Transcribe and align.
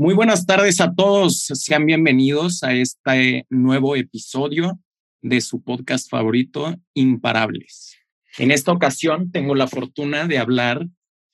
Muy 0.00 0.14
buenas 0.14 0.46
tardes 0.46 0.80
a 0.80 0.94
todos. 0.94 1.46
Sean 1.54 1.84
bienvenidos 1.84 2.62
a 2.62 2.72
este 2.72 3.46
nuevo 3.50 3.96
episodio 3.96 4.78
de 5.22 5.40
su 5.40 5.60
podcast 5.60 6.08
favorito, 6.08 6.76
Imparables. 6.94 7.96
En 8.38 8.52
esta 8.52 8.70
ocasión 8.70 9.32
tengo 9.32 9.56
la 9.56 9.66
fortuna 9.66 10.28
de 10.28 10.38
hablar 10.38 10.86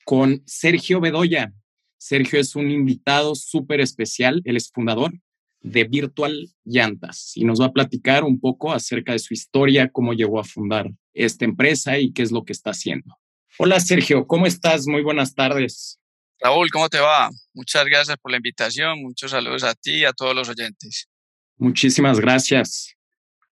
con 0.07 0.43
Sergio 0.47 0.99
Bedoya. 0.99 1.53
Sergio 1.99 2.41
es 2.41 2.57
un 2.57 2.71
invitado 2.71 3.35
súper 3.35 3.83
especial. 3.83 4.41
Él 4.47 4.57
es 4.57 4.71
fundador 4.73 5.13
de 5.61 5.85
Virtual 5.85 6.49
Llantas 6.65 7.33
y 7.35 7.45
nos 7.45 7.61
va 7.61 7.67
a 7.67 7.73
platicar 7.75 8.25
un 8.25 8.41
poco 8.41 8.73
acerca 8.73 9.13
de 9.13 9.19
su 9.19 9.35
historia, 9.35 9.91
cómo 9.91 10.15
llegó 10.15 10.41
a 10.41 10.45
fundar 10.45 10.91
esta 11.13 11.45
empresa 11.45 11.99
y 11.99 12.15
qué 12.15 12.23
es 12.23 12.33
lo 12.33 12.47
que 12.47 12.55
está 12.55 12.71
haciendo. 12.71 13.15
Hola 13.59 13.79
Sergio, 13.79 14.27
¿cómo 14.27 14.47
estás? 14.47 14.87
Muy 14.87 15.03
buenas 15.03 15.35
tardes. 15.35 16.01
Raúl, 16.41 16.71
¿cómo 16.71 16.89
te 16.89 17.01
va? 17.01 17.31
Muchas 17.53 17.85
gracias 17.85 18.17
por 18.19 18.31
la 18.31 18.37
invitación. 18.37 19.01
Muchos 19.03 19.31
saludos 19.31 19.65
a 19.65 19.75
ti 19.75 19.99
y 19.99 20.05
a 20.05 20.13
todos 20.13 20.35
los 20.35 20.49
oyentes. 20.49 21.09
Muchísimas 21.57 22.21
gracias. 22.21 22.95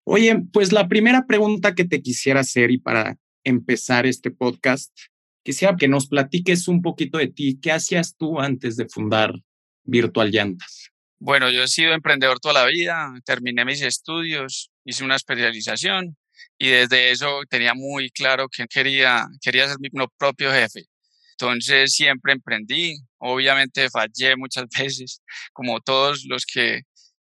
Oye, 0.04 0.42
pues 0.52 0.72
la 0.72 0.88
primera 0.88 1.26
pregunta 1.26 1.74
que 1.74 1.84
te 1.84 2.02
quisiera 2.02 2.40
hacer 2.40 2.70
y 2.70 2.78
para 2.78 3.16
empezar 3.44 4.06
este 4.06 4.30
podcast, 4.30 4.92
quisiera 5.44 5.76
que 5.76 5.88
nos 5.88 6.08
platiques 6.08 6.68
un 6.68 6.82
poquito 6.82 7.18
de 7.18 7.28
ti. 7.28 7.58
¿Qué 7.60 7.72
hacías 7.72 8.16
tú 8.16 8.40
antes 8.40 8.76
de 8.76 8.88
fundar 8.88 9.32
Virtual 9.84 10.30
Llantas? 10.30 10.90
Bueno, 11.18 11.50
yo 11.50 11.62
he 11.62 11.68
sido 11.68 11.92
emprendedor 11.92 12.40
toda 12.40 12.54
la 12.54 12.66
vida, 12.66 13.12
terminé 13.24 13.64
mis 13.64 13.80
estudios, 13.80 14.72
hice 14.84 15.04
una 15.04 15.14
especialización 15.14 16.16
y 16.58 16.68
desde 16.68 17.12
eso 17.12 17.42
tenía 17.48 17.74
muy 17.74 18.10
claro 18.10 18.48
que 18.48 18.66
quería, 18.66 19.28
quería 19.40 19.68
ser 19.68 19.76
mi 19.78 19.88
propio 20.18 20.50
jefe. 20.50 20.86
Entonces 21.42 21.92
siempre 21.92 22.32
emprendí, 22.32 22.96
obviamente 23.18 23.90
fallé 23.90 24.36
muchas 24.36 24.66
veces, 24.78 25.22
como 25.52 25.80
todos 25.80 26.24
los 26.26 26.46
que 26.46 26.82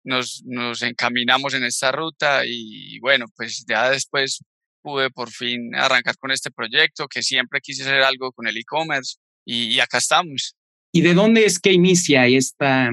nos, 0.05 0.43
nos 0.45 0.83
encaminamos 0.83 1.55
en 1.55 1.65
esta 1.65 1.93
ruta 1.93 2.43
y 2.47 2.99
bueno, 3.01 3.27
pues 3.35 3.65
ya 3.67 3.89
después 3.89 4.45
pude 4.83 5.11
por 5.11 5.31
fin 5.31 5.75
arrancar 5.75 6.19
con 6.19 6.31
este 6.31 6.51
proyecto, 6.51 7.09
que 7.09 7.23
siempre 7.23 7.61
quise 7.63 7.85
hacer 7.85 8.03
algo 8.03 8.33
con 8.33 8.47
el 8.47 8.59
e-commerce 8.59 9.17
y, 9.47 9.75
y 9.75 9.81
acá 9.81 9.99
estamos. 9.99 10.57
¿Y 10.93 11.01
de 11.01 11.15
dónde 11.15 11.47
es 11.47 11.59
que 11.59 11.73
inicia 11.73 12.27
esta, 12.27 12.91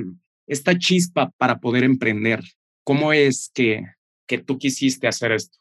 esta 0.48 0.78
chispa 0.78 1.31
para 1.38 1.59
poder 1.59 1.83
emprender? 1.83 2.42
¿Cómo 2.86 3.11
es 3.11 3.52
que, 3.54 3.83
que 4.26 4.38
tú 4.38 4.58
quisiste 4.58 5.08
hacer 5.08 5.33
esto? 5.33 5.58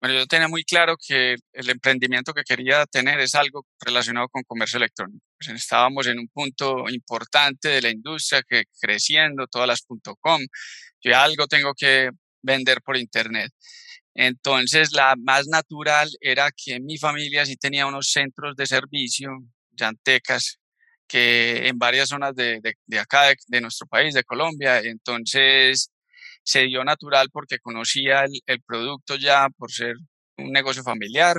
Bueno, 0.00 0.14
yo 0.16 0.26
tenía 0.26 0.46
muy 0.46 0.62
claro 0.62 0.96
que 0.96 1.34
el 1.52 1.70
emprendimiento 1.70 2.32
que 2.32 2.44
quería 2.44 2.86
tener 2.86 3.18
es 3.18 3.34
algo 3.34 3.66
relacionado 3.80 4.28
con 4.28 4.44
comercio 4.44 4.76
electrónico. 4.76 5.24
Pues 5.38 5.50
estábamos 5.50 6.06
en 6.06 6.20
un 6.20 6.28
punto 6.28 6.88
importante 6.88 7.68
de 7.68 7.82
la 7.82 7.90
industria 7.90 8.42
que 8.48 8.64
creciendo, 8.80 9.48
todas 9.48 9.66
las 9.66 9.84
.com. 10.20 10.40
Yo 11.02 11.16
algo 11.16 11.48
tengo 11.48 11.74
que 11.74 12.10
vender 12.42 12.80
por 12.82 12.96
internet. 12.96 13.52
Entonces, 14.14 14.92
la 14.92 15.14
más 15.16 15.48
natural 15.48 16.08
era 16.20 16.50
que 16.52 16.80
mi 16.80 16.98
familia 16.98 17.44
sí 17.46 17.56
tenía 17.56 17.86
unos 17.86 18.10
centros 18.12 18.56
de 18.56 18.66
servicio, 18.66 19.30
llantecas, 19.72 20.58
que 21.08 21.68
en 21.68 21.78
varias 21.78 22.10
zonas 22.10 22.34
de, 22.34 22.60
de, 22.60 22.74
de 22.86 22.98
acá, 23.00 23.28
de, 23.28 23.36
de, 23.48 23.60
nuestro 23.60 23.86
país, 23.88 24.14
de 24.14 24.24
Colombia. 24.24 24.80
Entonces 24.80 25.90
se 26.48 26.62
dio 26.62 26.82
natural 26.82 27.28
porque 27.30 27.58
conocía 27.58 28.24
el, 28.24 28.40
el 28.46 28.62
producto 28.62 29.16
ya 29.16 29.48
por 29.58 29.70
ser 29.70 29.96
un 30.38 30.50
negocio 30.50 30.82
familiar 30.82 31.36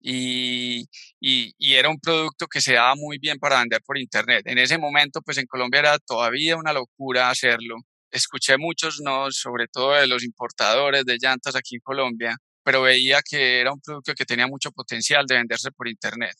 y, 0.00 0.80
y, 1.20 1.52
y, 1.58 1.74
era 1.74 1.88
un 1.88 2.00
producto 2.00 2.48
que 2.48 2.60
se 2.60 2.74
daba 2.74 2.94
muy 2.96 3.18
bien 3.18 3.38
para 3.38 3.60
vender 3.60 3.82
por 3.86 3.98
internet. 3.98 4.42
En 4.46 4.58
ese 4.58 4.78
momento, 4.78 5.22
pues 5.22 5.38
en 5.38 5.46
Colombia 5.46 5.80
era 5.80 5.98
todavía 5.98 6.56
una 6.56 6.72
locura 6.72 7.30
hacerlo. 7.30 7.76
Escuché 8.10 8.58
muchos 8.58 9.00
no, 9.00 9.30
sobre 9.30 9.66
todo 9.68 9.92
de 9.94 10.06
los 10.08 10.24
importadores 10.24 11.04
de 11.04 11.18
llantas 11.20 11.54
aquí 11.56 11.76
en 11.76 11.80
Colombia, 11.82 12.36
pero 12.64 12.82
veía 12.82 13.20
que 13.22 13.60
era 13.60 13.72
un 13.72 13.80
producto 13.80 14.14
que 14.14 14.24
tenía 14.24 14.46
mucho 14.48 14.72
potencial 14.72 15.26
de 15.26 15.36
venderse 15.36 15.70
por 15.72 15.88
internet, 15.88 16.34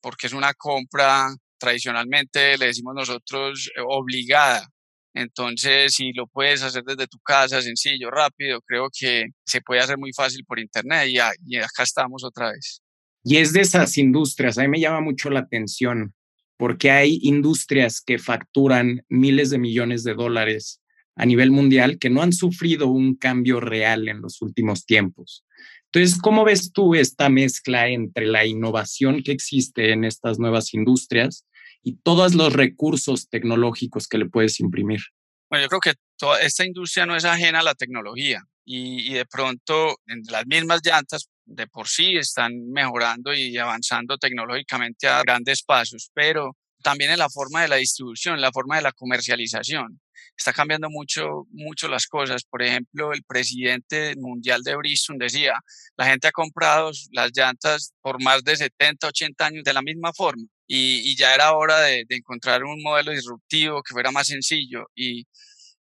porque 0.00 0.28
es 0.28 0.32
una 0.32 0.54
compra 0.54 1.28
tradicionalmente 1.58 2.56
le 2.58 2.66
decimos 2.66 2.94
nosotros 2.94 3.70
eh, 3.76 3.80
obligada. 3.86 4.66
Entonces, 5.14 5.94
si 5.94 6.12
lo 6.12 6.26
puedes 6.26 6.62
hacer 6.62 6.84
desde 6.84 7.06
tu 7.06 7.18
casa, 7.18 7.60
sencillo, 7.62 8.10
rápido, 8.10 8.60
creo 8.60 8.88
que 8.96 9.26
se 9.44 9.60
puede 9.60 9.80
hacer 9.80 9.98
muy 9.98 10.12
fácil 10.12 10.44
por 10.44 10.60
internet 10.60 11.08
y, 11.08 11.18
y 11.46 11.56
acá 11.56 11.82
estamos 11.82 12.24
otra 12.24 12.52
vez. 12.52 12.80
Y 13.24 13.36
es 13.36 13.52
de 13.52 13.60
esas 13.60 13.98
industrias, 13.98 14.56
a 14.56 14.62
mí 14.62 14.68
me 14.68 14.80
llama 14.80 15.00
mucho 15.00 15.28
la 15.30 15.40
atención, 15.40 16.14
porque 16.56 16.90
hay 16.90 17.18
industrias 17.22 18.00
que 18.00 18.18
facturan 18.18 19.04
miles 19.08 19.50
de 19.50 19.58
millones 19.58 20.04
de 20.04 20.14
dólares 20.14 20.80
a 21.16 21.26
nivel 21.26 21.50
mundial 21.50 21.98
que 21.98 22.08
no 22.08 22.22
han 22.22 22.32
sufrido 22.32 22.86
un 22.88 23.14
cambio 23.14 23.60
real 23.60 24.08
en 24.08 24.22
los 24.22 24.40
últimos 24.40 24.86
tiempos. 24.86 25.44
Entonces, 25.92 26.18
¿cómo 26.20 26.44
ves 26.44 26.72
tú 26.72 26.94
esta 26.94 27.28
mezcla 27.28 27.88
entre 27.88 28.26
la 28.26 28.46
innovación 28.46 29.22
que 29.22 29.32
existe 29.32 29.92
en 29.92 30.04
estas 30.04 30.38
nuevas 30.38 30.72
industrias 30.72 31.46
y 31.82 31.96
todos 31.96 32.34
los 32.34 32.52
recursos 32.52 33.28
tecnológicos 33.28 34.06
que 34.06 34.18
le 34.18 34.26
puedes 34.26 34.60
imprimir. 34.60 35.00
Bueno, 35.48 35.64
yo 35.64 35.68
creo 35.68 35.80
que 35.80 35.94
toda 36.16 36.40
esta 36.40 36.64
industria 36.64 37.06
no 37.06 37.16
es 37.16 37.24
ajena 37.24 37.60
a 37.60 37.64
la 37.64 37.74
tecnología 37.74 38.42
y, 38.64 39.14
de 39.14 39.26
pronto 39.26 39.96
en 40.06 40.22
las 40.30 40.46
mismas 40.46 40.80
llantas 40.84 41.28
de 41.44 41.66
por 41.66 41.88
sí 41.88 42.16
están 42.16 42.70
mejorando 42.70 43.34
y 43.34 43.58
avanzando 43.58 44.16
tecnológicamente 44.16 45.08
a 45.08 45.22
grandes 45.22 45.62
pasos, 45.64 46.10
pero 46.14 46.56
también 46.82 47.10
en 47.10 47.18
la 47.18 47.28
forma 47.28 47.62
de 47.62 47.68
la 47.68 47.76
distribución, 47.76 48.36
en 48.36 48.42
la 48.42 48.52
forma 48.52 48.76
de 48.76 48.82
la 48.82 48.92
comercialización. 48.92 50.00
Está 50.36 50.52
cambiando 50.52 50.88
mucho, 50.88 51.46
mucho 51.50 51.88
las 51.88 52.06
cosas. 52.06 52.44
Por 52.44 52.62
ejemplo, 52.62 53.12
el 53.12 53.24
presidente 53.24 54.14
mundial 54.16 54.62
de 54.62 54.76
Bristol 54.76 55.18
decía, 55.18 55.54
la 55.96 56.06
gente 56.06 56.28
ha 56.28 56.32
comprado 56.32 56.92
las 57.10 57.32
llantas 57.34 57.92
por 58.00 58.22
más 58.22 58.44
de 58.44 58.56
70, 58.56 59.08
80 59.08 59.46
años 59.46 59.64
de 59.64 59.72
la 59.72 59.82
misma 59.82 60.12
forma 60.12 60.46
y, 60.72 61.10
y 61.10 61.16
ya 61.16 61.34
era 61.34 61.52
hora 61.54 61.80
de, 61.80 62.04
de, 62.08 62.16
encontrar 62.16 62.62
un 62.64 62.80
modelo 62.80 63.10
disruptivo 63.10 63.82
que 63.82 63.92
fuera 63.92 64.12
más 64.12 64.28
sencillo 64.28 64.86
y, 64.94 65.26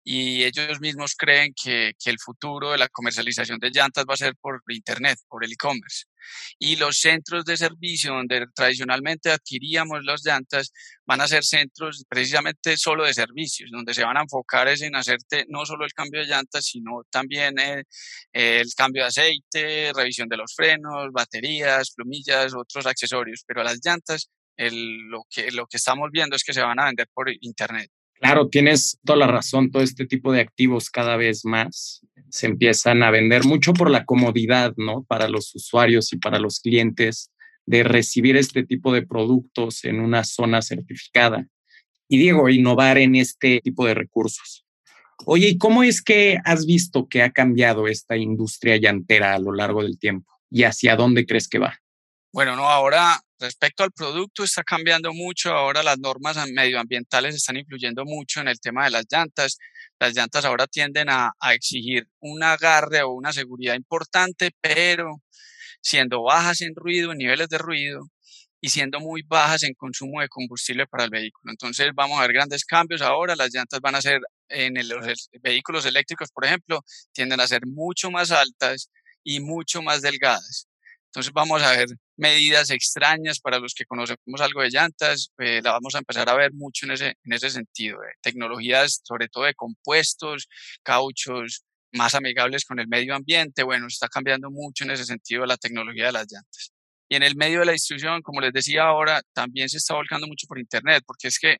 y 0.04 0.44
ellos 0.44 0.80
mismos 0.80 1.14
creen 1.16 1.54
que, 1.54 1.94
que, 1.98 2.10
el 2.10 2.18
futuro 2.18 2.72
de 2.72 2.78
la 2.78 2.88
comercialización 2.88 3.58
de 3.58 3.70
llantas 3.70 4.04
va 4.08 4.12
a 4.14 4.18
ser 4.18 4.36
por 4.36 4.62
Internet, 4.68 5.18
por 5.28 5.42
el 5.42 5.52
e-commerce. 5.52 6.04
Y 6.58 6.76
los 6.76 6.98
centros 6.98 7.46
de 7.46 7.56
servicio 7.56 8.12
donde 8.12 8.46
tradicionalmente 8.54 9.30
adquiríamos 9.30 10.04
las 10.04 10.22
llantas 10.22 10.72
van 11.06 11.22
a 11.22 11.28
ser 11.28 11.44
centros 11.44 12.04
precisamente 12.06 12.76
solo 12.76 13.04
de 13.04 13.14
servicios, 13.14 13.70
donde 13.70 13.94
se 13.94 14.04
van 14.04 14.18
a 14.18 14.22
enfocar 14.22 14.68
es 14.68 14.82
en 14.82 14.96
hacerte 14.96 15.46
no 15.48 15.64
solo 15.64 15.86
el 15.86 15.94
cambio 15.94 16.20
de 16.20 16.26
llantas, 16.26 16.66
sino 16.66 17.04
también 17.10 17.58
el, 17.58 17.84
el 18.32 18.74
cambio 18.76 19.04
de 19.04 19.08
aceite, 19.08 19.92
revisión 19.94 20.28
de 20.28 20.36
los 20.36 20.54
frenos, 20.54 21.10
baterías, 21.12 21.92
plumillas, 21.94 22.54
otros 22.54 22.84
accesorios. 22.86 23.44
Pero 23.46 23.62
las 23.64 23.80
llantas 23.82 24.28
lo, 24.56 25.24
que, 25.30 25.50
lo 25.50 25.66
que 25.66 25.76
estamos 25.76 26.10
viendo 26.12 26.36
es 26.36 26.44
que 26.44 26.52
se 26.52 26.62
van 26.62 26.80
a 26.80 26.86
vender 26.86 27.08
por 27.12 27.30
Internet. 27.40 27.90
Claro, 28.14 28.48
tienes 28.48 28.98
toda 29.04 29.18
la 29.18 29.26
razón, 29.26 29.70
todo 29.70 29.82
este 29.82 30.06
tipo 30.06 30.32
de 30.32 30.40
activos 30.40 30.88
cada 30.88 31.16
vez 31.16 31.44
más 31.44 32.00
se 32.30 32.46
empiezan 32.46 33.02
a 33.02 33.10
vender 33.10 33.44
mucho 33.44 33.72
por 33.72 33.90
la 33.90 34.04
comodidad, 34.04 34.72
¿no? 34.76 35.04
Para 35.04 35.28
los 35.28 35.54
usuarios 35.54 36.12
y 36.12 36.16
para 36.16 36.38
los 36.38 36.60
clientes 36.60 37.30
de 37.66 37.82
recibir 37.82 38.36
este 38.36 38.64
tipo 38.64 38.92
de 38.92 39.06
productos 39.06 39.84
en 39.84 40.00
una 40.00 40.24
zona 40.24 40.62
certificada. 40.62 41.46
Y 42.08 42.18
Diego, 42.18 42.48
innovar 42.48 42.98
en 42.98 43.14
este 43.14 43.60
tipo 43.62 43.86
de 43.86 43.94
recursos. 43.94 44.64
Oye, 45.26 45.48
¿y 45.48 45.58
cómo 45.58 45.82
es 45.82 46.02
que 46.02 46.38
has 46.44 46.66
visto 46.66 47.08
que 47.08 47.22
ha 47.22 47.30
cambiado 47.30 47.86
esta 47.86 48.16
industria 48.16 48.76
llantera 48.76 49.34
a 49.34 49.38
lo 49.38 49.52
largo 49.52 49.82
del 49.82 49.98
tiempo? 49.98 50.32
¿Y 50.50 50.64
hacia 50.64 50.96
dónde 50.96 51.26
crees 51.26 51.48
que 51.48 51.58
va? 51.58 51.78
Bueno, 52.34 52.56
no, 52.56 52.68
ahora 52.68 53.20
respecto 53.38 53.84
al 53.84 53.92
producto 53.92 54.42
está 54.42 54.64
cambiando 54.64 55.12
mucho, 55.12 55.52
ahora 55.52 55.84
las 55.84 56.00
normas 56.00 56.36
medioambientales 56.50 57.36
están 57.36 57.56
influyendo 57.56 58.04
mucho 58.04 58.40
en 58.40 58.48
el 58.48 58.58
tema 58.58 58.84
de 58.84 58.90
las 58.90 59.04
llantas. 59.08 59.56
Las 60.00 60.16
llantas 60.16 60.44
ahora 60.44 60.66
tienden 60.66 61.10
a, 61.10 61.32
exigir 61.52 62.08
un 62.18 62.42
agarre 62.42 63.02
o 63.02 63.10
una 63.12 63.32
seguridad 63.32 63.74
importante, 63.76 64.50
pero 64.60 65.22
siendo 65.80 66.24
bajas 66.24 66.60
en 66.62 66.74
ruido, 66.74 67.12
en 67.12 67.18
niveles 67.18 67.48
de 67.48 67.58
ruido, 67.58 68.08
y 68.60 68.70
siendo 68.70 68.98
muy 68.98 69.22
bajas 69.22 69.62
en 69.62 69.74
consumo 69.74 70.20
de 70.20 70.28
combustible 70.28 70.88
para 70.88 71.04
el 71.04 71.10
vehículo. 71.10 71.52
Entonces 71.52 71.92
vamos 71.94 72.18
a 72.18 72.22
ver 72.22 72.32
grandes 72.32 72.64
cambios 72.64 73.02
ahora, 73.02 73.36
las 73.36 73.54
llantas 73.54 73.80
van 73.80 73.94
a 73.94 74.02
ser 74.02 74.20
en 74.48 74.74
los 74.88 75.30
vehículos 75.40 75.86
eléctricos, 75.86 76.30
por 76.32 76.44
ejemplo, 76.46 76.80
tienden 77.12 77.38
a 77.40 77.46
ser 77.46 77.64
mucho 77.64 78.10
más 78.10 78.32
altas 78.32 78.90
y 79.22 79.38
mucho 79.40 79.82
más 79.82 80.02
delgadas. 80.02 80.66
Entonces 81.14 81.32
vamos 81.32 81.62
a 81.62 81.70
ver 81.70 81.86
medidas 82.16 82.70
extrañas 82.70 83.38
para 83.38 83.60
los 83.60 83.72
que 83.72 83.84
conocemos 83.84 84.40
algo 84.40 84.62
de 84.62 84.70
llantas, 84.70 85.30
eh, 85.38 85.60
la 85.62 85.70
vamos 85.70 85.94
a 85.94 85.98
empezar 85.98 86.28
a 86.28 86.34
ver 86.34 86.52
mucho 86.52 86.86
en 86.86 86.92
ese, 86.92 87.14
en 87.22 87.32
ese 87.32 87.50
sentido. 87.50 88.02
Eh, 88.02 88.14
tecnologías 88.20 89.00
sobre 89.04 89.28
todo 89.28 89.44
de 89.44 89.54
compuestos, 89.54 90.48
cauchos 90.82 91.62
más 91.92 92.16
amigables 92.16 92.64
con 92.64 92.80
el 92.80 92.88
medio 92.88 93.14
ambiente, 93.14 93.62
bueno, 93.62 93.86
está 93.86 94.08
cambiando 94.08 94.50
mucho 94.50 94.82
en 94.82 94.90
ese 94.90 95.04
sentido 95.04 95.46
la 95.46 95.56
tecnología 95.56 96.06
de 96.06 96.12
las 96.12 96.26
llantas. 96.28 96.72
Y 97.08 97.14
en 97.14 97.22
el 97.22 97.36
medio 97.36 97.60
de 97.60 97.66
la 97.66 97.72
distribución, 97.72 98.20
como 98.20 98.40
les 98.40 98.52
decía 98.52 98.82
ahora, 98.82 99.22
también 99.32 99.68
se 99.68 99.76
está 99.76 99.94
volcando 99.94 100.26
mucho 100.26 100.48
por 100.48 100.58
Internet, 100.58 101.04
porque 101.06 101.28
es 101.28 101.38
que 101.38 101.58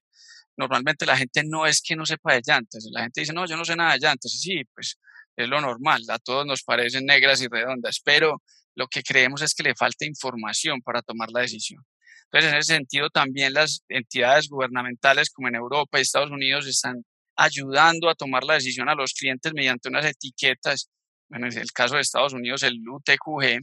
normalmente 0.56 1.06
la 1.06 1.16
gente 1.16 1.44
no 1.44 1.64
es 1.64 1.80
que 1.80 1.94
no 1.94 2.04
sepa 2.04 2.34
de 2.34 2.42
llantas, 2.44 2.88
la 2.90 3.02
gente 3.02 3.20
dice, 3.20 3.32
no, 3.32 3.46
yo 3.46 3.56
no 3.56 3.64
sé 3.64 3.76
nada 3.76 3.92
de 3.92 4.00
llantas, 4.00 4.32
sí, 4.32 4.64
pues 4.74 4.98
es 5.36 5.48
lo 5.48 5.60
normal, 5.60 6.02
a 6.08 6.18
todos 6.18 6.44
nos 6.44 6.64
parecen 6.64 7.06
negras 7.06 7.40
y 7.40 7.46
redondas, 7.46 8.00
pero 8.04 8.42
lo 8.74 8.86
que 8.88 9.02
creemos 9.02 9.42
es 9.42 9.54
que 9.54 9.62
le 9.62 9.74
falta 9.74 10.04
información 10.04 10.80
para 10.82 11.02
tomar 11.02 11.30
la 11.32 11.40
decisión. 11.40 11.84
Entonces, 12.24 12.52
en 12.52 12.58
ese 12.58 12.74
sentido, 12.74 13.10
también 13.10 13.52
las 13.52 13.84
entidades 13.88 14.48
gubernamentales 14.48 15.30
como 15.30 15.48
en 15.48 15.54
Europa 15.54 15.98
y 15.98 16.02
Estados 16.02 16.30
Unidos 16.30 16.66
están 16.66 17.04
ayudando 17.36 18.08
a 18.08 18.14
tomar 18.14 18.44
la 18.44 18.54
decisión 18.54 18.88
a 18.88 18.94
los 18.94 19.12
clientes 19.12 19.52
mediante 19.54 19.88
unas 19.88 20.04
etiquetas. 20.04 20.88
Bueno, 21.28 21.46
en 21.46 21.58
el 21.58 21.72
caso 21.72 21.94
de 21.94 22.02
Estados 22.02 22.32
Unidos, 22.32 22.62
el 22.62 22.78
UTQG, 22.86 23.60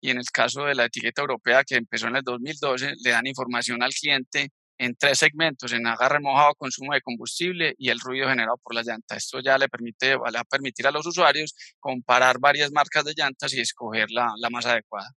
y 0.00 0.10
en 0.10 0.18
el 0.18 0.26
caso 0.32 0.64
de 0.64 0.74
la 0.74 0.86
etiqueta 0.86 1.22
europea 1.22 1.62
que 1.64 1.76
empezó 1.76 2.08
en 2.08 2.16
el 2.16 2.22
2012, 2.22 2.94
le 3.02 3.10
dan 3.10 3.26
información 3.26 3.82
al 3.82 3.92
cliente 3.92 4.50
en 4.82 4.96
tres 4.96 5.18
segmentos, 5.18 5.72
en 5.72 5.86
agarre 5.86 6.18
mojado, 6.18 6.54
consumo 6.56 6.92
de 6.92 7.00
combustible 7.00 7.74
y 7.78 7.88
el 7.88 8.00
ruido 8.00 8.28
generado 8.28 8.58
por 8.62 8.74
la 8.74 8.82
llanta. 8.82 9.16
Esto 9.16 9.38
ya 9.40 9.56
le 9.56 9.68
permite, 9.68 10.16
va 10.16 10.28
a 10.34 10.44
permitir 10.44 10.88
a 10.88 10.90
los 10.90 11.06
usuarios 11.06 11.54
comparar 11.78 12.40
varias 12.40 12.72
marcas 12.72 13.04
de 13.04 13.14
llantas 13.16 13.54
y 13.54 13.60
escoger 13.60 14.10
la, 14.10 14.32
la 14.38 14.50
más 14.50 14.66
adecuada. 14.66 15.08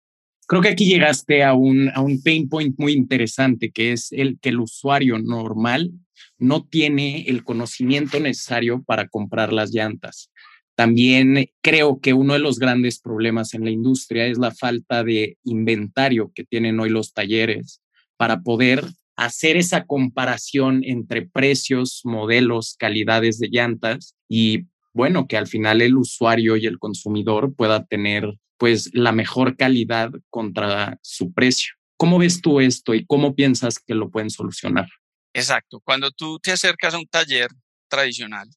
Creo 0.47 0.61
que 0.61 0.69
aquí 0.69 0.85
llegaste 0.85 1.43
a 1.43 1.55
un, 1.55 1.89
a 1.89 2.01
un 2.01 2.21
pain 2.21 2.47
point 2.47 2.75
muy 2.77 2.93
interesante, 2.93 3.71
que 3.71 3.91
es 3.91 4.11
el 4.11 4.37
que 4.39 4.49
el 4.49 4.59
usuario 4.59 5.17
normal 5.17 5.91
no 6.37 6.63
tiene 6.63 7.25
el 7.27 7.43
conocimiento 7.43 8.19
necesario 8.19 8.83
para 8.83 9.07
comprar 9.07 9.51
las 9.51 9.71
llantas. 9.71 10.29
También 10.75 11.47
creo 11.61 11.99
que 11.99 12.13
uno 12.13 12.33
de 12.33 12.39
los 12.39 12.59
grandes 12.59 12.99
problemas 12.99 13.55
en 13.55 13.63
la 13.63 13.71
industria 13.71 14.27
es 14.27 14.37
la 14.37 14.51
falta 14.51 15.03
de 15.03 15.37
inventario 15.43 16.31
que 16.35 16.43
tienen 16.43 16.79
hoy 16.79 16.89
los 16.89 17.13
talleres 17.13 17.81
para 18.17 18.41
poder 18.41 18.83
hacer 19.15 19.57
esa 19.57 19.85
comparación 19.85 20.81
entre 20.83 21.25
precios, 21.25 22.01
modelos, 22.03 22.75
calidades 22.77 23.39
de 23.39 23.49
llantas 23.49 24.15
y 24.27 24.65
bueno, 24.93 25.27
que 25.27 25.37
al 25.37 25.47
final 25.47 25.81
el 25.81 25.97
usuario 25.97 26.55
y 26.55 26.65
el 26.65 26.79
consumidor 26.79 27.53
pueda 27.53 27.85
tener 27.85 28.33
pues 28.57 28.89
la 28.93 29.11
mejor 29.11 29.57
calidad 29.57 30.11
contra 30.29 30.97
su 31.01 31.33
precio. 31.33 31.73
¿Cómo 31.97 32.17
ves 32.17 32.41
tú 32.41 32.61
esto 32.61 32.93
y 32.93 33.05
cómo 33.05 33.35
piensas 33.35 33.79
que 33.79 33.93
lo 33.93 34.09
pueden 34.09 34.29
solucionar? 34.29 34.87
Exacto. 35.33 35.81
Cuando 35.83 36.11
tú 36.11 36.39
te 36.39 36.51
acercas 36.51 36.93
a 36.93 36.97
un 36.97 37.07
taller 37.07 37.49
tradicional, 37.89 38.47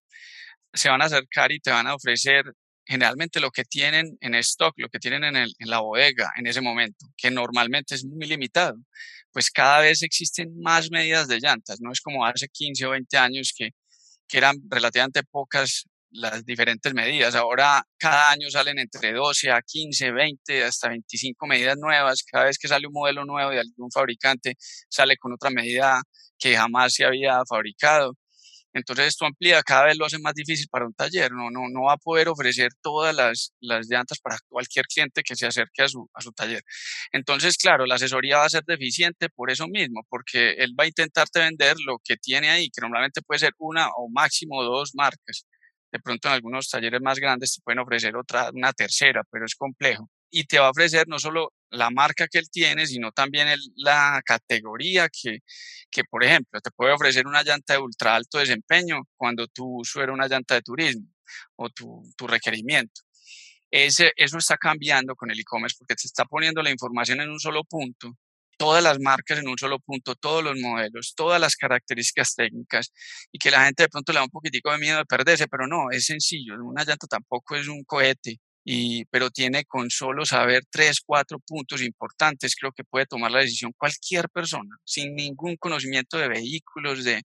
se 0.73 0.89
van 0.89 1.03
a 1.03 1.07
acercar 1.07 1.51
y 1.51 1.59
te 1.59 1.71
van 1.71 1.89
a 1.89 1.95
ofrecer 1.95 2.45
generalmente 2.89 3.39
lo 3.41 3.51
que 3.51 3.65
tienen 3.65 4.17
en 4.21 4.35
stock, 4.37 4.75
lo 4.79 4.89
que 4.89 4.99
tienen 4.99 5.37
en, 5.37 5.49
la 5.61 5.81
bodega 5.81 6.33
en 6.37 6.47
ese 6.47 6.61
momento, 6.61 7.07
que 7.17 7.31
normalmente 7.31 7.95
es 7.95 8.05
muy 8.05 8.27
limitado 8.27 8.77
pues 9.33 9.51
cada 9.51 9.81
vez 9.81 10.03
existen 10.03 10.59
más 10.61 10.91
medidas 10.91 11.29
de 11.29 11.39
llantas, 11.39 11.81
no 11.81 11.93
es 11.93 12.01
como 12.01 12.25
hace 12.25 12.49
15 12.49 12.87
o 12.87 12.91
20 12.91 13.17
años 13.19 13.53
que, 13.57 13.71
que 14.27 14.39
eran 14.39 14.57
relativamente 14.69 15.23
pocas 15.23 15.87
las 16.11 16.45
diferentes 16.45 16.95
medidas. 16.95 17.35
Ahora 17.35 17.85
cada 17.99 18.31
año 18.31 18.51
salen 18.51 18.79
entre 18.79 19.13
12 19.13 19.51
a 19.51 19.61
15, 19.63 20.13
20, 20.13 20.65
hasta 20.65 20.89
25 20.89 21.47
medidas 21.47 21.77
nuevas. 21.79 22.23
Cada 22.25 22.45
vez 22.47 22.59
que 22.59 22.69
sale 22.69 22.87
un 22.87 22.93
modelo 22.93 23.25
nuevo 23.25 23.51
de 23.51 23.61
algún 23.61 23.91
fabricante, 23.91 24.57
sale 24.89 25.17
con 25.17 25.33
otra 25.33 25.51
medida 25.51 26.03
que 26.39 26.57
jamás 26.57 26.95
se 26.95 27.05
había 27.05 27.41
fabricado. 27.49 28.15
Entonces 28.79 29.09
esto 29.09 29.27
amplía, 29.27 29.63
cada 29.63 29.85
vez 29.87 29.99
lo 29.99 30.07
hace 30.07 30.19
más 30.19 30.35
difícil 30.35 30.69
para 30.71 30.87
un 30.87 30.95
taller, 30.95 31.33
no, 31.33 31.51
no, 31.51 31.69
no 31.69 31.83
va 31.83 31.95
a 31.95 31.97
poder 31.97 32.29
ofrecer 32.29 32.71
todas 32.81 33.15
las, 33.15 33.53
llantas 33.61 34.19
para 34.21 34.39
cualquier 34.49 34.87
cliente 34.87 35.23
que 35.23 35.37
se 35.37 35.47
acerque 35.47 35.83
a 35.83 35.89
su, 35.89 36.09
a 36.15 36.21
su 36.21 36.33
taller. 36.33 36.63
Entonces, 37.13 37.57
claro, 37.57 37.87
la 37.87 37.97
asesoría 37.97 38.39
va 38.39 38.45
a 38.47 38.51
ser 38.51 38.65
deficiente 38.65 39.29
por 39.29 39.51
eso 39.51 39.69
mismo, 39.69 40.07
porque 40.09 40.53
él 40.53 40.75
va 40.79 40.85
a 40.85 40.89
intentarte 40.89 41.41
vender 41.41 41.77
lo 41.87 41.99
que 42.03 42.17
tiene 42.17 42.51
ahí, 42.51 42.71
que 42.71 42.81
normalmente 42.81 43.23
puede 43.23 43.41
ser 43.41 43.53
una 43.59 43.89
o 43.97 44.09
máximo 44.11 44.63
dos 44.63 44.93
marcas. 44.95 45.47
De 45.93 46.01
pronto 46.01 46.29
en 46.29 46.35
algunos 46.35 46.69
talleres 46.69 47.01
más 47.01 47.19
grandes 47.19 47.55
te 47.55 47.63
pueden 47.63 47.81
ofrecer 47.81 48.17
otra, 48.17 48.51
una 48.53 48.73
tercera, 48.73 49.23
pero 49.31 49.47
es 49.47 49.55
complejo. 49.55 50.11
Y 50.31 50.45
te 50.45 50.59
va 50.59 50.67
a 50.67 50.71
ofrecer 50.71 51.09
no 51.09 51.19
solo 51.19 51.53
la 51.71 51.91
marca 51.91 52.29
que 52.29 52.39
él 52.39 52.51
tiene, 52.51 52.87
sino 52.87 53.13
también 53.13 53.49
la 53.77 54.21
categoría 54.25 55.09
que, 55.09 55.39
que, 55.91 56.05
por 56.05 56.25
ejemplo, 56.25 56.61
te 56.61 56.71
puede 56.71 56.93
ofrecer 56.93 57.27
una 57.27 57.43
llanta 57.43 57.75
de 57.75 57.81
ultra 57.81 58.15
alto 58.15 58.39
desempeño 58.39 59.03
cuando 59.17 59.47
tu 59.49 59.81
uso 59.81 60.03
era 60.03 60.13
una 60.13 60.29
llanta 60.29 60.55
de 60.55 60.63
turismo 60.63 61.07
o 61.57 61.71
tu, 61.71 62.03
tu 62.17 62.27
requerimiento. 62.27 63.03
Ese, 63.71 64.13
eso 64.17 64.39
está 64.39 64.57
cambiando 64.57 65.15
con 65.15 65.31
el 65.31 65.41
e-commerce 65.41 65.77
porque 65.79 65.95
te 65.95 66.07
está 66.07 66.25
poniendo 66.25 66.63
la 66.63 66.71
información 66.71 67.21
en 67.21 67.31
un 67.31 67.39
solo 67.39 67.65
punto, 67.65 68.17
todas 68.57 68.83
las 68.83 68.99
marcas 68.99 69.39
en 69.39 69.49
un 69.49 69.59
solo 69.59 69.79
punto, 69.79 70.15
todos 70.17 70.43
los 70.43 70.59
modelos, 70.59 71.15
todas 71.15 71.41
las 71.41 71.55
características 71.57 72.35
técnicas 72.35 72.93
y 73.31 73.39
que 73.39 73.51
la 73.51 73.65
gente 73.65 73.85
de 73.85 73.89
pronto 73.91 74.13
le 74.13 74.19
da 74.19 74.25
un 74.25 74.31
poquitico 74.31 74.73
de 74.73 74.79
miedo 74.79 74.99
de 74.99 75.05
perderse, 75.05 75.49
pero 75.49 75.67
no, 75.67 75.91
es 75.91 76.07
sencillo, 76.07 76.55
una 76.63 76.85
llanta 76.85 77.07
tampoco 77.07 77.57
es 77.57 77.69
un 77.69 77.85
cohete, 77.85 78.39
pero 79.11 79.31
tiene 79.31 79.65
con 79.65 79.91
solo 79.91 80.27
saber 80.27 80.63
tres, 80.71 81.01
cuatro 81.05 81.39
puntos 81.39 81.83
importantes, 81.83 82.55
creo 82.55 82.73
que 82.73 82.85
puede 82.85 83.07
tomar 83.07 83.31
la 83.31 83.41
decisión 83.41 83.73
cualquier 83.77 84.29
persona, 84.29 84.77
sin 84.85 85.15
ningún 85.15 85.57
conocimiento 85.57 86.19
de 86.19 86.29
vehículos, 86.29 87.05
de, 87.05 87.23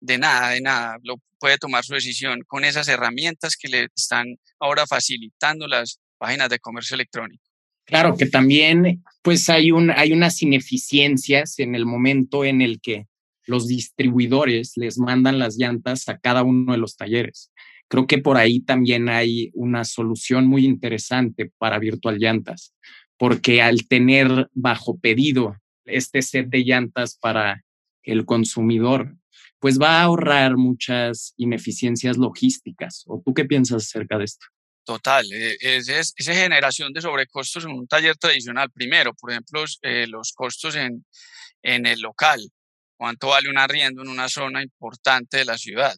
de 0.00 0.18
nada, 0.18 0.50
de 0.50 0.60
nada, 0.60 0.96
lo 1.02 1.16
puede 1.38 1.58
tomar 1.58 1.84
su 1.84 1.94
decisión 1.94 2.40
con 2.46 2.64
esas 2.64 2.88
herramientas 2.88 3.56
que 3.56 3.68
le 3.68 3.88
están 3.94 4.36
ahora 4.58 4.86
facilitando 4.86 5.66
las 5.66 6.00
páginas 6.16 6.48
de 6.48 6.58
comercio 6.58 6.94
electrónico. 6.94 7.42
Claro 7.84 8.16
que 8.16 8.26
también, 8.26 9.02
pues 9.22 9.48
hay, 9.48 9.70
un, 9.70 9.90
hay 9.90 10.12
unas 10.12 10.42
ineficiencias 10.42 11.58
en 11.58 11.74
el 11.74 11.86
momento 11.86 12.44
en 12.44 12.60
el 12.60 12.80
que 12.80 13.06
los 13.46 13.66
distribuidores 13.66 14.72
les 14.76 14.98
mandan 14.98 15.38
las 15.38 15.56
llantas 15.56 16.06
a 16.08 16.18
cada 16.18 16.42
uno 16.42 16.72
de 16.72 16.78
los 16.78 16.96
talleres. 16.96 17.50
Creo 17.88 18.06
que 18.06 18.18
por 18.18 18.36
ahí 18.36 18.60
también 18.60 19.08
hay 19.08 19.50
una 19.54 19.84
solución 19.84 20.46
muy 20.46 20.64
interesante 20.64 21.50
para 21.58 21.78
Virtual 21.78 22.18
Llantas, 22.18 22.74
porque 23.16 23.62
al 23.62 23.88
tener 23.88 24.48
bajo 24.52 24.98
pedido 24.98 25.56
este 25.84 26.22
set 26.22 26.48
de 26.48 26.64
llantas 26.64 27.16
para 27.18 27.64
el 28.02 28.24
consumidor, 28.24 29.16
pues 29.58 29.78
va 29.80 30.00
a 30.00 30.02
ahorrar 30.02 30.56
muchas 30.56 31.34
ineficiencias 31.36 32.16
logísticas. 32.16 33.04
¿O 33.06 33.22
tú 33.24 33.34
qué 33.34 33.44
piensas 33.44 33.84
acerca 33.84 34.18
de 34.18 34.24
esto? 34.24 34.46
Total, 34.84 35.26
e, 35.32 35.56
es, 35.60 36.14
esa 36.16 36.34
generación 36.34 36.92
de 36.92 37.00
sobrecostos 37.00 37.64
en 37.64 37.72
un 37.72 37.86
taller 37.86 38.16
tradicional. 38.16 38.70
Primero, 38.70 39.14
por 39.14 39.30
ejemplo, 39.30 39.64
eh, 39.82 40.06
los 40.06 40.32
costos 40.32 40.76
en, 40.76 41.04
en 41.62 41.86
el 41.86 42.00
local. 42.00 42.40
¿Cuánto 42.96 43.28
vale 43.28 43.48
un 43.48 43.58
arriendo 43.58 44.02
en 44.02 44.08
una 44.08 44.28
zona 44.28 44.62
importante 44.62 45.38
de 45.38 45.44
la 45.44 45.58
ciudad? 45.58 45.96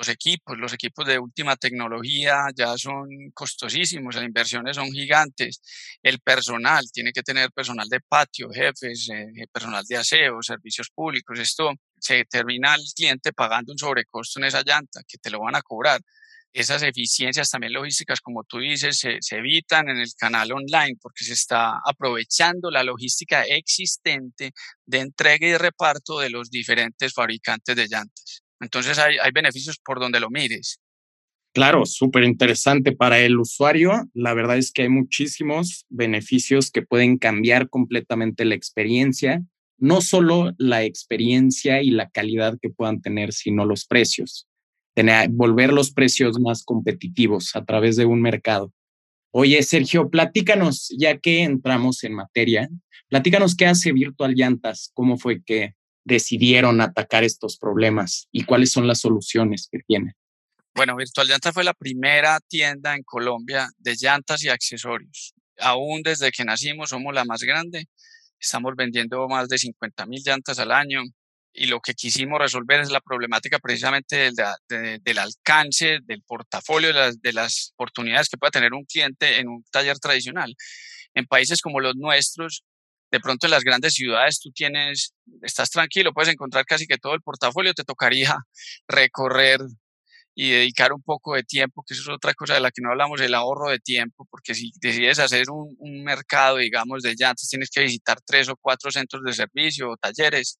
Los 0.00 0.08
equipos, 0.08 0.56
los 0.56 0.72
equipos 0.72 1.06
de 1.06 1.18
última 1.18 1.56
tecnología 1.56 2.46
ya 2.56 2.76
son 2.78 3.08
costosísimos, 3.34 4.14
las 4.14 4.24
inversiones 4.24 4.76
son 4.76 4.90
gigantes, 4.90 5.60
el 6.02 6.20
personal, 6.20 6.90
tiene 6.90 7.12
que 7.12 7.22
tener 7.22 7.52
personal 7.52 7.86
de 7.86 8.00
patio, 8.00 8.48
jefes, 8.50 9.10
eh, 9.12 9.46
personal 9.52 9.84
de 9.86 9.98
aseo, 9.98 10.42
servicios 10.42 10.88
públicos, 10.88 11.38
esto 11.38 11.74
se 11.98 12.24
termina 12.24 12.74
el 12.76 12.82
cliente 12.96 13.34
pagando 13.34 13.72
un 13.72 13.78
sobrecosto 13.78 14.40
en 14.40 14.46
esa 14.46 14.62
llanta 14.62 15.02
que 15.06 15.18
te 15.18 15.30
lo 15.30 15.40
van 15.40 15.56
a 15.56 15.60
cobrar. 15.62 16.00
Esas 16.52 16.82
eficiencias 16.82 17.50
también 17.50 17.74
logísticas, 17.74 18.20
como 18.22 18.44
tú 18.44 18.58
dices, 18.58 18.98
se 18.98 19.36
evitan 19.36 19.88
en 19.90 19.98
el 19.98 20.10
canal 20.18 20.50
online 20.52 20.96
porque 21.00 21.24
se 21.24 21.34
está 21.34 21.74
aprovechando 21.84 22.70
la 22.70 22.82
logística 22.82 23.42
existente 23.44 24.52
de 24.86 24.98
entrega 25.00 25.46
y 25.46 25.56
reparto 25.58 26.18
de 26.20 26.30
los 26.30 26.50
diferentes 26.50 27.12
fabricantes 27.12 27.76
de 27.76 27.86
llantas. 27.86 28.42
Entonces 28.60 28.98
hay, 28.98 29.16
beneficios 29.32 29.78
por 29.78 30.00
donde 30.00 30.20
lo 30.20 30.30
mires. 30.30 30.80
Claro, 31.52 31.84
súper 31.84 32.22
interesante 32.24 32.92
para 32.92 33.18
el 33.18 33.38
usuario. 33.38 34.08
La 34.14 34.34
verdad 34.34 34.56
es 34.56 34.70
que 34.70 34.82
hay 34.82 34.88
muchísimos 34.88 35.84
beneficios 35.88 36.70
que 36.70 36.82
pueden 36.82 37.18
cambiar 37.18 37.68
completamente 37.68 38.44
la 38.44 38.54
experiencia, 38.54 39.42
no 39.78 40.00
solo 40.00 40.52
la 40.58 40.84
experiencia 40.84 41.82
y 41.82 41.90
la 41.90 42.08
calidad 42.10 42.58
que 42.60 42.70
puedan 42.70 43.00
tener, 43.00 43.32
sino 43.32 43.64
los 43.64 43.84
precios. 43.84 44.46
Tener, 44.94 45.28
volver 45.30 45.72
los 45.72 45.90
precios 45.92 46.38
más 46.38 46.62
competitivos 46.62 47.56
a 47.56 47.64
través 47.64 47.96
de 47.96 48.04
un 48.04 48.20
mercado. 48.20 48.72
Oye, 49.32 49.62
Sergio, 49.62 50.10
platícanos, 50.10 50.92
ya 50.98 51.18
que 51.18 51.42
entramos 51.42 52.02
en 52.04 52.14
materia, 52.14 52.68
platícanos 53.08 53.54
qué 53.54 53.66
hace 53.66 53.92
Virtual 53.92 54.34
Llantas, 54.34 54.90
cómo 54.92 55.18
fue 55.18 55.42
que 55.42 55.74
decidieron 56.10 56.80
atacar 56.80 57.24
estos 57.24 57.56
problemas 57.56 58.28
y 58.32 58.44
cuáles 58.44 58.72
son 58.72 58.86
las 58.86 59.00
soluciones 59.00 59.68
que 59.70 59.78
tienen? 59.86 60.14
Bueno, 60.74 60.96
Virtual 60.96 61.28
fue 61.52 61.64
la 61.64 61.74
primera 61.74 62.38
tienda 62.40 62.94
en 62.94 63.02
Colombia 63.02 63.68
de 63.78 63.96
llantas 63.96 64.42
y 64.44 64.48
accesorios. 64.48 65.34
Aún 65.58 66.02
desde 66.02 66.30
que 66.30 66.44
nacimos 66.44 66.90
somos 66.90 67.14
la 67.14 67.24
más 67.24 67.42
grande. 67.42 67.86
Estamos 68.38 68.74
vendiendo 68.76 69.26
más 69.28 69.48
de 69.48 69.58
50 69.58 70.06
mil 70.06 70.22
llantas 70.24 70.58
al 70.58 70.72
año 70.72 71.02
y 71.52 71.66
lo 71.66 71.80
que 71.80 71.94
quisimos 71.94 72.38
resolver 72.38 72.80
es 72.80 72.90
la 72.90 73.00
problemática 73.00 73.58
precisamente 73.58 74.30
del, 74.68 75.18
alcance, 75.18 75.98
del 76.04 76.22
portafolio, 76.22 76.88
de 76.88 76.94
las, 76.94 77.20
de 77.20 77.32
las 77.32 77.72
oportunidades 77.74 78.28
que 78.28 78.38
puede 78.38 78.52
tener 78.52 78.72
un 78.72 78.84
cliente 78.84 79.38
en 79.40 79.48
un 79.48 79.64
taller 79.70 79.98
tradicional. 79.98 80.54
En 81.14 81.26
países 81.26 81.60
como 81.60 81.80
los 81.80 81.96
nuestros, 81.96 82.64
de 83.10 83.20
pronto 83.20 83.46
en 83.46 83.50
las 83.52 83.64
grandes 83.64 83.94
ciudades 83.94 84.40
tú 84.40 84.50
tienes, 84.52 85.14
estás 85.42 85.70
tranquilo, 85.70 86.12
puedes 86.12 86.32
encontrar 86.32 86.64
casi 86.64 86.86
que 86.86 86.98
todo 86.98 87.14
el 87.14 87.22
portafolio, 87.22 87.74
te 87.74 87.84
tocaría 87.84 88.36
recorrer 88.88 89.60
y 90.34 90.52
dedicar 90.52 90.92
un 90.92 91.02
poco 91.02 91.34
de 91.34 91.42
tiempo, 91.42 91.82
que 91.86 91.94
eso 91.94 92.02
es 92.02 92.08
otra 92.08 92.34
cosa 92.34 92.54
de 92.54 92.60
la 92.60 92.70
que 92.70 92.80
no 92.82 92.90
hablamos, 92.90 93.20
el 93.20 93.34
ahorro 93.34 93.68
de 93.68 93.78
tiempo, 93.80 94.26
porque 94.30 94.54
si 94.54 94.72
decides 94.80 95.18
hacer 95.18 95.50
un, 95.50 95.76
mercado, 96.04 96.58
digamos, 96.58 97.02
de 97.02 97.14
llantas, 97.18 97.48
tienes 97.48 97.68
que 97.70 97.82
visitar 97.82 98.20
tres 98.24 98.48
o 98.48 98.56
cuatro 98.56 98.90
centros 98.90 99.22
de 99.24 99.32
servicio 99.32 99.90
o 99.90 99.96
talleres, 99.96 100.58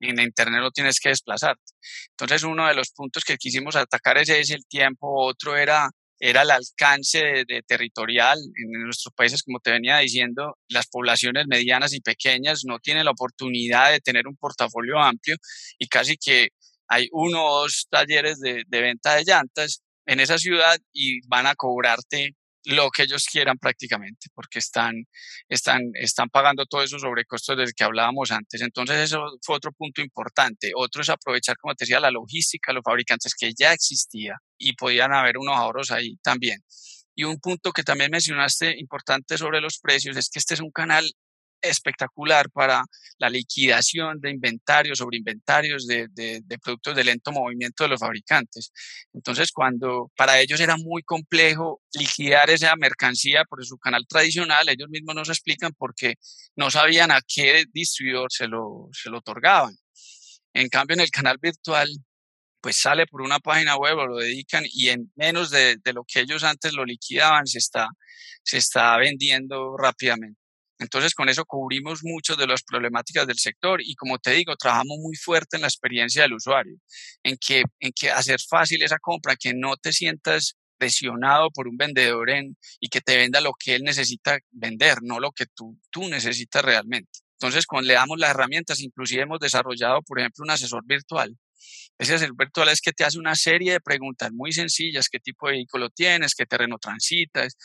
en 0.00 0.18
Internet 0.18 0.60
no 0.62 0.70
tienes 0.72 0.98
que 0.98 1.10
desplazarte. 1.10 1.62
Entonces, 2.10 2.42
uno 2.42 2.66
de 2.66 2.74
los 2.74 2.90
puntos 2.90 3.22
que 3.22 3.36
quisimos 3.36 3.76
atacar 3.76 4.18
ese 4.18 4.40
es 4.40 4.50
el 4.50 4.66
tiempo, 4.66 5.24
otro 5.24 5.56
era 5.56 5.90
era 6.22 6.42
el 6.42 6.52
alcance 6.52 7.44
de, 7.48 7.62
territorial. 7.66 8.38
En 8.38 8.84
nuestros 8.84 9.12
países, 9.12 9.42
como 9.42 9.58
te 9.58 9.72
venía 9.72 9.98
diciendo, 9.98 10.56
las 10.68 10.86
poblaciones 10.86 11.46
medianas 11.48 11.92
y 11.94 12.00
pequeñas 12.00 12.62
no 12.64 12.78
tienen 12.78 13.06
la 13.06 13.10
oportunidad 13.10 13.90
de 13.90 13.98
tener 13.98 14.28
un 14.28 14.36
portafolio 14.36 15.00
amplio 15.00 15.34
y 15.78 15.88
casi 15.88 16.16
que 16.16 16.50
hay 16.86 17.08
uno 17.10 17.44
o 17.44 17.62
dos 17.62 17.88
talleres 17.90 18.38
de, 18.38 18.62
de 18.68 18.80
venta 18.80 19.16
de 19.16 19.24
llantas 19.24 19.82
en 20.06 20.20
esa 20.20 20.38
ciudad 20.38 20.78
y 20.92 21.26
van 21.26 21.48
a 21.48 21.56
cobrarte 21.56 22.36
lo 22.64 22.90
que 22.90 23.02
ellos 23.04 23.26
quieran 23.30 23.58
prácticamente, 23.58 24.28
porque 24.34 24.58
están, 24.58 24.94
están, 25.48 25.82
están 25.94 26.28
pagando 26.28 26.66
todos 26.66 26.84
esos 26.84 27.02
sobrecostos 27.02 27.56
del 27.56 27.74
que 27.74 27.84
hablábamos 27.84 28.30
antes. 28.30 28.60
Entonces, 28.62 28.98
eso 28.98 29.38
fue 29.42 29.56
otro 29.56 29.72
punto 29.72 30.00
importante. 30.00 30.72
Otro 30.74 31.02
es 31.02 31.08
aprovechar, 31.08 31.56
como 31.56 31.74
te 31.74 31.84
decía, 31.84 32.00
la 32.00 32.10
logística, 32.10 32.72
los 32.72 32.84
fabricantes 32.84 33.34
que 33.34 33.52
ya 33.58 33.72
existía 33.72 34.36
y 34.58 34.74
podían 34.74 35.12
haber 35.12 35.38
unos 35.38 35.56
ahorros 35.56 35.90
ahí 35.90 36.16
también. 36.22 36.60
Y 37.14 37.24
un 37.24 37.38
punto 37.40 37.72
que 37.72 37.82
también 37.82 38.10
mencionaste 38.10 38.78
importante 38.78 39.36
sobre 39.36 39.60
los 39.60 39.78
precios 39.78 40.16
es 40.16 40.30
que 40.30 40.38
este 40.38 40.54
es 40.54 40.60
un 40.60 40.70
canal 40.70 41.04
espectacular 41.62 42.50
para 42.50 42.84
la 43.18 43.30
liquidación 43.30 44.20
de 44.20 44.30
inventarios, 44.30 44.98
sobre 44.98 45.18
inventarios 45.18 45.86
de, 45.86 46.08
productos 46.62 46.96
de 46.96 47.04
lento 47.04 47.32
movimiento 47.32 47.84
de 47.84 47.90
los 47.90 48.00
fabricantes. 48.00 48.72
Entonces, 49.12 49.52
cuando 49.52 50.10
para 50.16 50.40
ellos 50.40 50.60
era 50.60 50.76
muy 50.76 51.02
complejo 51.02 51.80
liquidar 51.92 52.50
esa 52.50 52.74
mercancía 52.76 53.44
por 53.44 53.64
su 53.64 53.78
canal 53.78 54.06
tradicional, 54.06 54.68
ellos 54.68 54.88
mismos 54.90 55.14
nos 55.14 55.28
explican 55.28 55.72
porque 55.78 56.16
no 56.56 56.70
sabían 56.70 57.10
a 57.10 57.20
qué 57.26 57.64
distribuidor 57.72 58.32
se 58.32 58.48
lo, 58.48 58.88
se 58.92 59.10
lo 59.10 59.18
otorgaban. 59.18 59.74
En 60.54 60.68
cambio, 60.68 60.94
en 60.94 61.00
el 61.00 61.10
canal 61.10 61.38
virtual, 61.40 61.88
pues 62.60 62.76
sale 62.76 63.06
por 63.06 63.22
una 63.22 63.40
página 63.40 63.76
web 63.76 63.98
o 63.98 64.06
lo 64.06 64.16
dedican 64.18 64.64
y 64.70 64.90
en 64.90 65.12
menos 65.16 65.50
de, 65.50 65.76
de 65.82 65.92
lo 65.92 66.04
que 66.04 66.20
ellos 66.20 66.44
antes 66.44 66.74
lo 66.74 66.84
liquidaban, 66.84 67.46
se 67.46 67.58
está, 67.58 67.88
se 68.42 68.58
está 68.58 68.96
vendiendo 68.98 69.76
rápidamente. 69.76 70.41
Entonces, 70.82 71.14
con 71.14 71.28
eso 71.28 71.44
cubrimos 71.44 72.00
muchas 72.02 72.36
de 72.36 72.46
las 72.46 72.62
problemáticas 72.62 73.26
del 73.26 73.38
sector 73.38 73.80
y, 73.80 73.94
como 73.94 74.18
te 74.18 74.32
digo, 74.32 74.56
trabajamos 74.56 74.98
muy 74.98 75.16
fuerte 75.16 75.56
en 75.56 75.62
la 75.62 75.68
experiencia 75.68 76.22
del 76.22 76.34
usuario, 76.34 76.76
en 77.22 77.36
que, 77.36 77.62
en 77.80 77.92
que 77.92 78.10
hacer 78.10 78.40
fácil 78.40 78.82
esa 78.82 78.98
compra, 78.98 79.36
que 79.36 79.54
no 79.54 79.76
te 79.76 79.92
sientas 79.92 80.56
presionado 80.78 81.50
por 81.50 81.68
un 81.68 81.76
vendedor 81.76 82.30
en, 82.30 82.56
y 82.80 82.88
que 82.88 83.00
te 83.00 83.16
venda 83.16 83.40
lo 83.40 83.52
que 83.54 83.76
él 83.76 83.84
necesita 83.84 84.38
vender, 84.50 84.98
no 85.02 85.20
lo 85.20 85.30
que 85.30 85.46
tú, 85.46 85.78
tú 85.90 86.08
necesitas 86.08 86.64
realmente. 86.64 87.20
Entonces, 87.34 87.66
cuando 87.66 87.88
le 87.88 87.94
damos 87.94 88.18
las 88.18 88.30
herramientas, 88.30 88.80
inclusive 88.80 89.22
hemos 89.22 89.38
desarrollado, 89.38 90.02
por 90.02 90.18
ejemplo, 90.18 90.42
un 90.42 90.50
asesor 90.50 90.82
virtual. 90.84 91.36
Ese 91.98 92.14
asesor 92.14 92.36
virtual 92.36 92.68
es 92.68 92.80
que 92.80 92.92
te 92.92 93.04
hace 93.04 93.18
una 93.18 93.36
serie 93.36 93.72
de 93.72 93.80
preguntas 93.80 94.32
muy 94.32 94.52
sencillas, 94.52 95.08
qué 95.08 95.20
tipo 95.20 95.46
de 95.46 95.54
vehículo 95.54 95.90
tienes, 95.90 96.34
qué 96.34 96.46
terreno 96.46 96.78
transitas, 96.78 97.56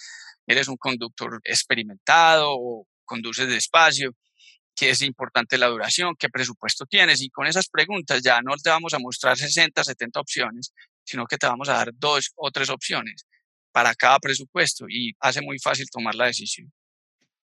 eres 0.48 0.68
un 0.68 0.78
conductor 0.78 1.42
experimentado 1.44 2.52
o, 2.52 2.88
conduces 3.08 3.50
despacio, 3.50 4.14
qué 4.76 4.92
es 4.92 5.02
importante 5.02 5.58
la 5.58 5.68
duración, 5.68 6.16
qué 6.18 6.30
presupuesto 6.30 6.86
tienes. 6.86 7.22
Y 7.24 7.30
con 7.30 7.48
esas 7.48 7.68
preguntas 7.68 8.22
ya 8.22 8.42
no 8.44 8.56
te 8.56 8.70
vamos 8.70 8.94
a 8.94 9.00
mostrar 9.00 9.36
60, 9.36 9.84
70 9.84 10.20
opciones, 10.20 10.72
sino 11.04 11.26
que 11.26 11.38
te 11.38 11.48
vamos 11.48 11.68
a 11.70 11.74
dar 11.74 11.92
dos 11.96 12.32
o 12.36 12.52
tres 12.52 12.70
opciones 12.70 13.26
para 13.72 13.96
cada 13.96 14.20
presupuesto 14.20 14.86
y 14.88 15.14
hace 15.20 15.42
muy 15.42 15.58
fácil 15.60 15.88
tomar 15.90 16.14
la 16.16 16.26
decisión. 16.26 16.72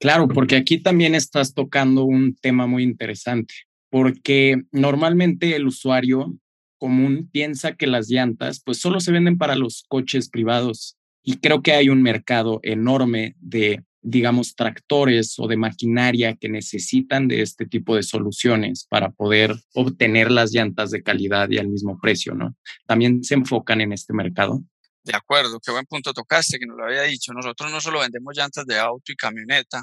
Claro, 0.01 0.29
porque 0.29 0.57
aquí 0.57 0.79
también 0.79 1.15
estás 1.15 1.55
tocando 1.55 2.05
un 2.05 2.35
tema 2.35 2.67
muy 2.67 2.83
interesante, 2.83 3.55
porque 3.91 4.63
normalmente 4.73 5.55
el 5.55 5.67
usuario 5.67 6.35
común 6.79 7.29
piensa 7.31 7.77
que 7.77 7.87
las 7.87 8.09
llantas 8.09 8.63
pues 8.65 8.79
solo 8.79 9.01
se 9.01 9.13
venden 9.13 9.37
para 9.37 9.55
los 9.55 9.85
coches 9.87 10.31
privados 10.31 10.97
y 11.23 11.37
creo 11.37 11.63
que 11.63 11.73
hay 11.73 11.91
un 11.91 12.03
mercado 12.03 12.61
enorme 12.63 13.37
de 13.41 13.85
digamos, 14.03 14.55
tractores 14.55 15.35
o 15.39 15.47
de 15.47 15.57
maquinaria 15.57 16.37
que 16.37 16.49
necesitan 16.49 17.29
de 17.29 17.43
este 17.43 17.67
tipo 17.67 17.97
de 17.97 18.03
soluciones 18.03 18.87
para 18.89 19.11
poder 19.11 19.55
obtener 19.75 20.31
las 20.31 20.53
llantas 20.53 20.91
de 20.91 21.03
calidad 21.03 21.51
y 21.51 21.59
al 21.59 21.69
mismo 21.69 21.99
precio, 22.01 22.35
¿no? 22.35 22.57
También 22.87 23.23
se 23.23 23.35
enfocan 23.35 23.81
en 23.81 23.93
este 23.93 24.13
mercado. 24.13 24.63
De 25.03 25.17
acuerdo, 25.17 25.59
qué 25.61 25.71
buen 25.71 25.87
punto 25.87 26.13
tocaste, 26.13 26.59
que 26.59 26.67
nos 26.67 26.77
lo 26.77 26.85
había 26.85 27.03
dicho. 27.03 27.33
Nosotros 27.33 27.71
no 27.71 27.81
solo 27.81 28.01
vendemos 28.01 28.37
llantas 28.37 28.67
de 28.67 28.79
auto 28.79 29.13
y 29.13 29.17
camioneta, 29.17 29.83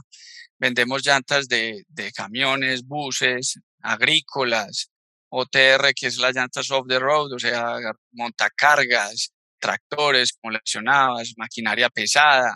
vendemos 0.60 1.06
llantas 1.06 1.48
de, 1.48 1.84
de 1.88 2.12
camiones, 2.12 2.86
buses, 2.86 3.60
agrícolas, 3.82 4.92
OTR, 5.30 5.94
que 5.96 6.08
es 6.08 6.18
la 6.18 6.32
llantas 6.32 6.72
off 6.72 6.88
the 6.88 7.00
road, 7.00 7.34
o 7.34 7.40
sea, 7.40 7.78
montacargas, 8.12 9.32
tractores, 9.60 10.34
como 10.40 10.54
mencionabas, 10.54 11.34
maquinaria 11.36 11.90
pesada, 11.90 12.56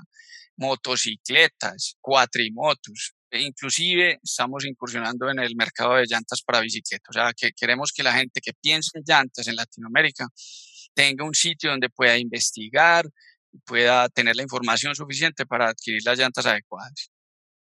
motocicletas, 0.61 1.97
cuatrimotos. 1.99 3.13
E 3.29 3.41
inclusive 3.41 4.19
estamos 4.21 4.65
incursionando 4.65 5.29
en 5.29 5.39
el 5.39 5.55
mercado 5.55 5.95
de 5.95 6.05
llantas 6.05 6.41
para 6.41 6.59
bicicletas. 6.59 7.09
O 7.09 7.13
sea, 7.13 7.33
que 7.33 7.51
queremos 7.53 7.91
que 7.91 8.03
la 8.03 8.13
gente 8.13 8.41
que 8.41 8.53
piense 8.53 8.97
en 8.97 9.03
llantas 9.05 9.47
en 9.47 9.55
Latinoamérica 9.55 10.27
tenga 10.93 11.25
un 11.25 11.33
sitio 11.33 11.71
donde 11.71 11.89
pueda 11.89 12.17
investigar 12.17 13.05
pueda 13.65 14.09
tener 14.09 14.35
la 14.35 14.43
información 14.43 14.95
suficiente 14.95 15.45
para 15.45 15.69
adquirir 15.69 16.01
las 16.05 16.17
llantas 16.17 16.45
adecuadas. 16.45 17.11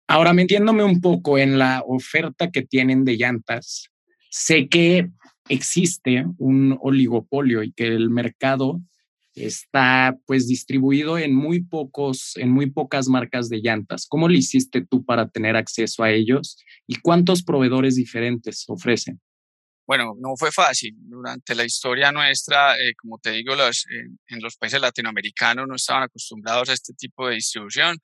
Ahora, 0.06 0.32
metiéndome 0.32 0.84
un 0.84 1.00
poco 1.00 1.38
en 1.38 1.58
la 1.58 1.82
oferta 1.86 2.50
que 2.50 2.62
tienen 2.62 3.04
de 3.04 3.16
llantas, 3.16 3.90
sé 4.30 4.68
que 4.68 5.08
existe 5.48 6.26
un 6.38 6.78
oligopolio 6.80 7.62
y 7.62 7.72
que 7.72 7.86
el 7.86 8.10
mercado 8.10 8.80
está 9.34 10.16
pues 10.26 10.46
distribuido 10.46 11.18
en 11.18 11.34
muy 11.34 11.62
pocos, 11.62 12.36
en 12.36 12.50
muy 12.50 12.70
pocas 12.70 13.08
marcas 13.08 13.48
de 13.48 13.58
llantas. 13.58 14.06
¿Cómo 14.08 14.28
le 14.28 14.38
hiciste 14.38 14.84
tú 14.84 15.04
para 15.04 15.28
tener 15.28 15.56
acceso 15.56 16.02
a 16.02 16.10
ellos 16.10 16.58
y 16.86 16.96
cuántos 17.00 17.42
proveedores 17.42 17.96
diferentes 17.96 18.64
ofrecen? 18.68 19.20
Bueno, 19.86 20.14
no 20.18 20.34
fue 20.36 20.50
fácil. 20.50 20.94
Durante 20.96 21.54
la 21.54 21.64
historia 21.64 22.10
nuestra, 22.10 22.78
eh, 22.78 22.94
como 22.96 23.18
te 23.18 23.32
digo, 23.32 23.54
los, 23.54 23.84
en 23.90 24.40
los 24.40 24.56
países 24.56 24.80
latinoamericanos 24.80 25.68
no 25.68 25.74
estaban 25.74 26.04
acostumbrados 26.04 26.70
a 26.70 26.72
este 26.72 26.94
tipo 26.94 27.28
de 27.28 27.34
distribución. 27.34 27.98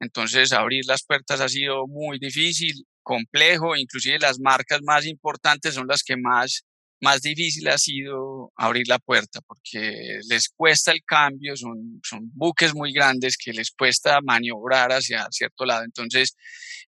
Entonces, 0.00 0.52
abrir 0.52 0.84
las 0.86 1.04
puertas 1.04 1.40
ha 1.40 1.48
sido 1.48 1.86
muy 1.86 2.18
difícil, 2.18 2.86
complejo. 3.02 3.76
Inclusive 3.76 4.18
las 4.18 4.40
marcas 4.40 4.80
más 4.82 5.04
importantes 5.04 5.74
son 5.74 5.86
las 5.86 6.02
que 6.02 6.16
más 6.16 6.64
más 7.00 7.20
difícil 7.22 7.68
ha 7.68 7.78
sido 7.78 8.52
abrir 8.56 8.88
la 8.88 8.98
puerta 8.98 9.40
porque 9.42 10.20
les 10.28 10.48
cuesta 10.48 10.92
el 10.92 11.02
cambio, 11.04 11.56
son, 11.56 12.00
son 12.02 12.30
buques 12.32 12.74
muy 12.74 12.92
grandes 12.92 13.36
que 13.36 13.52
les 13.52 13.70
cuesta 13.70 14.20
maniobrar 14.22 14.92
hacia 14.92 15.26
cierto 15.30 15.64
lado. 15.64 15.84
Entonces, 15.84 16.36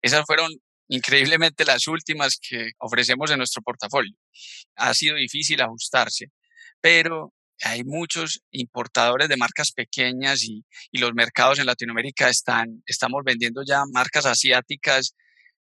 esas 0.03 0.25
fueron 0.27 0.50
increíblemente 0.88 1.65
las 1.65 1.87
últimas 1.87 2.38
que 2.41 2.73
ofrecemos 2.79 3.31
en 3.31 3.38
nuestro 3.38 3.62
portafolio. 3.62 4.15
Ha 4.77 4.95
sido 4.95 5.17
difícil 5.17 5.61
ajustarse, 5.61 6.31
pero 6.81 7.35
hay 7.62 7.85
muchos 7.85 8.41
importadores 8.50 9.29
de 9.29 9.37
marcas 9.37 9.73
pequeñas 9.73 10.45
y, 10.45 10.65
y 10.91 10.99
los 10.99 11.12
mercados 11.15 11.59
en 11.59 11.67
Latinoamérica 11.67 12.29
están, 12.29 12.83
estamos 12.87 13.23
vendiendo 13.25 13.62
ya 13.67 13.83
marcas 13.93 14.27
asiáticas. 14.27 15.15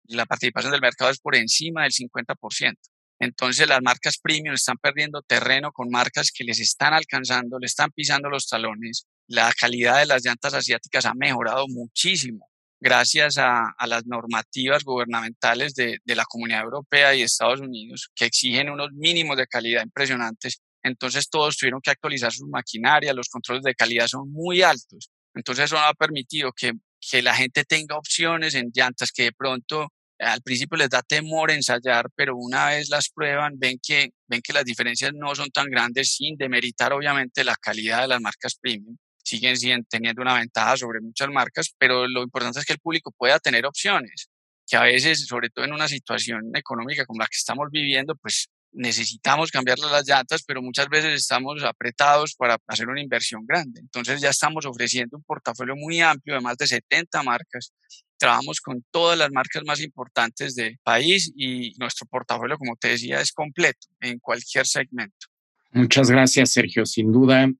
La 0.04 0.26
participación 0.26 0.72
del 0.72 0.80
mercado 0.80 1.10
es 1.10 1.18
por 1.18 1.34
encima 1.34 1.82
del 1.82 1.92
50%. 1.92 2.74
Entonces 3.18 3.68
las 3.68 3.80
marcas 3.82 4.18
premium 4.18 4.54
están 4.54 4.76
perdiendo 4.76 5.22
terreno 5.22 5.72
con 5.72 5.90
marcas 5.90 6.30
que 6.30 6.44
les 6.44 6.60
están 6.60 6.92
alcanzando, 6.92 7.58
le 7.58 7.66
están 7.66 7.90
pisando 7.90 8.28
los 8.28 8.46
talones. 8.46 9.06
La 9.26 9.52
calidad 9.52 9.98
de 9.98 10.06
las 10.06 10.24
llantas 10.24 10.54
asiáticas 10.54 11.06
ha 11.06 11.14
mejorado 11.14 11.66
muchísimo 11.68 12.48
gracias 12.80 13.38
a, 13.38 13.74
las 13.86 14.06
normativas 14.06 14.84
gubernamentales 14.84 15.74
de, 15.74 15.98
la 16.04 16.24
Comunidad 16.24 16.62
Europea 16.62 17.14
y 17.14 17.22
Estados 17.22 17.60
Unidos 17.60 18.10
que 18.14 18.26
exigen 18.26 18.70
unos 18.70 18.92
mínimos 18.92 19.36
de 19.36 19.46
calidad 19.46 19.82
impresionantes. 19.82 20.60
entonces 20.82 21.28
todos 21.28 21.56
tuvieron 21.56 21.80
que 21.80 21.90
actualizar 21.90 22.32
su 22.32 22.46
maquinaria, 22.46 23.12
los 23.12 23.28
controles 23.28 23.64
de 23.64 23.74
calidad 23.74 24.06
son 24.06 24.30
muy 24.30 24.62
altos. 24.62 25.10
Entonces 25.34 25.66
eso 25.66 25.78
ha 25.78 25.92
permitido 25.94 26.52
que, 26.52 26.72
que 27.00 27.22
la 27.22 27.34
gente 27.34 27.64
tenga 27.64 27.96
opciones 27.96 28.54
en 28.54 28.70
llantas 28.72 29.10
que 29.10 29.24
de 29.24 29.32
pronto 29.32 29.92
al 30.18 30.42
principio 30.42 30.78
les 30.78 30.88
da 30.88 31.02
temor 31.02 31.50
ensayar, 31.50 32.08
pero 32.14 32.36
una 32.36 32.68
vez 32.68 32.88
las 32.88 33.10
prueban, 33.10 33.58
ven 33.58 33.78
que, 33.82 34.10
ven 34.26 34.40
que 34.42 34.52
las 34.52 34.64
diferencias 34.64 35.12
no 35.14 35.34
son 35.34 35.50
tan 35.50 35.66
grandes 35.66 36.14
sin 36.14 36.36
demeritar 36.36 36.92
obviamente 36.92 37.44
la 37.44 37.54
calidad 37.56 38.02
de 38.02 38.08
las 38.08 38.20
marcas 38.20 38.56
premium. 38.60 38.96
Siguen, 39.22 39.56
siguen 39.56 39.84
teniendo 39.84 40.22
una 40.22 40.34
ventaja 40.34 40.76
sobre 40.76 41.00
muchas 41.00 41.28
marcas, 41.28 41.74
pero 41.78 42.06
lo 42.06 42.22
importante 42.22 42.60
es 42.60 42.64
que 42.64 42.74
el 42.74 42.78
público 42.78 43.12
pueda 43.12 43.38
tener 43.40 43.66
opciones, 43.66 44.28
que 44.66 44.76
a 44.76 44.82
veces, 44.82 45.26
sobre 45.26 45.50
todo 45.50 45.64
en 45.64 45.72
una 45.72 45.88
situación 45.88 46.50
económica 46.54 47.04
como 47.04 47.20
la 47.20 47.26
que 47.26 47.36
estamos 47.36 47.68
viviendo, 47.70 48.14
pues 48.16 48.48
necesitamos 48.72 49.50
cambiarle 49.50 49.86
las 49.90 50.06
llantas, 50.06 50.42
pero 50.46 50.62
muchas 50.62 50.88
veces 50.88 51.14
estamos 51.14 51.62
apretados 51.64 52.34
para 52.34 52.58
hacer 52.66 52.88
una 52.88 53.00
inversión 53.00 53.44
grande. 53.46 53.80
Entonces 53.80 54.20
ya 54.20 54.30
estamos 54.30 54.66
ofreciendo 54.66 55.16
un 55.16 55.24
portafolio 55.24 55.74
muy 55.76 56.00
amplio 56.00 56.34
de 56.34 56.40
más 56.40 56.56
de 56.56 56.66
70 56.66 57.22
marcas. 57.22 57.72
Trabajamos 58.18 58.60
con 58.60 58.84
todas 58.90 59.18
las 59.18 59.30
marcas 59.30 59.62
más 59.66 59.80
importantes 59.80 60.54
del 60.54 60.78
país 60.82 61.32
y 61.36 61.74
nuestro 61.78 62.06
portafolio, 62.06 62.56
como 62.58 62.76
te 62.76 62.88
decía, 62.88 63.20
es 63.20 63.32
completo 63.32 63.88
en 64.00 64.18
cualquier 64.18 64.66
segmento. 64.66 65.26
Muchas 65.72 66.10
gracias, 66.10 66.52
Sergio. 66.52 66.86
Sin 66.86 67.12
duda, 67.12 67.50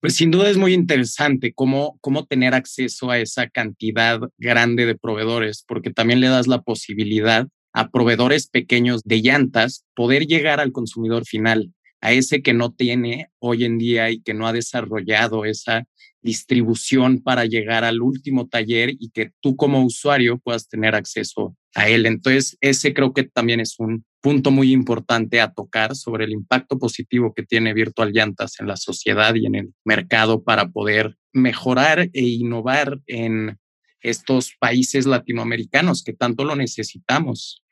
pues 0.00 0.14
sin 0.14 0.30
duda 0.30 0.48
es 0.48 0.56
muy 0.56 0.74
interesante 0.74 1.52
cómo, 1.52 1.98
cómo 2.00 2.24
tener 2.24 2.54
acceso 2.54 3.10
a 3.10 3.18
esa 3.18 3.48
cantidad 3.48 4.20
grande 4.38 4.86
de 4.86 4.96
proveedores, 4.96 5.64
porque 5.66 5.90
también 5.90 6.20
le 6.20 6.28
das 6.28 6.46
la 6.46 6.62
posibilidad 6.62 7.48
a 7.72 7.90
proveedores 7.90 8.46
pequeños 8.46 9.02
de 9.04 9.20
llantas 9.22 9.84
poder 9.94 10.26
llegar 10.26 10.60
al 10.60 10.72
consumidor 10.72 11.26
final, 11.26 11.72
a 12.00 12.12
ese 12.12 12.42
que 12.42 12.54
no 12.54 12.72
tiene 12.72 13.30
hoy 13.40 13.64
en 13.64 13.78
día 13.78 14.10
y 14.10 14.20
que 14.20 14.34
no 14.34 14.46
ha 14.46 14.52
desarrollado 14.52 15.44
esa 15.44 15.84
distribución 16.28 17.22
para 17.22 17.46
llegar 17.46 17.84
al 17.84 18.02
último 18.02 18.48
taller 18.48 18.90
y 18.98 19.10
que 19.10 19.30
tú 19.40 19.56
como 19.56 19.82
usuario 19.82 20.38
puedas 20.38 20.68
tener 20.68 20.94
acceso 20.94 21.56
a 21.74 21.88
él. 21.88 22.04
Entonces, 22.04 22.58
ese 22.60 22.92
creo 22.92 23.14
que 23.14 23.24
también 23.24 23.60
es 23.60 23.76
un 23.78 24.04
punto 24.20 24.50
muy 24.50 24.72
importante 24.72 25.40
a 25.40 25.52
tocar 25.52 25.96
sobre 25.96 26.26
el 26.26 26.32
impacto 26.32 26.78
positivo 26.78 27.32
que 27.34 27.44
tiene 27.44 27.72
Virtual 27.72 28.12
Llantas 28.12 28.60
en 28.60 28.66
la 28.66 28.76
sociedad 28.76 29.34
y 29.34 29.46
en 29.46 29.54
el 29.54 29.74
mercado 29.84 30.42
para 30.42 30.68
poder 30.68 31.16
mejorar 31.32 32.10
e 32.12 32.22
innovar 32.22 33.00
en 33.06 33.56
estos 34.02 34.52
países 34.60 35.06
latinoamericanos 35.06 36.02
que 36.02 36.12
tanto 36.12 36.44
lo 36.44 36.56
necesitamos. 36.56 37.62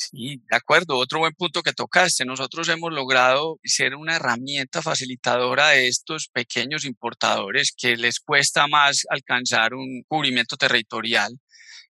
Sí, 0.00 0.40
de 0.50 0.56
acuerdo. 0.56 0.96
Otro 0.96 1.18
buen 1.18 1.34
punto 1.34 1.62
que 1.62 1.74
tocaste. 1.74 2.24
Nosotros 2.24 2.68
hemos 2.70 2.90
logrado 2.90 3.58
ser 3.62 3.94
una 3.94 4.16
herramienta 4.16 4.80
facilitadora 4.80 5.68
de 5.68 5.88
estos 5.88 6.28
pequeños 6.28 6.86
importadores 6.86 7.74
que 7.76 7.96
les 7.98 8.18
cuesta 8.18 8.66
más 8.66 9.06
alcanzar 9.10 9.74
un 9.74 10.02
cubrimiento 10.08 10.56
territorial 10.56 11.38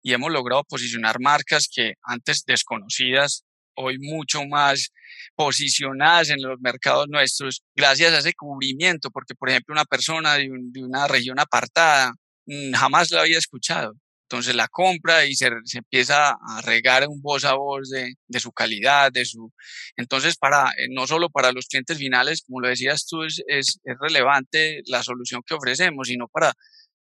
y 0.03 0.13
hemos 0.13 0.31
logrado 0.31 0.63
posicionar 0.65 1.19
marcas 1.19 1.67
que 1.67 1.95
antes 2.03 2.43
desconocidas, 2.45 3.43
hoy 3.75 3.97
mucho 3.99 4.45
más 4.45 4.91
posicionadas 5.35 6.29
en 6.29 6.43
los 6.43 6.59
mercados 6.59 7.07
nuestros 7.09 7.63
gracias 7.75 8.13
a 8.13 8.19
ese 8.19 8.33
cubrimiento, 8.33 9.09
porque 9.09 9.33
por 9.33 9.49
ejemplo 9.49 9.73
una 9.73 9.85
persona 9.85 10.35
de, 10.35 10.47
de 10.51 10.83
una 10.83 11.07
región 11.07 11.39
apartada 11.39 12.13
Mm, 12.45 12.73
jamás 12.73 13.11
la 13.11 13.21
había 13.21 13.37
escuchado. 13.37 13.93
Entonces 14.27 14.55
la 14.55 14.67
compra 14.67 15.25
y 15.25 15.35
se, 15.35 15.49
se, 15.65 15.77
empieza 15.79 16.31
a 16.31 16.61
regar 16.61 17.07
un 17.07 17.21
voz 17.21 17.45
a 17.45 17.53
voz 17.53 17.89
de, 17.89 18.15
de, 18.27 18.39
su 18.39 18.51
calidad, 18.51 19.11
de 19.11 19.23
su... 19.23 19.53
Entonces, 19.97 20.35
para, 20.35 20.71
eh, 20.71 20.87
no 20.89 21.05
solo 21.05 21.29
para 21.29 21.51
los 21.51 21.67
clientes 21.67 21.99
finales, 21.99 22.41
como 22.41 22.61
lo 22.61 22.67
decías 22.67 23.05
tú, 23.05 23.23
es, 23.23 23.43
es, 23.47 23.79
relevante 24.01 24.81
la 24.87 25.03
solución 25.03 25.43
que 25.45 25.53
ofrecemos, 25.53 26.07
sino 26.07 26.27
para 26.27 26.53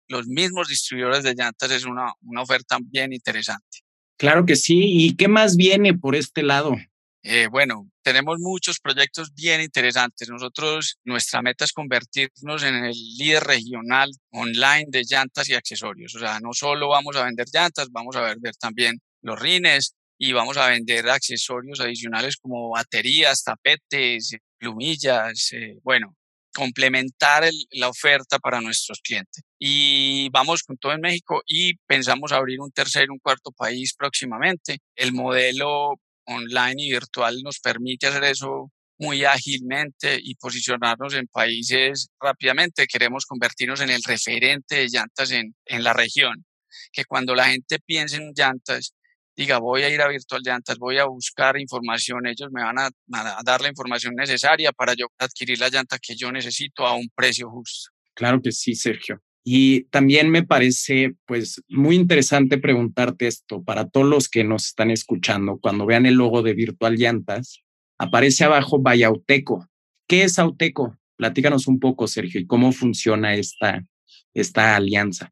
los 0.08 0.28
mismos 0.28 0.68
distribuidores 0.68 1.24
de 1.24 1.36
llantas 1.36 1.70
es 1.70 1.86
una, 1.86 2.12
una 2.24 2.42
oferta 2.42 2.80
bien 2.82 3.14
interesante. 3.14 3.80
Claro 4.18 4.46
que 4.46 4.56
sí. 4.56 4.80
¿Y 4.84 5.16
qué 5.16 5.28
más 5.28 5.56
viene 5.56 5.94
por 5.94 6.16
este 6.16 6.42
lado? 6.42 6.76
Eh, 7.24 7.48
bueno, 7.48 7.88
tenemos 8.02 8.40
muchos 8.40 8.80
proyectos 8.80 9.34
bien 9.36 9.62
interesantes. 9.62 10.28
Nosotros, 10.30 10.98
nuestra 11.04 11.42
meta 11.42 11.66
es 11.66 11.72
convertirnos 11.72 12.64
en 12.64 12.76
el 12.86 12.96
líder 13.18 13.44
regional 13.44 14.10
online 14.32 14.86
de 14.90 15.04
llantas 15.08 15.48
y 15.50 15.54
accesorios. 15.54 16.16
O 16.16 16.20
sea, 16.20 16.40
no 16.40 16.54
solo 16.54 16.90
vamos 16.90 17.16
a 17.16 17.26
vender 17.26 17.46
llantas, 17.54 17.90
vamos 17.92 18.16
a 18.16 18.22
vender 18.22 18.56
también 18.56 19.00
los 19.22 19.40
rines 19.40 19.94
y 20.18 20.34
vamos 20.34 20.58
a 20.58 20.70
vender 20.70 21.10
accesorios 21.10 21.80
adicionales 21.80 22.38
como 22.38 22.70
baterías, 22.72 23.44
tapetes, 23.44 24.36
plumillas, 24.58 25.52
eh, 25.54 25.78
bueno, 25.84 26.16
complementar 26.54 27.50
la 27.72 27.90
oferta 27.90 28.40
para 28.40 28.62
nuestros 28.62 29.00
clientes. 29.02 29.44
Y 29.60 30.30
vamos 30.32 30.64
con 30.64 30.78
todo 30.78 30.94
en 30.94 31.02
México 31.02 31.42
y 31.46 31.76
pensamos 31.86 32.32
abrir 32.32 32.60
un 32.60 32.72
tercer, 32.72 33.12
un 33.12 33.20
cuarto 33.20 33.52
país 33.52 33.94
próximamente. 33.96 34.80
El 34.96 35.14
modelo 35.14 36.00
online 36.26 36.84
y 36.84 36.92
virtual 36.92 37.42
nos 37.44 37.60
permite 37.60 38.08
hacer 38.08 38.24
eso 38.24 38.72
muy 38.98 39.26
ágilmente 39.26 40.20
y 40.22 40.36
posicionarnos 40.36 41.16
en 41.16 41.28
países 41.28 42.10
rápidamente. 42.20 42.86
Queremos 42.86 43.26
convertirnos 43.26 43.82
en 43.82 43.90
el 43.90 44.04
referente 44.04 44.76
de 44.76 44.88
llantas 44.90 45.32
en, 45.32 45.56
en 45.66 45.84
la 45.84 45.94
región. 45.94 46.46
Que 46.92 47.06
cuando 47.06 47.34
la 47.34 47.46
gente 47.46 47.80
piense 47.80 48.18
en 48.18 48.32
llantas, 48.36 48.94
diga, 49.36 49.58
voy 49.58 49.84
a 49.84 49.90
ir 49.90 50.02
a 50.02 50.08
Virtual 50.08 50.42
Llantas, 50.44 50.78
voy 50.78 51.00
a 51.00 51.06
buscar 51.06 51.60
información, 51.60 52.28
ellos 52.28 52.50
me 52.52 52.64
van 52.64 52.78
a, 52.80 52.90
a, 53.14 53.42
dar 53.44 53.62
la 53.62 53.70
información 53.70 54.14
necesaria 54.16 54.72
para 54.72 54.94
yo 54.94 55.08
adquirir 55.18 55.60
la 55.60 55.70
llanta 55.70 55.98
que 56.00 56.16
yo 56.16 56.32
necesito 56.32 56.86
a 56.86 56.94
un 56.94 57.10
precio 57.16 57.50
justo. 57.50 57.90
Claro 58.14 58.42
que 58.42 58.52
sí, 58.52 58.76
Sergio. 58.76 59.22
Y 59.44 59.86
también 59.86 60.30
me 60.30 60.44
parece 60.44 61.16
pues 61.26 61.62
muy 61.68 61.96
interesante 61.96 62.60
preguntarte 62.60 63.28
esto 63.28 63.64
para 63.64 63.90
todos 63.90 64.08
los 64.08 64.30
que 64.30 64.44
nos 64.44 64.68
están 64.68 64.92
escuchando. 64.92 65.58
Cuando 65.60 65.86
vean 65.86 66.06
el 66.06 66.16
logo 66.16 66.44
de 66.44 66.54
Virtual 66.54 66.96
Llantas, 66.96 67.64
aparece 67.98 68.44
abajo 68.44 68.80
Vayauteco. 68.80 69.68
¿Qué 70.08 70.24
es 70.24 70.38
Auteco? 70.38 70.98
Platícanos 71.16 71.68
un 71.68 71.80
poco, 71.80 72.08
Sergio, 72.08 72.40
y 72.40 72.48
cómo 72.48 72.72
funciona 72.72 73.34
esta, 73.34 73.84
esta 74.34 74.76
alianza. 74.76 75.32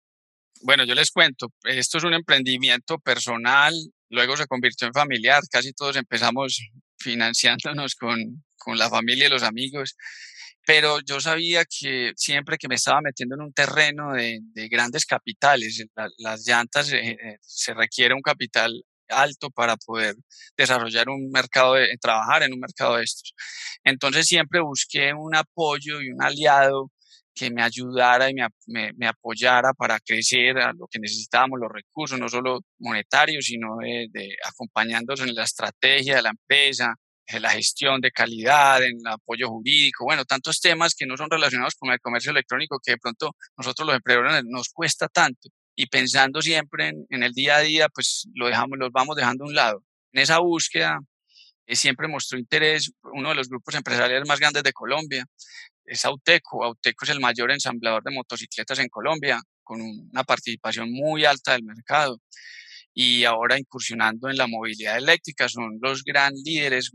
Bueno, 0.62 0.84
yo 0.86 0.94
les 0.94 1.12
cuento, 1.12 1.54
esto 1.64 2.00
es 2.00 2.04
un 2.04 2.14
emprendimiento 2.14 3.00
personal, 3.00 3.74
luego 4.10 4.36
se 4.36 4.46
convirtió 4.46 4.88
en 4.88 4.94
familiar, 4.94 5.42
casi 5.50 5.72
todos 5.72 5.96
empezamos 5.96 6.62
financiándonos 6.98 7.96
con, 7.96 8.44
con 8.58 8.78
la 8.78 8.90
familia 8.90 9.28
y 9.28 9.30
los 9.30 9.44
amigos 9.44 9.96
pero 10.70 11.00
yo 11.00 11.20
sabía 11.20 11.66
que 11.66 12.12
siempre 12.16 12.60
que 12.60 12.68
me 12.68 12.76
estaba 12.76 13.02
metiendo 13.02 13.34
en 13.34 13.42
un 13.42 13.52
terreno 13.52 14.14
de, 14.14 14.40
de 14.54 14.68
grandes 14.68 15.04
capitales, 15.04 15.84
la, 15.96 16.08
las 16.20 16.46
llantas 16.46 16.94
eh, 16.94 17.18
eh, 17.20 17.38
se 17.42 17.74
requiere 17.74 18.14
un 18.14 18.22
capital 18.22 18.84
alto 19.08 19.50
para 19.50 19.78
poder 19.78 20.14
desarrollar 20.56 21.10
un 21.10 21.32
mercado, 21.32 21.74
de, 21.74 21.98
trabajar 22.00 22.44
en 22.44 22.54
un 22.54 22.60
mercado 22.60 22.98
de 22.98 23.04
estos. 23.04 23.34
Entonces 23.84 24.28
siempre 24.28 24.62
busqué 24.62 25.12
un 25.12 25.36
apoyo 25.36 26.02
y 26.02 26.12
un 26.12 26.22
aliado 26.22 26.92
que 27.34 27.50
me 27.50 27.64
ayudara 27.64 28.30
y 28.30 28.36
me, 28.36 28.48
me, 28.68 28.94
me, 28.96 29.08
apoyara 29.08 29.74
para 29.74 30.00
crecer 30.00 30.60
a 30.60 30.72
lo 30.74 30.86
que 30.86 31.00
necesitábamos, 31.00 31.60
los 31.60 31.72
recursos, 31.72 32.20
no 32.20 32.30
solo 32.30 32.60
monetarios, 32.78 33.46
sino 33.46 33.78
de, 33.78 34.08
de 34.12 34.36
acompañándonos 34.46 35.28
en 35.28 35.34
la 35.34 35.46
estrategia 35.46 36.18
de 36.18 36.22
la 36.22 36.30
empresa, 36.30 36.94
en 37.30 37.42
la 37.44 37.52
gestión 37.52 38.02
de 38.02 38.12
calidad, 38.12 38.84
en 38.84 38.98
el 39.00 39.08
apoyo 39.08 39.50
jurídico, 39.50 40.04
bueno, 40.04 40.26
tantos 40.26 40.60
temas 40.60 40.96
que 40.96 41.06
no 41.06 41.16
son 41.16 41.30
relacionados 41.30 41.76
con 41.76 41.92
el 41.92 42.00
comercio 42.00 42.32
electrónico 42.32 42.80
que 42.84 42.94
de 42.94 42.98
pronto 42.98 43.36
nosotros 43.56 43.86
los 43.88 43.96
emprendedores 43.96 44.44
nos 44.48 44.70
cuesta 44.70 45.08
tanto 45.08 45.50
y 45.76 45.86
pensando 45.88 46.42
siempre 46.42 46.92
en, 47.10 47.24
el 47.24 47.34
día 47.34 47.58
a 47.58 47.62
día, 47.62 47.88
pues 47.90 48.28
lo 48.34 48.48
dejamos, 48.48 48.80
los 48.80 48.92
vamos 48.92 49.16
dejando 49.16 49.46
a 49.46 49.48
un 49.48 49.56
lado. 49.56 49.84
En 50.12 50.22
esa 50.22 50.40
búsqueda 50.40 51.00
eh, 51.68 51.76
siempre 51.76 52.08
mostró 52.08 52.38
interés 52.40 52.92
uno 53.14 53.30
de 53.30 53.36
los 53.36 53.48
grupos 53.48 53.76
empresariales 53.76 54.28
más 54.28 54.40
grandes 54.40 54.64
de 54.64 54.74
Colombia, 54.74 55.26
es 55.86 56.06
Auteco. 56.06 56.64
Auteco 56.66 57.06
es 57.06 57.12
el 57.12 57.20
mayor 57.20 57.52
ensamblador 57.52 58.04
de 58.04 58.12
motocicletas 58.12 58.80
en 58.80 58.90
Colombia, 58.90 59.40
con 59.64 59.82
una 59.82 60.24
participación 60.24 60.92
muy 60.92 61.26
alta 61.26 61.54
del 61.54 61.64
mercado 61.64 62.20
y 63.02 63.24
ahora 63.24 63.58
incursionando 63.58 64.30
en 64.30 64.36
la 64.36 64.46
movilidad 64.46 64.98
eléctrica, 64.98 65.48
son 65.48 65.80
los 65.82 66.04
gran 66.04 66.34
líderes, 66.34 66.92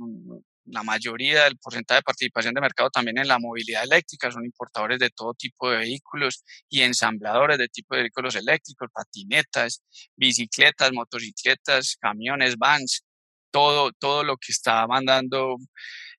la 0.67 0.83
mayoría 0.83 1.45
del 1.45 1.57
porcentaje 1.57 2.01
de 2.01 2.03
participación 2.03 2.53
de 2.53 2.61
mercado 2.61 2.90
también 2.90 3.17
en 3.17 3.27
la 3.27 3.38
movilidad 3.38 3.85
eléctrica, 3.85 4.31
son 4.31 4.45
importadores 4.45 4.99
de 4.99 5.09
todo 5.09 5.33
tipo 5.33 5.71
de 5.71 5.79
vehículos 5.79 6.45
y 6.69 6.83
ensambladores 6.83 7.57
de 7.57 7.69
tipo 7.69 7.95
de 7.95 8.03
vehículos 8.03 8.35
eléctricos, 8.35 8.90
patinetas, 8.93 9.83
bicicletas, 10.14 10.93
motocicletas, 10.93 11.97
camiones, 11.99 12.59
vans, 12.59 13.03
todo, 13.51 13.90
todo 13.93 14.25
lo 14.25 14.37
que 14.37 14.53
está 14.53 14.87
mandando, 14.87 15.57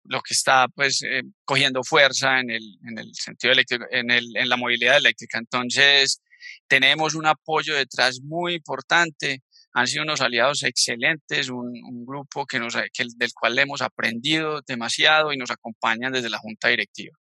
lo 0.05 0.23
que 0.23 0.33
está 0.33 0.67
pues 0.69 1.03
eh, 1.03 1.25
cogiendo 1.45 1.85
fuerza 1.85 2.41
en 2.41 2.49
el, 2.49 2.79
en 2.89 3.01
el 3.01 3.15
sentido 3.15 3.53
eléctrico, 3.53 3.85
en, 3.91 4.11
el, 4.11 4.35
en 4.35 4.49
la 4.49 4.57
movilidad 4.57 4.97
eléctrica. 4.97 5.37
Entonces, 5.37 6.23
tenemos 6.69 7.15
un 7.15 7.27
apoyo 7.27 7.75
detrás 7.75 8.23
muy 8.23 8.55
importante 8.55 9.43
han 9.75 9.89
sido 9.89 10.05
unos 10.05 10.21
aliados 10.21 10.63
excelentes, 10.63 11.49
un, 11.49 12.07
grupo 12.07 12.47
que 12.47 12.61
nos, 12.61 12.75
del 12.75 13.33
cual 13.35 13.59
hemos 13.59 13.83
aprendido 13.83 14.63
demasiado 14.67 15.33
y 15.33 15.37
nos 15.37 15.51
acompañan 15.51 16.13
desde 16.13 16.31
la 16.31 16.39
junta 16.39 16.69
directiva. 16.69 17.19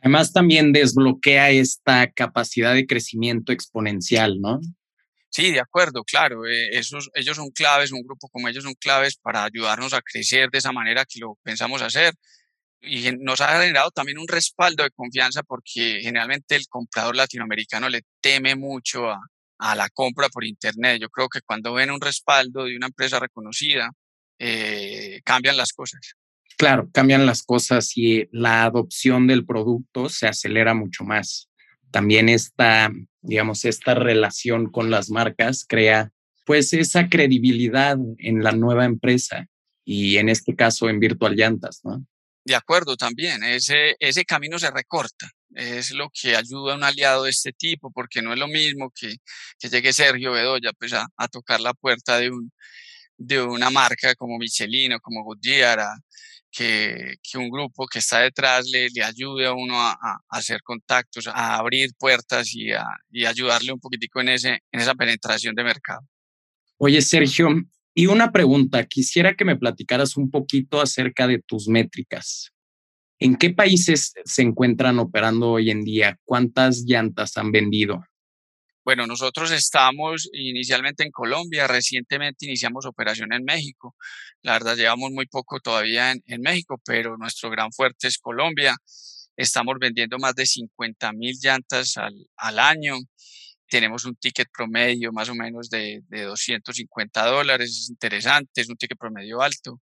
Además, 0.00 0.32
también 0.32 0.72
desbloquea 0.72 1.50
esta 1.50 2.10
capacidad 2.10 2.74
de 2.74 2.86
crecimiento 2.86 3.52
exponencial, 3.52 4.40
¿no? 4.40 4.60
Sí, 5.30 5.52
de 5.52 5.60
acuerdo, 5.60 6.02
claro. 6.02 6.44
Eh, 6.44 6.76
esos, 6.76 7.08
ellos 7.14 7.36
son 7.36 7.50
claves, 7.50 7.92
un 7.92 8.02
grupo 8.02 8.28
como 8.28 8.48
ellos 8.48 8.64
son 8.64 8.74
claves 8.74 9.16
para 9.16 9.44
ayudarnos 9.44 9.92
a 9.92 10.02
crecer 10.02 10.50
de 10.50 10.58
esa 10.58 10.72
manera 10.72 11.04
que 11.04 11.20
lo 11.20 11.38
pensamos 11.42 11.82
hacer. 11.82 12.14
Y 12.80 13.12
nos 13.20 13.40
ha 13.40 13.60
generado 13.60 13.90
también 13.90 14.18
un 14.18 14.28
respaldo 14.28 14.82
de 14.82 14.90
confianza 14.90 15.42
porque 15.44 16.00
generalmente 16.02 16.56
el 16.56 16.66
comprador 16.68 17.14
latinoamericano 17.14 17.88
le 17.88 18.02
teme 18.20 18.56
mucho 18.56 19.08
a, 19.10 19.20
a 19.58 19.74
la 19.74 19.88
compra 19.88 20.28
por 20.28 20.44
Internet. 20.44 21.00
Yo 21.00 21.08
creo 21.08 21.28
que 21.28 21.40
cuando 21.40 21.74
ven 21.74 21.90
un 21.90 22.00
respaldo 22.00 22.64
de 22.64 22.76
una 22.76 22.86
empresa 22.86 23.18
reconocida, 23.18 23.90
eh, 24.38 25.20
cambian 25.24 25.56
las 25.56 25.72
cosas. 25.72 26.00
Claro, 26.56 26.88
cambian 26.92 27.26
las 27.26 27.42
cosas 27.42 27.92
y 27.96 28.28
la 28.32 28.64
adopción 28.64 29.26
del 29.26 29.44
producto 29.44 30.08
se 30.08 30.26
acelera 30.26 30.74
mucho 30.74 31.04
más. 31.04 31.48
También 31.90 32.28
esta, 32.28 32.90
digamos, 33.20 33.64
esta 33.64 33.94
relación 33.94 34.70
con 34.70 34.90
las 34.90 35.10
marcas 35.10 35.64
crea 35.68 36.10
pues 36.46 36.72
esa 36.72 37.08
credibilidad 37.08 37.96
en 38.18 38.42
la 38.42 38.52
nueva 38.52 38.84
empresa 38.84 39.46
y 39.84 40.16
en 40.16 40.28
este 40.28 40.54
caso 40.54 40.88
en 40.88 41.00
Virtual 41.00 41.34
Llantas, 41.34 41.80
¿no? 41.84 42.06
De 42.44 42.54
acuerdo, 42.54 42.96
también. 42.96 43.42
Ese, 43.42 43.96
ese 43.98 44.24
camino 44.24 44.58
se 44.58 44.70
recorta. 44.70 45.28
Es 45.54 45.90
lo 45.92 46.10
que 46.10 46.36
ayuda 46.36 46.72
a 46.72 46.76
un 46.76 46.84
aliado 46.84 47.24
de 47.24 47.30
este 47.30 47.52
tipo, 47.52 47.90
porque 47.90 48.22
no 48.22 48.32
es 48.32 48.38
lo 48.38 48.48
mismo 48.48 48.90
que, 48.94 49.16
que 49.58 49.68
llegue 49.68 49.92
Sergio 49.92 50.32
Bedoya 50.32 50.72
pues, 50.78 50.92
a, 50.92 51.28
tocar 51.28 51.60
la 51.60 51.72
puerta 51.74 52.18
de, 52.18 52.30
un, 52.30 52.52
de 53.16 53.40
una 53.42 53.70
marca 53.70 54.14
como 54.14 54.38
Michelin 54.38 54.94
o 54.94 55.00
como 55.00 55.24
Goodyear, 55.24 55.80
que, 56.50 57.16
que, 57.22 57.38
un 57.38 57.50
grupo 57.50 57.86
que 57.86 57.98
está 57.98 58.20
detrás 58.20 58.66
le, 58.66 58.88
le 58.88 59.04
ayude 59.04 59.46
a 59.46 59.52
uno 59.52 59.80
a, 59.80 59.92
a, 59.92 60.18
hacer 60.30 60.62
contactos, 60.62 61.26
a 61.26 61.56
abrir 61.56 61.90
puertas 61.98 62.54
y, 62.54 62.72
a, 62.72 62.84
y 63.10 63.26
ayudarle 63.26 63.72
un 63.72 63.80
poquitico 63.80 64.20
en, 64.20 64.30
ese, 64.30 64.60
en 64.72 64.80
esa 64.80 64.94
penetración 64.94 65.54
de 65.54 65.64
mercado. 65.64 66.06
Oye, 66.78 67.00
Sergio, 67.02 67.48
y 67.94 68.06
una 68.06 68.30
pregunta, 68.30 68.84
quisiera 68.84 69.34
que 69.34 69.46
me 69.46 69.56
platicaras 69.56 70.18
un 70.18 70.30
poquito 70.30 70.82
acerca 70.82 71.26
de 71.26 71.38
tus 71.38 71.66
métricas. 71.66 72.52
¿En 73.18 73.36
qué 73.36 73.50
países 73.50 74.12
se 74.24 74.42
encuentran 74.42 74.98
operando 74.98 75.52
hoy 75.52 75.70
en 75.70 75.82
día? 75.82 76.18
¿Cuántas 76.24 76.84
llantas 76.86 77.36
han 77.38 77.50
vendido? 77.50 78.04
Bueno, 78.84 79.06
nosotros 79.06 79.50
estamos 79.50 80.28
inicialmente 80.32 81.02
en 81.02 81.10
Colombia, 81.10 81.66
recientemente 81.66 82.46
iniciamos 82.46 82.86
operación 82.86 83.32
en 83.32 83.42
México. 83.42 83.96
La 84.42 84.52
verdad, 84.52 84.76
llevamos 84.76 85.10
muy 85.10 85.26
poco 85.26 85.58
todavía 85.60 86.12
en, 86.12 86.40
México, 86.40 86.80
pero 86.84 87.16
nuestro 87.16 87.50
gran 87.50 87.72
fuerte 87.72 88.06
es 88.06 88.18
Colombia. 88.18 88.76
Estamos 89.36 89.76
vendiendo 89.80 90.18
más 90.18 90.34
de 90.34 90.46
50 90.46 91.12
mil 91.14 91.36
llantas 91.42 91.94
al 91.96 92.58
año 92.58 92.96
tenemos 93.68 94.04
un 94.04 94.16
ticket 94.16 94.48
promedio 94.52 95.12
más 95.12 95.28
o 95.28 95.34
menos 95.34 95.68
de, 95.68 96.02
de 96.08 96.22
250 96.22 97.26
dólares, 97.26 97.70
es 97.70 97.90
interesante, 97.90 98.60
es 98.60 98.68
un 98.68 98.76
ticket 98.76 98.98
promedio 98.98 99.42
alto. 99.42 99.80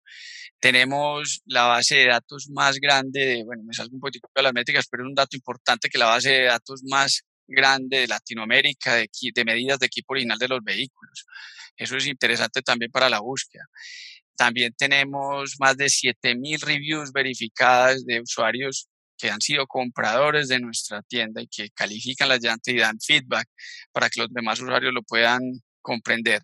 Tenemos 0.59 1.41
la 1.45 1.63
base 1.63 1.95
de 1.95 2.07
datos 2.07 2.49
más 2.49 2.77
grande, 2.79 3.25
de, 3.25 3.43
bueno, 3.43 3.63
me 3.63 3.73
salgo 3.73 3.95
un 3.95 4.01
poquito 4.01 4.27
de 4.33 4.43
las 4.43 4.53
métricas, 4.53 4.87
pero 4.89 5.03
es 5.03 5.07
un 5.09 5.15
dato 5.15 5.35
importante 5.35 5.89
que 5.89 5.97
la 5.97 6.07
base 6.07 6.29
de 6.29 6.43
datos 6.45 6.81
más 6.89 7.23
grande 7.47 7.99
de 7.99 8.07
Latinoamérica 8.07 8.95
de, 8.95 9.09
de 9.33 9.45
medidas 9.45 9.79
de 9.79 9.87
equipo 9.87 10.13
original 10.13 10.37
de 10.37 10.47
los 10.47 10.63
vehículos. 10.63 11.25
Eso 11.75 11.97
es 11.97 12.07
interesante 12.07 12.61
también 12.61 12.91
para 12.91 13.09
la 13.09 13.19
búsqueda. 13.19 13.65
También 14.35 14.73
tenemos 14.77 15.55
más 15.59 15.77
de 15.77 15.89
7000 15.89 16.61
reviews 16.61 17.11
verificadas 17.11 18.05
de 18.05 18.21
usuarios 18.21 18.87
que 19.23 19.31
han 19.31 19.39
sido 19.39 19.65
compradores 19.67 20.49
de 20.49 20.59
nuestra 20.59 21.01
tienda 21.01 21.41
y 21.41 21.47
que 21.47 21.69
califican 21.69 22.27
las 22.27 22.43
llantas 22.43 22.73
y 22.73 22.77
dan 22.77 22.99
feedback 22.99 23.47
para 23.93 24.09
que 24.09 24.19
los 24.19 24.29
demás 24.33 24.59
usuarios 24.59 24.93
lo 24.93 25.01
puedan 25.01 25.39
comprender. 25.81 26.41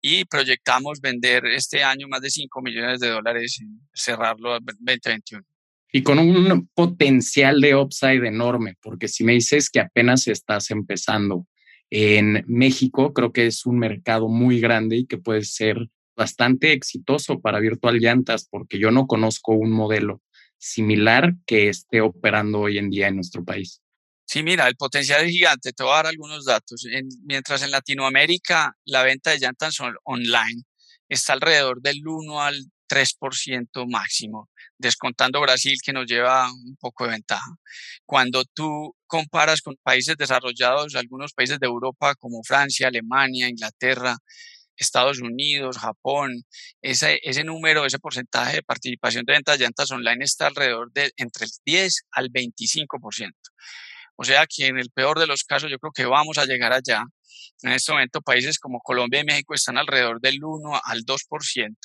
Y 0.00 0.24
proyectamos 0.26 1.00
vender 1.00 1.44
este 1.46 1.82
año 1.82 2.06
más 2.06 2.20
de 2.20 2.30
5 2.30 2.62
millones 2.62 3.00
de 3.00 3.08
dólares 3.08 3.58
y 3.60 3.66
cerrarlo 3.92 4.56
en 4.56 4.64
2021. 4.64 5.42
Y 5.92 6.04
con 6.04 6.20
un 6.20 6.68
potencial 6.72 7.60
de 7.60 7.74
upside 7.74 8.24
enorme, 8.24 8.76
porque 8.80 9.08
si 9.08 9.24
me 9.24 9.32
dices 9.32 9.68
que 9.68 9.80
apenas 9.80 10.28
estás 10.28 10.70
empezando 10.70 11.48
en 11.90 12.44
México, 12.46 13.12
creo 13.12 13.32
que 13.32 13.48
es 13.48 13.66
un 13.66 13.80
mercado 13.80 14.28
muy 14.28 14.60
grande 14.60 14.96
y 14.96 15.06
que 15.06 15.18
puede 15.18 15.42
ser 15.42 15.88
bastante 16.16 16.72
exitoso 16.72 17.40
para 17.40 17.58
Virtual 17.58 17.98
Llantas, 17.98 18.46
porque 18.48 18.78
yo 18.78 18.92
no 18.92 19.08
conozco 19.08 19.54
un 19.54 19.72
modelo 19.72 20.22
similar 20.62 21.34
que 21.44 21.68
esté 21.68 22.00
operando 22.00 22.60
hoy 22.60 22.78
en 22.78 22.88
día 22.88 23.08
en 23.08 23.16
nuestro 23.16 23.44
país? 23.44 23.82
Sí, 24.24 24.42
mira, 24.42 24.68
el 24.68 24.76
potencial 24.76 25.24
es 25.24 25.32
gigante. 25.32 25.72
Te 25.72 25.82
voy 25.82 25.92
a 25.92 25.96
dar 25.96 26.06
algunos 26.06 26.44
datos. 26.44 26.86
mientras 27.24 27.62
en 27.62 27.72
Latinoamérica 27.72 28.74
la 28.84 29.02
venta 29.02 29.30
de 29.30 29.40
llantas 29.40 29.76
online 30.04 30.62
está 31.08 31.34
alrededor 31.34 31.82
del 31.82 32.06
1 32.06 32.40
al 32.40 32.56
3% 32.86 33.86
máximo, 33.86 34.50
descontando 34.78 35.40
Brasil 35.40 35.76
que 35.84 35.92
nos 35.92 36.06
lleva 36.06 36.50
un 36.52 36.76
poco 36.76 37.04
de 37.04 37.10
ventaja. 37.10 37.50
Cuando 38.06 38.44
tú 38.44 38.94
comparas 39.06 39.60
con 39.62 39.76
países 39.82 40.16
desarrollados, 40.16 40.94
algunos 40.94 41.32
países 41.32 41.58
de 41.58 41.66
Europa 41.66 42.14
como 42.14 42.42
Francia, 42.44 42.88
Alemania, 42.88 43.48
Inglaterra, 43.48 44.16
Estados 44.76 45.20
Unidos, 45.20 45.78
Japón, 45.78 46.44
ese, 46.80 47.20
ese 47.22 47.44
número, 47.44 47.86
ese 47.86 47.98
porcentaje 47.98 48.56
de 48.56 48.62
participación 48.62 49.24
de 49.24 49.34
ventas 49.34 49.58
de 49.58 49.64
llantas 49.64 49.90
online 49.90 50.24
está 50.24 50.46
alrededor 50.46 50.92
de 50.92 51.12
entre 51.16 51.46
el 51.46 51.50
10 51.64 52.02
al 52.12 52.30
25%. 52.30 53.30
O 54.16 54.24
sea 54.24 54.46
que 54.46 54.66
en 54.66 54.78
el 54.78 54.90
peor 54.90 55.18
de 55.18 55.26
los 55.26 55.44
casos 55.44 55.70
yo 55.70 55.78
creo 55.78 55.92
que 55.92 56.06
vamos 56.06 56.38
a 56.38 56.44
llegar 56.44 56.72
allá. 56.72 57.04
En 57.62 57.72
este 57.72 57.92
momento 57.92 58.20
países 58.20 58.58
como 58.58 58.80
Colombia 58.80 59.20
y 59.20 59.24
México 59.24 59.54
están 59.54 59.78
alrededor 59.78 60.20
del 60.20 60.42
1 60.42 60.80
al 60.84 61.04
2%. 61.04 61.76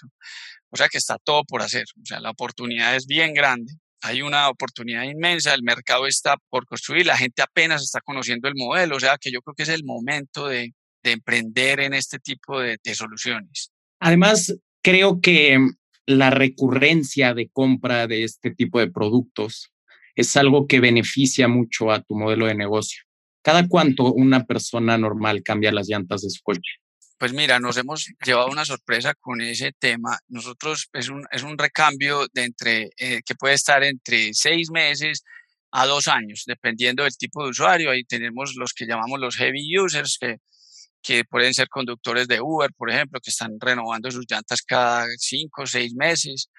O 0.69 0.78
sea 0.78 0.89
que 0.89 0.97
está 0.97 1.17
todo 1.17 1.43
por 1.45 1.62
hacer. 1.62 1.86
O 2.02 2.06
sea, 2.06 2.19
la 2.19 2.32
oportunidad 2.32 2.95
es 2.95 3.08
bien 3.08 3.34
grande. 3.34 3.73
Hay 4.02 4.21
una 4.21 4.50
oportunidad 4.50 5.04
inmensa, 5.04 5.54
el 5.54 5.63
mercado 5.63 6.06
está 6.06 6.38
por 6.50 6.67
construir, 6.67 7.06
la 7.08 7.17
gente 7.17 7.41
apenas 7.41 7.82
está 7.82 8.00
conociendo 8.02 8.47
el 8.47 8.54
modelo, 8.56 8.95
o 8.95 9.00
sea 9.00 9.17
que 9.17 9.32
yo 9.32 9.41
creo 9.41 9.56
que 9.56 9.63
es 9.63 9.69
el 9.69 9.84
momento 9.84 10.47
de, 10.47 10.71
de 11.04 11.12
emprender 11.12 11.80
en 11.80 11.94
este 11.94 12.20
tipo 12.20 12.60
de, 12.60 12.78
soluciones. 12.94 13.72
Además, 14.00 14.56
creo 14.82 15.22
que 15.22 15.60
la 16.06 16.30
recurrencia 16.30 17.34
de 17.34 17.50
compra 17.50 18.08
de 18.08 18.24
este 18.24 18.52
tipo 18.52 18.80
de 18.80 18.92
productos 18.92 19.72
es 20.16 20.36
algo 20.38 20.68
que 20.68 20.80
beneficia 20.80 21.48
mucho 21.48 21.92
a 21.92 22.02
tu 22.02 22.16
modelo 22.16 22.48
de 22.48 22.56
negocio. 22.56 23.04
¿Cada 23.42 23.68
cuánto 23.68 24.14
una 24.14 24.46
persona 24.46 24.98
normal 24.98 25.44
cambia 25.44 25.72
las 25.72 25.88
llantas 25.88 26.22
de 26.22 26.30
su 26.30 26.42
coche? 26.44 26.72
Pues 27.18 27.34
mira, 27.34 27.60
nos 27.60 27.78
hemos 27.78 28.14
llevado 28.24 28.50
una 28.50 28.66
sorpresa 28.66 29.14
con 29.16 29.42
ese 29.42 29.72
tema. 29.72 30.20
Nosotros 30.28 30.88
es 30.94 31.10
un, 31.10 31.26
es 31.32 31.44
un 31.44 31.58
recambio 31.58 32.28
de 32.32 32.44
entre, 32.44 32.90
eh, 32.98 33.22
que 33.26 33.36
puede 33.36 33.56
estar 33.56 33.84
entre 33.84 34.34
seis 34.34 34.70
meses 34.70 35.24
a 35.72 35.86
dos 35.86 36.08
años, 36.08 36.44
dependiendo 36.46 37.04
del 37.04 37.18
tipo 37.18 37.44
de 37.44 37.50
usuario. 37.50 37.90
Ahí 37.90 38.04
tenemos 38.04 38.56
los 38.56 38.74
que 38.74 38.86
llamamos 38.86 39.20
los 39.20 39.36
heavy 39.36 39.80
users, 39.80 40.18
que 40.20 40.38
que 41.08 41.24
pueden 41.24 41.54
ser 41.54 41.70
conductores 41.70 42.28
de 42.28 42.41
Uber, 42.41 42.70
por 42.76 42.91
ejemplo, 42.91 43.22
que 43.22 43.30
están 43.30 43.58
renovando 43.62 44.12
sus 44.12 44.26
llantas 44.30 44.62
cada 44.62 45.08
cinco 45.17 45.62
o 45.62 45.65
seis 45.65 45.93
meses, 45.96 46.50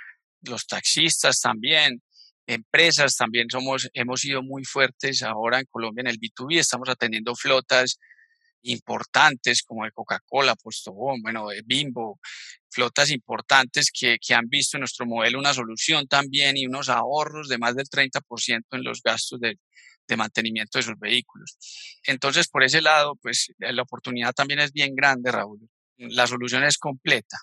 los 0.40 0.66
taxistas 0.66 1.38
también, 1.42 2.02
empresas 2.46 3.14
también 3.14 3.50
somos, 3.50 3.90
hemos 3.92 4.22
sido 4.22 4.42
muy 4.42 4.64
fuertes 4.64 5.22
ahora 5.22 5.58
en 5.61 5.66
Colombia 5.66 6.00
en 6.00 6.06
el 6.06 6.18
B2B, 6.18 6.61
estamos 6.61 6.88
atendiendo 6.88 7.34
flotas 7.34 7.98
importantes 8.62 9.62
como 9.62 9.84
de 9.84 9.92
Coca-Cola, 9.92 10.56
Postobón, 10.56 11.20
bueno, 11.20 11.48
de 11.48 11.61
Bimbo, 11.62 12.18
flotas 12.70 13.11
importantes 13.11 13.90
que, 13.92 14.16
que, 14.18 14.32
han 14.32 14.48
visto 14.48 14.78
en 14.78 14.80
nuestro 14.80 15.04
modelo 15.04 15.38
una 15.38 15.52
solución 15.52 16.08
también 16.08 16.56
y 16.56 16.66
unos 16.66 16.88
ahorros 16.88 17.48
de 17.48 17.58
más 17.58 17.76
del 17.76 17.87
30% 17.87 18.64
en 18.70 18.82
los 18.82 19.02
gastos 19.02 19.40
de, 19.40 19.58
de 20.08 20.16
mantenimiento 20.16 20.78
de 20.78 20.82
sus 20.82 20.98
vehículos. 20.98 21.56
Entonces, 22.04 22.48
por 22.48 22.64
ese 22.64 22.80
lado, 22.80 23.16
pues 23.20 23.52
la 23.58 23.82
oportunidad 23.82 24.32
también 24.32 24.60
es 24.60 24.72
bien 24.72 24.94
grande, 24.94 25.30
Raúl. 25.30 25.60
La 25.98 26.26
solución 26.26 26.64
es 26.64 26.78
completa. 26.78 27.36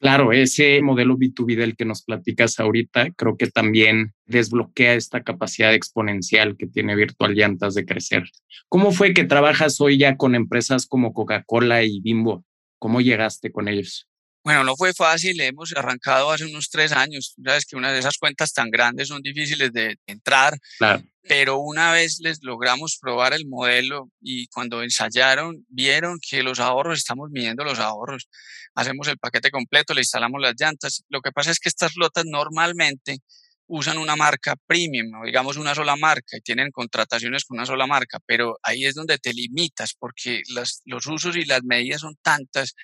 Claro, 0.00 0.32
ese 0.32 0.80
modelo 0.80 1.16
B2B 1.16 1.56
del 1.56 1.74
que 1.74 1.84
nos 1.84 2.04
platicas 2.04 2.60
ahorita, 2.60 3.10
creo 3.16 3.36
que 3.36 3.48
también 3.48 4.14
desbloquea 4.26 4.94
esta 4.94 5.24
capacidad 5.24 5.74
exponencial 5.74 6.56
que 6.56 6.68
tiene 6.68 6.94
Virtual 6.94 7.34
Llantas 7.34 7.74
de 7.74 7.84
crecer. 7.84 8.22
¿Cómo 8.68 8.92
fue 8.92 9.12
que 9.12 9.24
trabajas 9.24 9.80
hoy 9.80 9.98
ya 9.98 10.16
con 10.16 10.36
empresas 10.36 10.86
como 10.86 11.12
Coca-Cola 11.12 11.82
y 11.82 12.00
Bimbo? 12.00 12.44
¿Cómo 12.78 13.00
llegaste 13.00 13.50
con 13.50 13.66
ellos? 13.66 14.07
Bueno, 14.48 14.64
no 14.64 14.76
fue 14.78 14.94
fácil, 14.94 15.38
hemos 15.42 15.76
arrancado 15.76 16.30
hace 16.30 16.46
unos 16.46 16.70
tres 16.70 16.92
años. 16.92 17.34
Sabes 17.44 17.66
que 17.66 17.76
una 17.76 17.92
de 17.92 17.98
esas 17.98 18.16
cuentas 18.16 18.54
tan 18.54 18.70
grandes 18.70 19.08
son 19.08 19.20
difíciles 19.20 19.70
de 19.74 19.98
entrar, 20.06 20.58
Claro. 20.78 21.02
pero 21.20 21.58
una 21.58 21.92
vez 21.92 22.18
les 22.20 22.42
logramos 22.42 22.96
probar 22.98 23.34
el 23.34 23.46
modelo 23.46 24.10
y 24.22 24.46
cuando 24.46 24.82
ensayaron, 24.82 25.66
vieron 25.68 26.18
que 26.26 26.42
los 26.42 26.60
ahorros, 26.60 26.96
estamos 26.96 27.28
midiendo 27.30 27.62
los 27.62 27.78
ahorros, 27.78 28.30
hacemos 28.74 29.08
el 29.08 29.18
paquete 29.18 29.50
completo, 29.50 29.92
le 29.92 30.00
instalamos 30.00 30.40
las 30.40 30.54
llantas. 30.58 31.04
Lo 31.10 31.20
que 31.20 31.30
pasa 31.30 31.50
es 31.50 31.60
que 31.60 31.68
estas 31.68 31.92
flotas 31.92 32.24
normalmente 32.24 33.18
usan 33.66 33.98
una 33.98 34.16
marca 34.16 34.56
premium, 34.66 35.12
o 35.20 35.26
digamos 35.26 35.58
una 35.58 35.74
sola 35.74 35.94
marca, 35.96 36.38
y 36.38 36.40
tienen 36.40 36.70
contrataciones 36.70 37.44
con 37.44 37.58
una 37.58 37.66
sola 37.66 37.86
marca, 37.86 38.18
pero 38.24 38.58
ahí 38.62 38.86
es 38.86 38.94
donde 38.94 39.18
te 39.18 39.34
limitas, 39.34 39.92
porque 39.92 40.40
las, 40.54 40.80
los 40.86 41.06
usos 41.06 41.36
y 41.36 41.44
las 41.44 41.62
medidas 41.64 42.00
son 42.00 42.16
tantas, 42.22 42.74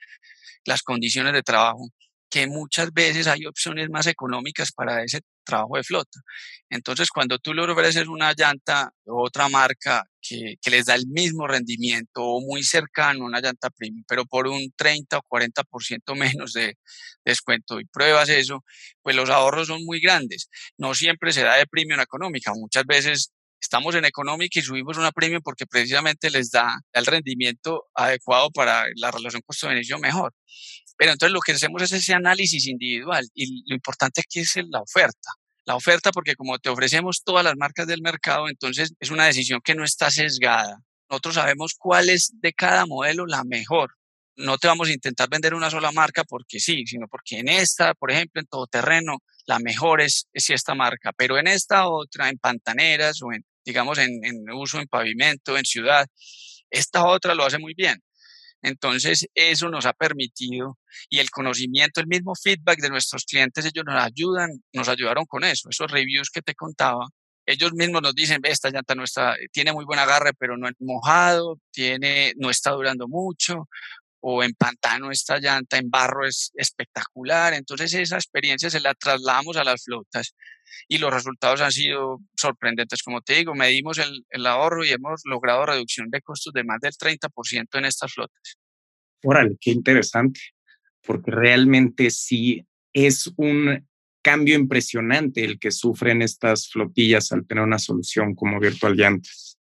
las 0.65 0.83
condiciones 0.83 1.33
de 1.33 1.43
trabajo, 1.43 1.89
que 2.31 2.47
muchas 2.49 2.93
veces 2.93 3.27
hay 3.29 3.47
opciones 3.47 3.89
más 3.91 4.07
económicas 4.09 4.73
para 4.73 5.05
ese 5.05 5.21
trabajo 5.45 5.77
de 5.77 5.85
flota. 5.85 6.21
Entonces, 6.69 7.11
cuando 7.11 7.39
tú 7.39 7.55
le 7.55 7.63
ofreces 7.63 8.09
una 8.09 8.33
llanta 8.33 8.91
otra 9.07 9.49
marca 9.49 10.05
que, 10.21 10.57
que, 10.61 10.71
les 10.71 10.87
da 10.87 10.97
el 10.97 11.07
mismo 11.07 11.47
rendimiento 11.47 12.25
o 12.25 12.41
muy 12.41 12.65
cercano 12.65 13.23
a 13.25 13.27
una 13.29 13.41
llanta 13.41 13.71
premium, 13.71 14.05
pero 14.09 14.25
por 14.25 14.49
un 14.49 14.73
30 14.77 15.19
o 15.19 15.23
40% 15.23 16.17
menos 16.17 16.55
de 16.55 16.77
descuento 17.25 17.79
y 17.79 17.85
pruebas 17.85 18.29
eso, 18.31 18.65
pues 19.03 19.15
los 19.15 19.31
ahorros 19.31 19.69
son 19.69 19.85
muy 19.85 20.01
grandes. 20.01 20.49
No 20.77 20.95
siempre 20.95 21.33
se 21.33 21.43
da 21.43 21.57
de 21.57 21.67
premium 21.67 22.01
económica, 22.01 22.53
muchas 22.55 22.85
veces 22.85 23.33
estamos 23.65 23.95
en 23.95 24.05
económica 24.05 24.61
y 24.61 24.63
subimos 24.63 24.99
una 24.99 25.11
premium 25.11 25.43
porque 25.43 25.67
precisamente 25.67 26.31
les 26.31 26.51
da 26.51 26.79
el 26.93 27.07
rendimiento 27.07 27.87
adecuado 27.95 28.51
para 28.51 28.85
la 28.97 29.11
relación 29.11 29.43
costo-beneficio 29.45 29.99
mejor. 29.99 30.33
Pero 30.97 31.13
entonces 31.13 31.33
lo 31.33 31.41
que 31.41 31.53
hacemos 31.53 31.83
es 31.83 31.93
ese 31.93 32.15
análisis 32.15 32.67
individual 32.67 33.27
y 33.35 33.69
lo 33.69 33.75
importante 33.75 34.21
aquí 34.21 34.41
es 34.41 34.55
la 34.69 34.81
oferta. 34.81 35.31
La 35.65 35.77
oferta 35.77 36.13
porque 36.13 36.37
como 36.37 36.59
te 36.59 36.69
ofrecemos 36.69 37.23
todas 37.25 37.43
las 37.43 37.57
marcas 37.57 37.87
del 37.87 38.03
mercado, 38.03 38.49
entonces 38.49 38.93
es 39.01 39.11
una 39.11 39.25
decisión 39.25 39.61
que 39.65 39.75
no 39.75 39.83
está 39.83 40.11
sesgada. 40.11 40.79
Nosotros 41.09 41.37
sabemos 41.37 41.75
cuál 41.79 42.11
es 42.11 42.33
de 42.35 42.53
cada 42.53 42.85
modelo 42.85 43.25
la 43.27 43.45
mejor. 43.45 43.95
No 44.37 44.59
te 44.59 44.67
vamos 44.67 44.89
a 44.89 44.93
intentar 44.93 45.29
vender 45.31 45.55
una 45.55 45.71
sola 45.71 45.91
marca 45.91 46.25
porque 46.25 46.61
sí, 46.61 46.85
sino 46.87 47.07
porque 47.09 47.39
en 47.39 47.49
esta, 47.49 47.95
por 47.95 48.11
ejemplo, 48.11 48.41
en 48.41 48.47
todoterreno, 48.47 49.19
la 49.47 49.59
mejor 49.59 50.01
es, 50.03 50.27
es 50.33 50.51
esta 50.51 50.75
marca, 50.75 51.13
pero 51.17 51.39
en 51.39 51.47
esta 51.47 51.89
otra, 51.89 52.29
en 52.29 52.39
pantaneras 52.39 53.23
o 53.23 53.33
en, 53.33 53.45
digamos, 53.65 53.99
en, 53.99 54.25
en 54.25 54.51
uso 54.53 54.79
en 54.81 54.87
pavimento, 54.87 55.57
en 55.57 55.65
ciudad, 55.65 56.07
esta 56.71 57.07
otra 57.07 57.35
lo 57.35 57.45
hace 57.45 57.59
muy 57.59 57.75
bien. 57.75 58.03
Entonces, 58.65 59.27
eso 59.35 59.69
nos 59.69 59.85
ha 59.85 59.93
permitido 59.93 60.79
y 61.11 61.19
el 61.19 61.31
conocimiento, 61.31 62.01
el 62.01 62.07
mismo 62.07 62.35
feedback 62.35 62.81
de 62.81 62.89
nuestros 62.89 63.25
clientes, 63.25 63.67
ellos 63.67 63.85
nos 63.85 64.03
ayudan, 64.03 64.51
nos 64.73 64.89
ayudaron 64.89 65.27
con 65.27 65.45
eso, 65.45 65.69
esos 65.69 65.91
reviews 65.91 66.31
que 66.31 66.41
te 66.41 66.55
contaba. 66.55 67.07
Ellos 67.47 67.75
mismos 67.75 68.01
nos 68.01 68.15
dicen, 68.15 68.41
esta 68.43 68.71
llanta 68.71 68.95
no 68.95 69.05
está, 69.05 69.37
tiene 69.53 69.75
muy 69.75 69.85
buen 69.85 69.99
agarre, 69.99 70.33
pero 70.33 70.57
no 70.57 70.67
es 70.67 70.75
mojado, 70.81 71.61
tiene, 71.71 72.33
no 72.39 72.49
está 72.49 72.71
durando 72.71 73.07
mucho, 73.07 73.69
o 74.21 74.43
en 74.43 74.55
pantano 74.55 75.11
esta 75.11 75.39
llanta, 75.39 75.77
en 75.77 75.91
barro 75.91 76.27
es 76.27 76.51
espectacular. 76.55 77.53
Entonces 77.53 77.93
esa 77.93 78.17
experiencia 78.17 78.71
se 78.71 78.81
la 78.81 78.95
trasladamos 78.95 79.59
a 79.59 79.65
las 79.65 79.85
flotas 79.85 80.35
y 80.89 80.99
los 80.99 81.13
resultados 81.13 81.61
han 81.61 81.73
sido 81.73 82.21
sorprendentes. 82.37 83.03
Como 83.03 83.21
te 83.21 83.35
digo, 83.35 83.55
medimos 83.55 83.99
el, 83.99 84.25
el 84.31 84.47
ahorro 84.47 84.85
y 84.85 84.91
hemos 84.91 85.23
logrado 85.25 85.67
reducción 85.67 86.11
de 86.11 86.21
costos 86.21 86.53
de 86.53 86.65
más 86.65 86.81
del 86.81 86.93
30% 86.93 87.79
en 87.79 87.85
estas 87.85 88.13
flotas. 88.13 88.57
Órale, 89.23 89.57
qué 89.61 89.71
interesante, 89.71 90.41
porque 91.03 91.31
realmente 91.31 92.11
sí 92.11 92.67
es 92.93 93.33
un 93.37 93.87
cambio 94.23 94.55
impresionante 94.55 95.45
el 95.45 95.59
que 95.59 95.71
sufren 95.71 96.23
estas 96.23 96.69
flotillas 96.69 97.31
al 97.33 97.47
tener 97.47 97.63
una 97.63 97.79
solución 97.79 98.35
como 98.35 98.59
Virtual 98.59 98.97
Llantas. 98.97 99.59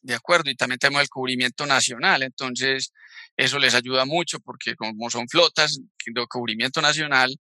De 0.00 0.14
acuerdo, 0.14 0.50
y 0.50 0.54
también 0.54 0.78
tenemos 0.78 1.02
el 1.02 1.08
cubrimiento 1.08 1.66
nacional, 1.66 2.22
entonces 2.22 2.92
eso 3.36 3.58
les 3.58 3.74
ayuda 3.74 4.06
mucho 4.06 4.40
porque 4.40 4.74
como 4.74 5.10
son 5.10 5.28
flotas 5.28 5.78
de 6.06 6.26
cubrimiento 6.28 6.80
nacional, 6.80 7.36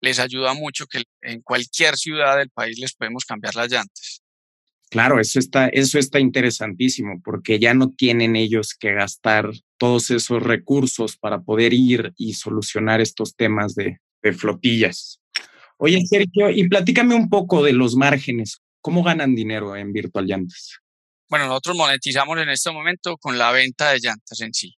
les 0.00 0.18
ayuda 0.18 0.54
mucho 0.54 0.86
que 0.86 1.02
en 1.22 1.42
cualquier 1.42 1.96
ciudad 1.96 2.38
del 2.38 2.50
país 2.50 2.78
les 2.78 2.94
podemos 2.94 3.24
cambiar 3.24 3.54
las 3.54 3.70
llantas. 3.70 4.22
Claro, 4.90 5.20
eso 5.20 5.38
está, 5.38 5.68
eso 5.68 5.98
está 5.98 6.18
interesantísimo 6.18 7.20
porque 7.22 7.58
ya 7.58 7.74
no 7.74 7.90
tienen 7.90 8.36
ellos 8.36 8.74
que 8.74 8.94
gastar 8.94 9.50
todos 9.76 10.10
esos 10.10 10.42
recursos 10.42 11.16
para 11.18 11.40
poder 11.40 11.74
ir 11.74 12.12
y 12.16 12.34
solucionar 12.34 13.00
estos 13.00 13.36
temas 13.36 13.74
de, 13.74 13.98
de 14.22 14.32
flotillas. 14.32 15.20
Oye, 15.76 16.00
Sergio, 16.06 16.50
y 16.50 16.68
platícame 16.68 17.14
un 17.14 17.28
poco 17.28 17.62
de 17.62 17.72
los 17.72 17.96
márgenes. 17.96 18.62
¿Cómo 18.80 19.02
ganan 19.02 19.34
dinero 19.34 19.76
en 19.76 19.92
Virtual 19.92 20.24
Llantas? 20.26 20.78
Bueno, 21.28 21.46
nosotros 21.46 21.76
monetizamos 21.76 22.38
en 22.38 22.48
este 22.48 22.70
momento 22.70 23.18
con 23.18 23.36
la 23.36 23.52
venta 23.52 23.90
de 23.92 23.98
llantas 24.00 24.40
en 24.40 24.54
sí. 24.54 24.74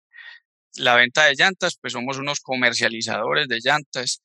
La 0.76 0.96
venta 0.96 1.26
de 1.26 1.36
llantas, 1.36 1.78
pues 1.80 1.92
somos 1.92 2.18
unos 2.18 2.40
comercializadores 2.40 3.46
de 3.46 3.60
llantas 3.62 4.20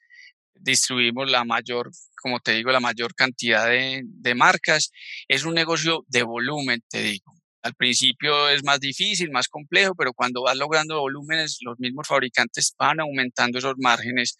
distribuimos 0.65 1.29
la 1.29 1.45
mayor, 1.45 1.91
como 2.21 2.39
te 2.39 2.53
digo, 2.53 2.71
la 2.71 2.79
mayor 2.79 3.13
cantidad 3.15 3.67
de, 3.67 4.01
de, 4.03 4.35
marcas. 4.35 4.91
Es 5.27 5.45
un 5.45 5.53
negocio 5.53 6.03
de 6.07 6.23
volumen, 6.23 6.83
te 6.89 7.01
digo. 7.03 7.31
Al 7.61 7.73
principio 7.75 8.49
es 8.49 8.63
más 8.63 8.79
difícil, 8.79 9.31
más 9.31 9.47
complejo, 9.47 9.95
pero 9.95 10.13
cuando 10.13 10.43
vas 10.43 10.57
logrando 10.57 10.99
volúmenes, 10.99 11.57
los 11.61 11.79
mismos 11.79 12.07
fabricantes 12.07 12.75
van 12.77 12.99
aumentando 12.99 13.57
esos 13.57 13.75
márgenes 13.77 14.37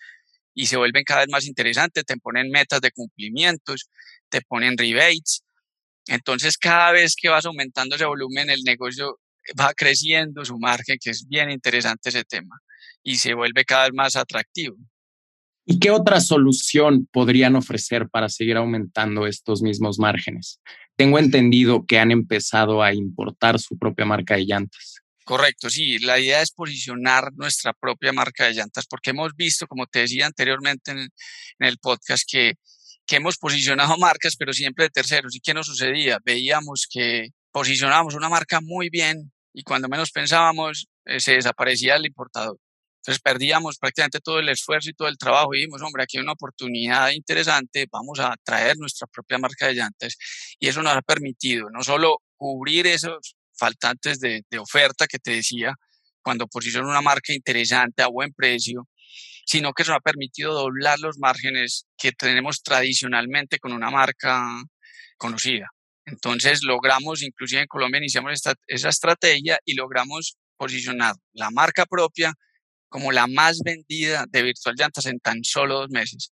y 0.53 0.67
se 0.67 0.77
vuelven 0.77 1.03
cada 1.03 1.21
vez 1.21 1.29
más 1.29 1.45
interesantes, 1.45 2.05
te 2.05 2.17
ponen 2.17 2.49
metas 2.49 2.81
de 2.81 2.91
cumplimientos, 2.91 3.89
te 4.29 4.41
ponen 4.41 4.77
rebates. 4.77 5.43
Entonces, 6.07 6.57
cada 6.57 6.91
vez 6.91 7.15
que 7.19 7.29
vas 7.29 7.45
aumentando 7.45 7.95
ese 7.95 8.05
volumen, 8.05 8.49
el 8.49 8.61
negocio 8.63 9.19
va 9.59 9.73
creciendo 9.73 10.45
su 10.45 10.57
margen, 10.57 10.97
que 11.01 11.11
es 11.11 11.27
bien 11.27 11.49
interesante 11.51 12.09
ese 12.09 12.23
tema, 12.23 12.59
y 13.03 13.17
se 13.17 13.33
vuelve 13.33 13.65
cada 13.65 13.85
vez 13.85 13.93
más 13.93 14.15
atractivo. 14.15 14.75
¿Y 15.65 15.80
qué 15.80 15.89
otra 15.91 16.21
solución 16.21 17.08
podrían 17.12 17.56
ofrecer 17.56 18.08
para 18.10 18.30
seguir 18.30 18.58
aumentando 18.58 19.25
estos 19.25 19.62
mismos 19.62 19.97
márgenes? 19.97 20.60
Tengo 20.95 21.17
entendido 21.17 21.86
que 21.86 21.99
han 21.99 22.12
empezado 22.12 22.84
a 22.84 22.93
importar 22.93 23.60
su 23.60 23.78
propia 23.78 24.06
marca 24.06 24.36
de 24.36 24.45
llantas. 24.45 25.01
Correcto, 25.25 25.71
sí. 25.71 25.97
La 25.97 26.19
idea 26.19 26.41
es 26.43 26.51
posicionar 26.51 27.34
nuestra 27.34 27.73
propia 27.73 28.13
marca 28.13 28.45
de 28.45 28.54
llantas, 28.54 28.86
porque 28.86 29.10
hemos 29.10 29.36
visto, 29.36 29.65
como 29.65 29.88
te 29.88 29.99
decía 29.99 30.28
anteriormente 30.28 30.91
en 30.91 30.99
el, 30.99 31.10
en 31.60 31.67
el 31.67 31.78
podcast, 31.80 32.23
que, 32.30 32.54
que 33.08 33.15
hemos 33.15 33.38
posicionado 33.38 33.97
marcas, 33.99 34.36
pero 34.38 34.54
siempre 34.54 34.86
de 34.86 34.91
terceros. 34.91 35.36
¿Y 35.36 35.39
qué 35.39 35.56
nos 35.56 35.65
sucedía? 35.65 36.19
Veíamos 36.23 36.88
que 36.88 37.30
posicionábamos 37.51 38.13
una 38.13 38.30
marca 38.30 38.62
muy 38.62 38.89
bien 38.89 39.32
y 39.51 39.63
cuando 39.63 39.88
menos 39.88 40.12
pensábamos, 40.12 40.89
eh, 41.06 41.19
se 41.19 41.34
desaparecía 41.34 41.95
el 41.95 42.06
importador. 42.06 42.60
Entonces 43.05 43.21
perdíamos 43.21 43.77
prácticamente 43.77 44.19
todo 44.19 44.39
el 44.39 44.49
esfuerzo 44.49 44.89
y 44.89 44.93
todo 44.93 45.07
el 45.07 45.19
trabajo 45.19 45.53
y 45.53 45.59
dijimos, 45.59 45.79
hombre, 45.83 46.01
aquí 46.01 46.17
hay 46.17 46.23
una 46.23 46.31
oportunidad 46.31 47.11
interesante, 47.11 47.85
vamos 47.91 48.19
a 48.19 48.35
traer 48.43 48.77
nuestra 48.79 49.05
propia 49.05 49.37
marca 49.37 49.67
de 49.67 49.75
llantas. 49.75 50.17
Y 50.57 50.69
eso 50.69 50.81
nos 50.81 50.97
ha 50.97 51.03
permitido 51.03 51.69
no 51.69 51.83
solo 51.83 52.23
cubrir 52.35 52.87
esos 52.87 53.35
faltantes 53.55 54.19
de, 54.19 54.43
de 54.49 54.57
oferta 54.57 55.05
que 55.05 55.19
te 55.19 55.31
decía, 55.33 55.75
cuando 56.23 56.47
posiciona 56.47 56.87
una 56.87 57.01
marca 57.01 57.31
interesante 57.31 58.01
a 58.01 58.07
buen 58.07 58.33
precio, 58.33 58.87
sino 59.45 59.71
que 59.73 59.83
eso 59.83 59.93
ha 59.93 59.99
permitido 59.99 60.55
doblar 60.55 60.97
los 60.97 61.19
márgenes 61.19 61.85
que 61.99 62.11
tenemos 62.11 62.63
tradicionalmente 62.63 63.59
con 63.59 63.71
una 63.71 63.91
marca 63.91 64.47
conocida. 65.17 65.67
Entonces 66.07 66.63
logramos, 66.63 67.21
inclusive 67.21 67.61
en 67.61 67.67
Colombia 67.67 67.99
iniciamos 67.99 68.33
esta, 68.33 68.55
esa 68.65 68.89
estrategia 68.89 69.59
y 69.63 69.75
logramos 69.75 70.37
posicionar 70.57 71.13
la 71.33 71.51
marca 71.51 71.85
propia 71.85 72.33
como 72.95 73.12
la 73.12 73.27
más 73.27 73.60
vendida 73.62 74.23
de 74.29 74.41
Virtual 74.41 74.73
Llantas 74.77 75.05
en 75.08 75.19
tan 75.19 75.43
solo 75.43 75.81
dos 75.81 75.89
meses. 75.89 76.31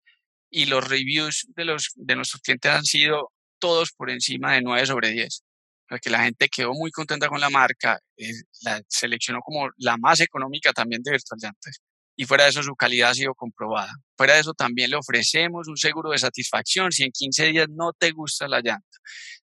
Y 0.50 0.66
los 0.68 0.88
reviews 0.88 1.46
de, 1.58 1.66
los, 1.66 1.92
de 1.96 2.16
nuestros 2.16 2.42
clientes 2.42 2.72
han 2.72 2.86
sido 2.86 3.34
todos 3.60 3.92
por 3.92 4.10
encima 4.10 4.54
de 4.54 4.62
9 4.62 4.86
sobre 4.86 5.10
10. 5.10 5.44
Porque 5.90 6.10
la 6.10 6.24
gente 6.24 6.48
quedó 6.48 6.72
muy 6.72 6.90
contenta 6.90 7.28
con 7.28 7.42
la 7.42 7.50
marca, 7.50 8.00
eh, 8.16 8.32
la 8.62 8.82
seleccionó 8.88 9.42
como 9.42 9.72
la 9.76 9.98
más 9.98 10.22
económica 10.22 10.72
también 10.72 11.04
de 11.04 11.12
Virtual 11.12 11.38
Llantas. 11.44 11.82
Y 12.16 12.24
fuera 12.24 12.46
de 12.46 12.52
eso, 12.52 12.64
su 12.64 12.78
calidad 12.78 13.10
ha 13.10 13.14
sido 13.14 13.36
comprobada. 13.36 13.92
Fuera 14.16 14.36
de 14.36 14.40
eso, 14.40 14.54
también 14.54 14.90
le 14.90 14.96
ofrecemos 14.96 15.68
un 15.68 15.76
seguro 15.76 16.12
de 16.12 16.20
satisfacción 16.20 16.94
si 16.94 17.04
en 17.04 17.12
15 17.12 17.48
días 17.48 17.68
no 17.70 17.92
te 17.92 18.12
gusta 18.12 18.48
la 18.48 18.62
llanta. 18.62 18.98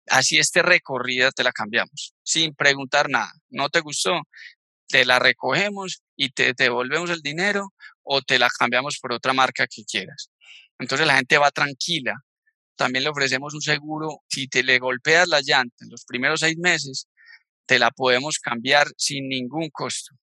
Así 0.08 0.38
este 0.38 0.62
recorrida 0.62 1.30
te 1.32 1.44
la 1.44 1.52
cambiamos, 1.52 2.14
sin 2.22 2.54
preguntar 2.54 3.10
nada. 3.10 3.30
¿No 3.50 3.68
te 3.68 3.80
gustó? 3.80 4.22
Te 4.86 5.04
la 5.04 5.18
recogemos 5.18 6.02
y 6.16 6.30
te 6.30 6.52
devolvemos 6.56 7.10
el 7.10 7.20
dinero 7.20 7.72
o 8.02 8.22
te 8.22 8.38
la 8.38 8.48
cambiamos 8.58 8.98
por 9.00 9.12
otra 9.12 9.32
marca 9.32 9.66
que 9.66 9.84
quieras. 9.84 10.30
Entonces 10.78 11.06
la 11.06 11.16
gente 11.16 11.38
va 11.38 11.50
tranquila. 11.50 12.14
También 12.76 13.04
le 13.04 13.10
ofrecemos 13.10 13.54
un 13.54 13.62
seguro. 13.62 14.22
Si 14.28 14.48
te 14.48 14.62
le 14.62 14.78
golpeas 14.78 15.28
la 15.28 15.40
llanta 15.40 15.84
en 15.84 15.90
los 15.90 16.04
primeros 16.04 16.40
seis 16.40 16.56
meses, 16.58 17.08
te 17.66 17.78
la 17.78 17.90
podemos 17.90 18.38
cambiar 18.38 18.88
sin 18.96 19.28
ningún 19.28 19.70
costo. 19.70 20.14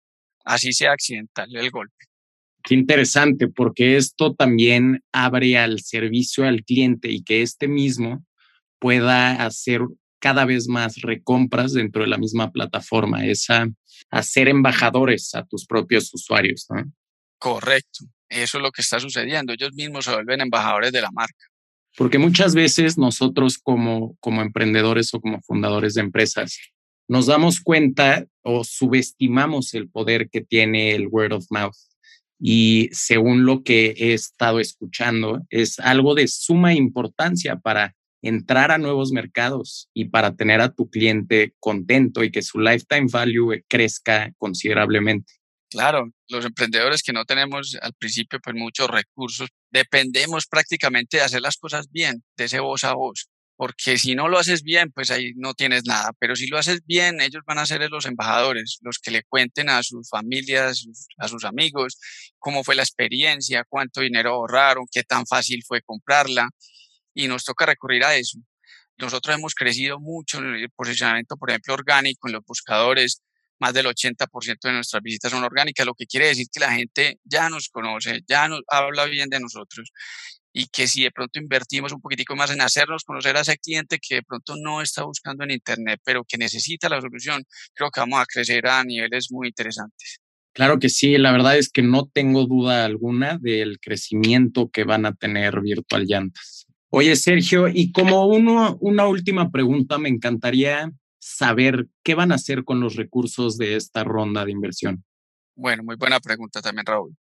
Así 0.44 0.72
sea 0.72 0.92
accidental 0.92 1.54
el 1.54 1.70
golpe. 1.70 2.06
Qué 2.62 2.74
interesante, 2.74 3.48
porque 3.48 3.96
esto 3.96 4.34
también 4.34 5.02
abre 5.12 5.56
al 5.56 5.80
servicio 5.80 6.46
al 6.46 6.62
cliente 6.64 7.10
y 7.10 7.22
que 7.22 7.42
este 7.42 7.68
mismo 7.68 8.24
pueda 8.78 9.44
hacer 9.44 9.80
cada 10.20 10.44
vez 10.44 10.68
más 10.68 11.00
recompras 11.00 11.72
dentro 11.72 12.02
de 12.02 12.08
la 12.08 12.18
misma 12.18 12.52
plataforma, 12.52 13.26
esa 13.26 13.68
hacer 14.10 14.48
embajadores 14.48 15.34
a 15.34 15.44
tus 15.44 15.66
propios 15.66 16.12
usuarios. 16.14 16.66
¿no? 16.70 16.92
Correcto, 17.38 18.04
eso 18.28 18.58
es 18.58 18.62
lo 18.62 18.70
que 18.70 18.82
está 18.82 19.00
sucediendo. 19.00 19.52
Ellos 19.52 19.72
mismos 19.72 20.04
se 20.04 20.14
vuelven 20.14 20.40
embajadores 20.40 20.92
de 20.92 21.00
la 21.00 21.10
marca. 21.10 21.46
Porque 21.96 22.18
muchas 22.18 22.54
veces 22.54 22.96
nosotros 22.96 23.58
como, 23.58 24.16
como 24.20 24.42
emprendedores 24.42 25.12
o 25.12 25.20
como 25.20 25.40
fundadores 25.42 25.94
de 25.94 26.02
empresas 26.02 26.56
nos 27.08 27.26
damos 27.26 27.60
cuenta 27.60 28.24
o 28.42 28.62
subestimamos 28.62 29.74
el 29.74 29.88
poder 29.90 30.30
que 30.30 30.42
tiene 30.42 30.92
el 30.94 31.08
word 31.08 31.32
of 31.32 31.46
mouth. 31.50 31.74
Y 32.38 32.88
según 32.92 33.44
lo 33.44 33.64
que 33.64 33.94
he 33.98 34.14
estado 34.14 34.60
escuchando, 34.60 35.44
es 35.50 35.80
algo 35.80 36.14
de 36.14 36.28
suma 36.28 36.72
importancia 36.72 37.56
para 37.56 37.96
entrar 38.22 38.70
a 38.70 38.78
nuevos 38.78 39.12
mercados 39.12 39.88
y 39.94 40.06
para 40.06 40.34
tener 40.36 40.60
a 40.60 40.72
tu 40.72 40.90
cliente 40.90 41.54
contento 41.58 42.22
y 42.22 42.30
que 42.30 42.42
su 42.42 42.60
lifetime 42.60 43.06
value 43.10 43.64
crezca 43.68 44.32
considerablemente. 44.38 45.32
Claro, 45.70 46.10
los 46.28 46.44
emprendedores 46.44 47.02
que 47.02 47.12
no 47.12 47.24
tenemos 47.24 47.78
al 47.80 47.94
principio 47.94 48.40
pues 48.42 48.56
muchos 48.56 48.90
recursos, 48.90 49.48
dependemos 49.70 50.46
prácticamente 50.46 51.18
de 51.18 51.22
hacer 51.22 51.40
las 51.40 51.56
cosas 51.56 51.90
bien, 51.90 52.24
de 52.36 52.46
ese 52.46 52.58
voz 52.58 52.82
a 52.82 52.94
voz, 52.94 53.28
porque 53.56 53.96
si 53.96 54.16
no 54.16 54.26
lo 54.26 54.38
haces 54.38 54.64
bien, 54.64 54.90
pues 54.90 55.12
ahí 55.12 55.32
no 55.36 55.54
tienes 55.54 55.84
nada, 55.84 56.12
pero 56.18 56.34
si 56.34 56.48
lo 56.48 56.58
haces 56.58 56.80
bien, 56.86 57.20
ellos 57.20 57.42
van 57.46 57.58
a 57.58 57.66
ser 57.66 57.88
los 57.88 58.06
embajadores, 58.06 58.78
los 58.80 58.98
que 58.98 59.12
le 59.12 59.22
cuenten 59.22 59.68
a 59.68 59.82
sus 59.84 60.08
familias, 60.08 60.86
a 61.18 61.28
sus 61.28 61.44
amigos, 61.44 61.98
cómo 62.38 62.64
fue 62.64 62.74
la 62.74 62.82
experiencia, 62.82 63.64
cuánto 63.68 64.00
dinero 64.00 64.30
ahorraron, 64.30 64.86
qué 64.90 65.04
tan 65.04 65.24
fácil 65.24 65.62
fue 65.64 65.82
comprarla, 65.82 66.48
y 67.14 67.28
nos 67.28 67.44
toca 67.44 67.66
recurrir 67.66 68.04
a 68.04 68.16
eso. 68.16 68.38
Nosotros 68.98 69.34
hemos 69.34 69.54
crecido 69.54 69.98
mucho 69.98 70.38
en 70.38 70.54
el 70.54 70.70
posicionamiento, 70.70 71.36
por 71.36 71.50
ejemplo, 71.50 71.74
orgánico 71.74 72.28
en 72.28 72.34
los 72.34 72.44
buscadores. 72.44 73.22
Más 73.58 73.74
del 73.74 73.86
80% 73.86 74.68
de 74.68 74.72
nuestras 74.72 75.02
visitas 75.02 75.32
son 75.32 75.44
orgánicas, 75.44 75.84
lo 75.84 75.94
que 75.94 76.06
quiere 76.06 76.28
decir 76.28 76.46
que 76.50 76.60
la 76.60 76.72
gente 76.72 77.18
ya 77.24 77.50
nos 77.50 77.68
conoce, 77.68 78.20
ya 78.26 78.48
nos 78.48 78.62
habla 78.68 79.04
bien 79.04 79.28
de 79.28 79.38
nosotros 79.38 79.92
y 80.52 80.66
que 80.66 80.88
si 80.88 81.02
de 81.04 81.10
pronto 81.10 81.38
invertimos 81.38 81.92
un 81.92 82.00
poquitico 82.00 82.34
más 82.34 82.50
en 82.50 82.60
hacernos 82.60 83.04
conocer 83.04 83.36
a 83.36 83.40
ese 83.40 83.56
cliente 83.58 83.98
que 83.98 84.16
de 84.16 84.22
pronto 84.22 84.54
no 84.56 84.82
está 84.82 85.04
buscando 85.04 85.44
en 85.44 85.52
Internet, 85.52 86.00
pero 86.04 86.24
que 86.24 86.38
necesita 86.38 86.88
la 86.88 87.00
solución, 87.00 87.44
creo 87.74 87.90
que 87.90 88.00
vamos 88.00 88.20
a 88.20 88.26
crecer 88.26 88.66
a 88.66 88.82
niveles 88.84 89.28
muy 89.30 89.48
interesantes. 89.48 90.20
Claro 90.52 90.80
que 90.80 90.88
sí, 90.88 91.16
la 91.16 91.30
verdad 91.30 91.56
es 91.56 91.70
que 91.70 91.82
no 91.82 92.10
tengo 92.12 92.46
duda 92.46 92.84
alguna 92.84 93.38
del 93.40 93.78
crecimiento 93.78 94.68
que 94.68 94.84
van 94.84 95.06
a 95.06 95.14
tener 95.14 95.60
Virtual 95.60 96.04
Llantas. 96.06 96.66
Oye, 96.92 97.14
Sergio, 97.14 97.68
y 97.68 97.92
como 97.92 98.26
uno, 98.26 98.76
una 98.80 99.06
última 99.06 99.50
pregunta, 99.50 99.98
me 99.98 100.08
encantaría 100.08 100.90
saber 101.20 101.86
qué 102.02 102.16
van 102.16 102.32
a 102.32 102.34
hacer 102.34 102.64
con 102.64 102.80
los 102.80 102.96
recursos 102.96 103.56
de 103.58 103.76
esta 103.76 104.02
ronda 104.02 104.44
de 104.44 104.50
inversión. 104.50 105.04
Bueno, 105.54 105.84
muy 105.84 105.94
buena 105.94 106.18
pregunta 106.18 106.60
también, 106.60 106.86
Raúl. 106.86 107.16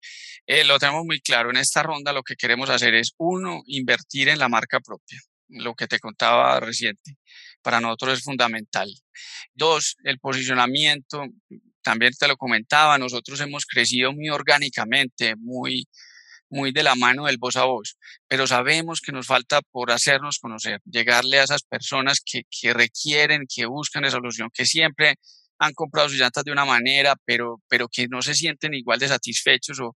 Eh, 0.48 0.64
lo 0.64 0.80
tenemos 0.80 1.06
muy 1.06 1.20
claro. 1.20 1.52
En 1.52 1.58
esta 1.58 1.84
ronda 1.84 2.14
lo 2.14 2.24
que 2.24 2.36
queremos 2.36 2.70
hacer 2.70 2.96
es, 2.96 3.14
uno, 3.18 3.62
invertir 3.68 4.30
en 4.30 4.40
la 4.40 4.50
marca 4.50 4.80
propia, 4.80 5.20
lo 5.50 5.76
que 5.76 5.88
te 5.88 6.00
contaba 6.00 6.60
reciente. 6.60 7.18
Para 7.62 7.80
nosotros 7.80 8.18
es 8.18 8.24
fundamental. 8.24 8.90
Dos, 9.54 9.98
el 10.04 10.18
posicionamiento, 10.20 11.28
también 11.84 12.14
te 12.18 12.28
lo 12.28 12.38
comentaba, 12.38 12.98
nosotros 12.98 13.40
hemos 13.42 13.66
crecido 13.66 14.14
muy 14.14 14.30
orgánicamente, 14.30 15.36
muy, 15.36 15.88
muy 16.50 16.72
de 16.72 16.84
la 16.84 16.96
mano 16.96 17.26
del 17.26 17.38
voz 17.38 17.56
a 17.56 17.66
voz, 17.66 17.98
pero 18.28 18.48
sabemos 18.48 19.02
que 19.02 19.12
nos 19.12 19.28
falta 19.28 19.62
por 19.72 19.92
hacernos 19.92 20.40
conocer, 20.40 20.82
llegarle 20.86 21.40
a 21.40 21.44
esas 21.44 21.64
personas 21.64 22.22
que, 22.26 22.44
que 22.50 22.74
requieren, 22.74 23.46
que 23.54 23.66
buscan 23.66 24.06
esa 24.06 24.18
solución, 24.18 24.50
que 24.54 24.66
siempre 24.66 25.16
han 25.60 25.74
comprado 25.74 26.10
sus 26.10 26.18
llantas 26.18 26.44
de 26.44 26.52
una 26.52 26.66
manera, 26.66 27.16
pero, 27.26 27.62
pero 27.68 27.88
que 27.88 28.08
no 28.08 28.22
se 28.22 28.34
sienten 28.34 28.74
igual 28.74 29.00
de 29.00 29.10
satisfechos 29.10 29.80
o 29.80 29.96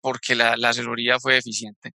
porque 0.00 0.34
la, 0.34 0.56
la 0.56 0.70
asesoría 0.70 1.18
fue 1.20 1.34
deficiente. 1.34 1.92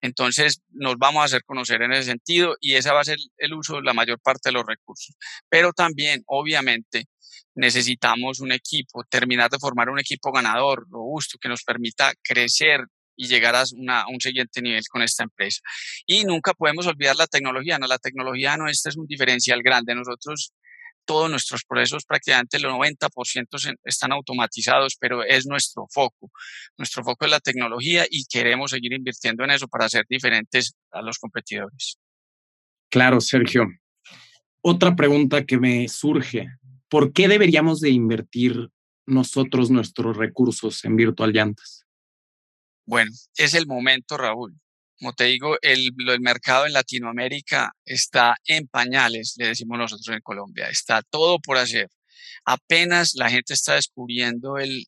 Entonces 0.00 0.60
nos 0.70 0.96
vamos 0.98 1.22
a 1.22 1.24
hacer 1.26 1.44
conocer 1.44 1.80
en 1.82 1.92
ese 1.92 2.04
sentido 2.04 2.56
y 2.60 2.74
ese 2.74 2.90
va 2.90 3.00
a 3.00 3.04
ser 3.04 3.18
el 3.38 3.54
uso 3.54 3.76
de 3.76 3.82
la 3.82 3.94
mayor 3.94 4.20
parte 4.20 4.48
de 4.48 4.52
los 4.52 4.66
recursos. 4.66 5.16
Pero 5.48 5.72
también, 5.72 6.22
obviamente, 6.26 7.06
necesitamos 7.54 8.40
un 8.40 8.52
equipo, 8.52 9.04
terminar 9.04 9.50
de 9.50 9.58
formar 9.58 9.90
un 9.90 10.00
equipo 10.00 10.32
ganador, 10.32 10.86
robusto, 10.90 11.38
que 11.40 11.48
nos 11.48 11.62
permita 11.62 12.12
crecer 12.22 12.80
y 13.16 13.26
llegar 13.26 13.54
a, 13.54 13.64
un 14.08 14.20
siguiente 14.20 14.62
nivel 14.62 14.82
con 14.90 15.02
esta 15.02 15.22
empresa. 15.22 15.60
Y 16.06 16.24
nunca 16.24 16.54
podemos 16.54 16.86
olvidar 16.86 17.16
la 17.16 17.26
tecnología, 17.26 17.78
¿no? 17.78 17.86
La 17.86 17.98
tecnología 17.98 18.56
no 18.56 18.68
este 18.68 18.88
es 18.88 18.96
un 18.96 19.06
diferencial 19.06 19.62
grande. 19.62 19.94
Nosotros, 19.94 20.52
todos 21.04 21.30
nuestros 21.30 21.64
procesos, 21.64 22.04
prácticamente 22.04 22.56
el 22.56 22.64
90% 22.64 23.76
están 23.84 24.12
automatizados, 24.12 24.96
pero 24.98 25.24
es 25.24 25.46
nuestro 25.46 25.86
foco. 25.90 26.30
Nuestro 26.78 27.04
foco 27.04 27.24
es 27.24 27.30
la 27.30 27.40
tecnología 27.40 28.06
y 28.08 28.24
queremos 28.24 28.70
seguir 28.70 28.92
invirtiendo 28.92 29.44
en 29.44 29.50
eso 29.50 29.68
para 29.68 29.88
ser 29.88 30.04
diferentes 30.08 30.74
a 30.90 31.02
los 31.02 31.18
competidores. 31.18 31.98
Claro, 32.88 33.20
Sergio. 33.20 33.66
Otra 34.60 34.94
pregunta 34.94 35.44
que 35.44 35.58
me 35.58 35.88
surge, 35.88 36.46
¿por 36.88 37.12
qué 37.12 37.26
deberíamos 37.26 37.80
de 37.80 37.90
invertir 37.90 38.68
nosotros 39.06 39.70
nuestros 39.70 40.16
recursos 40.16 40.84
en 40.84 40.94
Virtual 40.94 41.32
Llantas? 41.32 41.81
Bueno, 42.86 43.12
es 43.36 43.54
el 43.54 43.66
momento, 43.66 44.16
Raúl. 44.16 44.58
Como 44.98 45.12
te 45.14 45.24
digo, 45.24 45.56
el, 45.62 45.92
mercado 46.20 46.66
en 46.66 46.72
Latinoamérica 46.72 47.72
está 47.84 48.36
en 48.46 48.68
pañales, 48.68 49.34
le 49.36 49.48
decimos 49.48 49.78
nosotros 49.78 50.14
en 50.14 50.20
Colombia. 50.22 50.68
Está 50.68 51.02
todo 51.02 51.40
por 51.40 51.58
hacer. 51.58 51.88
Apenas 52.44 53.14
la 53.14 53.30
gente 53.30 53.54
está 53.54 53.74
descubriendo 53.74 54.58
el, 54.58 54.86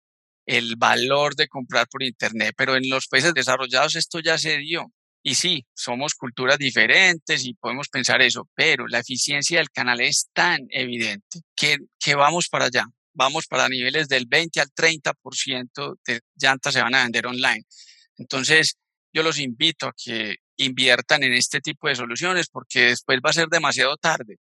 valor 0.77 1.35
de 1.37 1.49
comprar 1.49 1.89
por 1.89 2.03
Internet, 2.03 2.55
pero 2.57 2.77
en 2.77 2.89
los 2.89 3.09
países 3.09 3.35
desarrollados 3.35 3.97
esto 3.97 4.21
ya 4.21 4.39
se 4.39 4.59
dio. 4.59 4.93
Y 5.23 5.37
sí, 5.37 5.67
somos 5.75 6.15
culturas 6.15 6.59
diferentes 6.59 7.45
y 7.47 7.55
podemos 7.55 7.89
pensar 7.89 8.21
eso, 8.23 8.49
pero 8.55 8.87
la 8.89 8.99
eficiencia 9.01 9.59
del 9.59 9.71
canal 9.71 10.01
es 10.01 10.29
tan 10.33 10.67
evidente 10.71 11.41
que 11.57 12.15
vamos 12.15 12.49
para 12.49 12.67
allá 12.67 12.87
vamos 13.15 13.47
para 13.47 13.69
niveles 13.69 14.09
del 14.09 14.27
20 14.27 14.61
al 14.61 14.71
30% 14.71 15.99
de 16.07 16.21
llantas 16.37 16.75
se 16.75 16.83
van 16.83 16.95
a 16.95 17.05
vender 17.05 17.27
online. 17.27 17.65
Entonces, 18.19 18.77
yo 19.13 19.23
los 19.23 19.39
invito 19.39 19.87
a 19.87 19.95
que 19.97 20.37
inviertan 20.57 21.23
en 21.23 21.33
este 21.33 21.61
tipo 21.61 21.89
de 21.89 21.97
soluciones 21.97 22.49
porque 22.49 22.87
después 22.87 23.19
va 23.25 23.31
a 23.31 23.35
ser 23.35 23.49
demasiado 23.49 23.97
tarde 23.97 24.39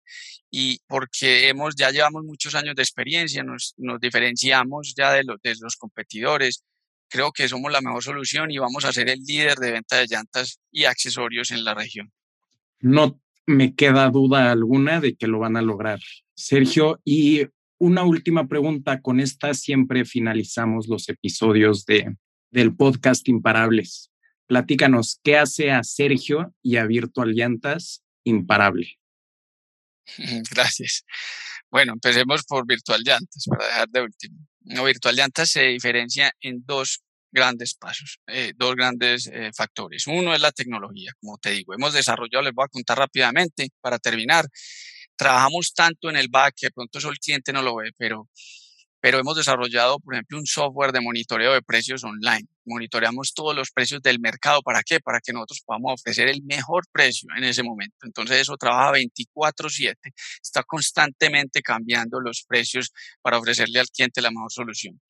y 0.52 0.80
porque 0.88 1.48
hemos 1.48 1.76
ya 1.76 1.90
llevamos 1.90 2.24
muchos 2.24 2.54
años 2.56 2.76
de 2.76 2.84
experiencia, 2.84 3.44
nos, 3.44 3.74
nos 3.78 4.00
diferenciamos 4.00 4.94
ya 4.96 5.12
de 5.14 5.24
los, 5.24 5.42
de 5.42 5.56
los 5.60 5.76
competidores. 5.76 6.64
Creo 7.10 7.32
que 7.32 7.48
somos 7.48 7.72
la 7.72 7.82
mejor 7.82 8.04
solución 8.04 8.52
y 8.52 8.58
vamos 8.58 8.86
a 8.86 8.94
ser 8.94 9.10
el 9.10 9.20
líder 9.20 9.58
de 9.58 9.72
venta 9.72 9.98
de 9.98 10.08
llantas 10.08 10.60
y 10.72 10.86
accesorios 10.86 11.52
en 11.52 11.64
la 11.64 11.74
región. 11.74 12.12
No 12.80 13.20
me 13.46 13.76
queda 13.76 14.10
duda 14.10 14.52
alguna 14.52 15.00
de 15.00 15.16
que 15.16 15.28
lo 15.28 15.40
van 15.40 15.58
a 15.58 15.62
lograr. 15.62 16.00
Sergio, 16.36 17.00
y 17.04 17.48
una 17.84 18.04
última 18.04 18.48
pregunta. 18.48 19.02
Con 19.02 19.20
esta 19.20 19.54
siempre 19.54 20.06
finalizamos 20.06 20.88
los 20.88 21.10
episodios 21.10 21.86
de, 21.86 22.16
del 22.50 22.74
podcast 22.74 23.28
Imparables. 23.28 24.10
Platícanos, 24.48 25.20
¿qué 25.22 25.38
hace 25.38 25.70
a 25.72 25.84
Sergio 25.84 26.54
y 26.62 26.78
a 26.78 26.86
Virtual 26.86 27.34
Llantas 27.34 28.02
imparable? 28.24 28.98
Gracias. 30.52 31.04
Bueno, 31.70 31.94
empecemos 31.94 32.44
por 32.44 32.66
Virtual 32.66 33.02
Llantas, 33.04 33.46
para 33.50 33.66
dejar 33.66 33.90
de 33.90 34.02
último. 34.02 34.48
No, 34.62 34.86
Virtual 34.86 35.16
Llantas 35.16 35.50
se 35.50 35.64
diferencia 35.64 36.32
en 36.40 36.64
dos 36.66 37.04
grandes 37.32 37.74
pasos, 37.74 38.20
eh, 38.28 38.54
dos 38.56 38.76
grandes 38.76 39.28
eh, 39.28 39.52
factores. 39.54 40.08
Uno 40.08 40.34
es 40.34 40.40
la 40.40 40.54
tecnología, 40.54 41.12
como 41.20 41.38
te 41.38 41.50
digo. 41.50 41.74
Hemos 41.74 41.94
desarrollado, 41.94 42.44
les 42.44 42.54
voy 42.54 42.64
a 42.64 42.70
contar 42.70 43.00
rápidamente 43.00 43.72
para 43.82 44.00
terminar, 44.00 44.46
trabajamos 45.24 45.74
tanto 45.74 46.10
en 46.10 46.18
el 46.18 46.28
back 46.30 46.56
que 46.58 46.68
de 46.68 46.72
pronto 46.72 47.00
eso 47.00 47.10
el 47.10 47.18
cliente 47.18 47.54
no 47.54 47.62
lo 47.62 47.76
ve, 47.78 47.92
pero, 47.98 48.30
pero 49.00 49.20
hemos 49.20 49.38
desarrollado, 49.38 50.00
por 50.00 50.14
ejemplo, 50.14 50.38
un 50.38 50.46
software 50.46 50.92
de 50.92 51.02
monitoreo 51.02 51.54
de 51.54 51.62
precios 51.62 52.04
online. 52.04 52.46
Monitoreamos 52.66 53.34
todos 53.34 53.56
los 53.56 53.72
precios 53.72 54.02
del 54.02 54.20
mercado. 54.20 54.62
¿Para 54.62 54.84
qué? 54.84 55.00
Para 55.00 55.20
que 55.22 55.34
nosotros 55.34 55.62
podamos 55.66 55.94
ofrecer 55.94 56.28
el 56.28 56.44
mejor 56.44 56.84
precio 56.92 57.30
en 57.38 57.46
ese 57.46 57.64
momento. 57.64 58.06
Entonces 58.06 58.42
eso 58.42 58.58
trabaja 58.58 58.92
24/7. 58.92 60.12
Está 60.42 60.64
constantemente 60.64 61.62
cambiando 61.62 62.20
los 62.20 62.44
precios 62.44 62.92
para 63.22 63.38
ofrecerle 63.38 63.80
al 63.80 63.88
cliente 63.88 64.22
la 64.22 64.32
mejor 64.32 64.52
solución. 64.52 65.02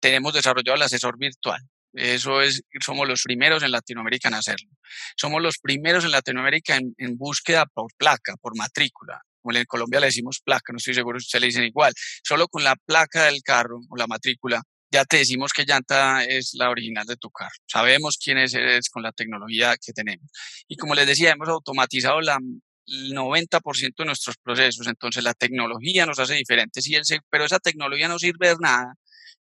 Tenemos 0.00 0.32
desarrollado 0.34 0.76
el 0.76 0.82
asesor 0.82 1.18
virtual. 1.18 1.60
Eso 1.92 2.40
es, 2.40 2.62
somos 2.80 3.08
los 3.08 3.22
primeros 3.22 3.62
en 3.62 3.72
Latinoamérica 3.72 4.28
en 4.28 4.34
hacerlo. 4.34 4.70
Somos 5.16 5.42
los 5.42 5.58
primeros 5.58 6.04
en 6.04 6.12
Latinoamérica 6.12 6.76
en, 6.76 6.94
en 6.98 7.16
búsqueda 7.16 7.66
por 7.66 7.92
placa, 7.96 8.36
por 8.40 8.56
matrícula 8.56 9.22
como 9.42 9.56
en 9.56 9.64
Colombia 9.64 10.00
le 10.00 10.06
decimos 10.06 10.40
placa, 10.44 10.70
no 10.70 10.76
estoy 10.76 10.92
seguro 10.92 11.18
si 11.18 11.24
ustedes 11.24 11.40
le 11.40 11.46
dicen 11.46 11.64
igual, 11.64 11.94
solo 12.22 12.46
con 12.46 12.62
la 12.62 12.76
placa 12.76 13.24
del 13.24 13.42
carro 13.42 13.80
o 13.88 13.96
la 13.96 14.06
matrícula 14.06 14.62
ya 14.92 15.04
te 15.04 15.18
decimos 15.18 15.52
que 15.52 15.64
llanta 15.64 16.24
es 16.24 16.52
la 16.54 16.68
original 16.68 17.06
de 17.06 17.16
tu 17.16 17.30
carro. 17.30 17.54
Sabemos 17.66 18.18
quién 18.22 18.38
eres 18.38 18.90
con 18.90 19.02
la 19.02 19.12
tecnología 19.12 19.76
que 19.76 19.92
tenemos. 19.92 20.28
Y 20.66 20.76
como 20.76 20.96
les 20.96 21.06
decía, 21.06 21.30
hemos 21.30 21.48
automatizado 21.48 22.20
la, 22.20 22.38
el 22.86 23.12
90% 23.14 23.94
de 23.96 24.04
nuestros 24.04 24.36
procesos. 24.42 24.88
Entonces 24.88 25.22
la 25.22 25.34
tecnología 25.34 26.06
nos 26.06 26.18
hace 26.18 26.34
diferentes, 26.34 26.86
y 26.88 26.96
el, 26.96 27.04
pero 27.30 27.44
esa 27.44 27.60
tecnología 27.60 28.08
no 28.08 28.18
sirve 28.18 28.48
de 28.48 28.56
nada 28.60 28.94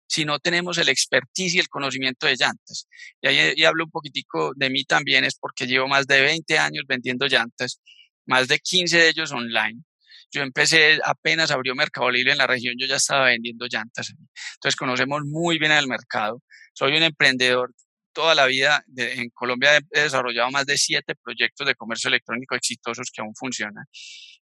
si 0.08 0.24
no 0.24 0.38
tenemos 0.38 0.78
el 0.78 0.88
expertise 0.88 1.54
y 1.54 1.58
el 1.58 1.68
conocimiento 1.68 2.26
de 2.26 2.36
llantas. 2.36 2.88
Y 3.20 3.28
ahí 3.28 3.64
hablo 3.64 3.84
un 3.84 3.90
poquitico 3.90 4.52
de 4.56 4.70
mí 4.70 4.84
también, 4.84 5.24
es 5.24 5.36
porque 5.38 5.66
llevo 5.66 5.86
más 5.86 6.06
de 6.06 6.22
20 6.22 6.58
años 6.58 6.84
vendiendo 6.88 7.26
llantas, 7.26 7.80
más 8.26 8.48
de 8.48 8.58
15 8.58 8.96
de 8.96 9.08
ellos 9.10 9.32
online. 9.32 9.82
Yo 10.30 10.42
empecé, 10.42 10.98
apenas 11.04 11.50
abrió 11.50 11.74
Mercado 11.74 12.10
Libre 12.10 12.32
en 12.32 12.38
la 12.38 12.46
región, 12.46 12.74
yo 12.78 12.86
ya 12.86 12.96
estaba 12.96 13.26
vendiendo 13.26 13.66
llantas. 13.66 14.10
Entonces 14.54 14.76
conocemos 14.76 15.22
muy 15.24 15.58
bien 15.58 15.72
el 15.72 15.86
mercado. 15.86 16.42
Soy 16.72 16.96
un 16.96 17.02
emprendedor 17.02 17.72
toda 18.12 18.34
la 18.34 18.46
vida. 18.46 18.82
en 18.96 19.30
Colombia 19.30 19.78
he 19.92 20.00
desarrollado 20.00 20.50
más 20.50 20.66
de 20.66 20.76
siete 20.76 21.14
proyectos 21.14 21.66
de 21.66 21.74
comercio 21.74 22.08
electrónico 22.08 22.54
exitosos 22.56 23.10
que 23.12 23.20
aún 23.20 23.34
funcionan. 23.34 23.84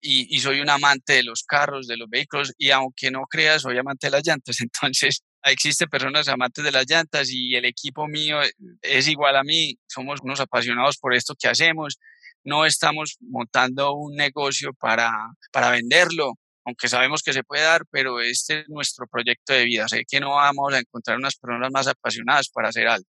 Y, 0.00 0.34
y, 0.36 0.40
soy 0.40 0.60
un 0.60 0.68
amante 0.68 1.14
de 1.14 1.22
los 1.22 1.44
carros, 1.44 1.86
de 1.86 1.96
los 1.96 2.08
vehículos, 2.10 2.52
y 2.58 2.70
aunque 2.70 3.10
no 3.10 3.22
creas, 3.22 3.62
soy 3.62 3.78
amante 3.78 4.08
de 4.08 4.10
las 4.12 4.26
llantas. 4.26 4.60
Entonces, 4.60 5.22
existen 5.44 5.88
personas 5.88 6.28
amantes 6.28 6.64
de 6.64 6.72
las 6.72 6.88
llantas 6.88 7.30
y 7.30 7.54
el 7.54 7.64
equipo 7.64 8.08
mío 8.08 8.38
es 8.82 9.08
igual 9.08 9.36
a 9.36 9.44
mí. 9.44 9.78
Somos 9.86 10.20
unos 10.22 10.40
apasionados 10.40 10.98
por 10.98 11.14
esto 11.14 11.34
que 11.38 11.48
hacemos 11.48 11.98
no 12.44 12.66
estamos 12.66 13.16
montando 13.20 13.94
un 13.94 14.14
negocio 14.14 14.72
para, 14.74 15.10
para 15.50 15.70
venderlo, 15.70 16.34
aunque 16.64 16.88
sabemos 16.88 17.22
que 17.22 17.32
se 17.32 17.42
puede 17.42 17.62
dar, 17.62 17.82
pero 17.90 18.20
este 18.20 18.60
es 18.60 18.68
nuestro 18.68 19.06
proyecto 19.06 19.52
de 19.52 19.64
vida. 19.64 19.88
Sé 19.88 20.04
que 20.06 20.20
no 20.20 20.30
vamos 20.30 20.72
a 20.72 20.78
encontrar 20.78 21.16
unas 21.16 21.36
personas 21.36 21.70
más 21.72 21.86
apasionadas 21.88 22.48
para 22.48 22.68
hacer 22.68 22.86
algo, 22.86 23.08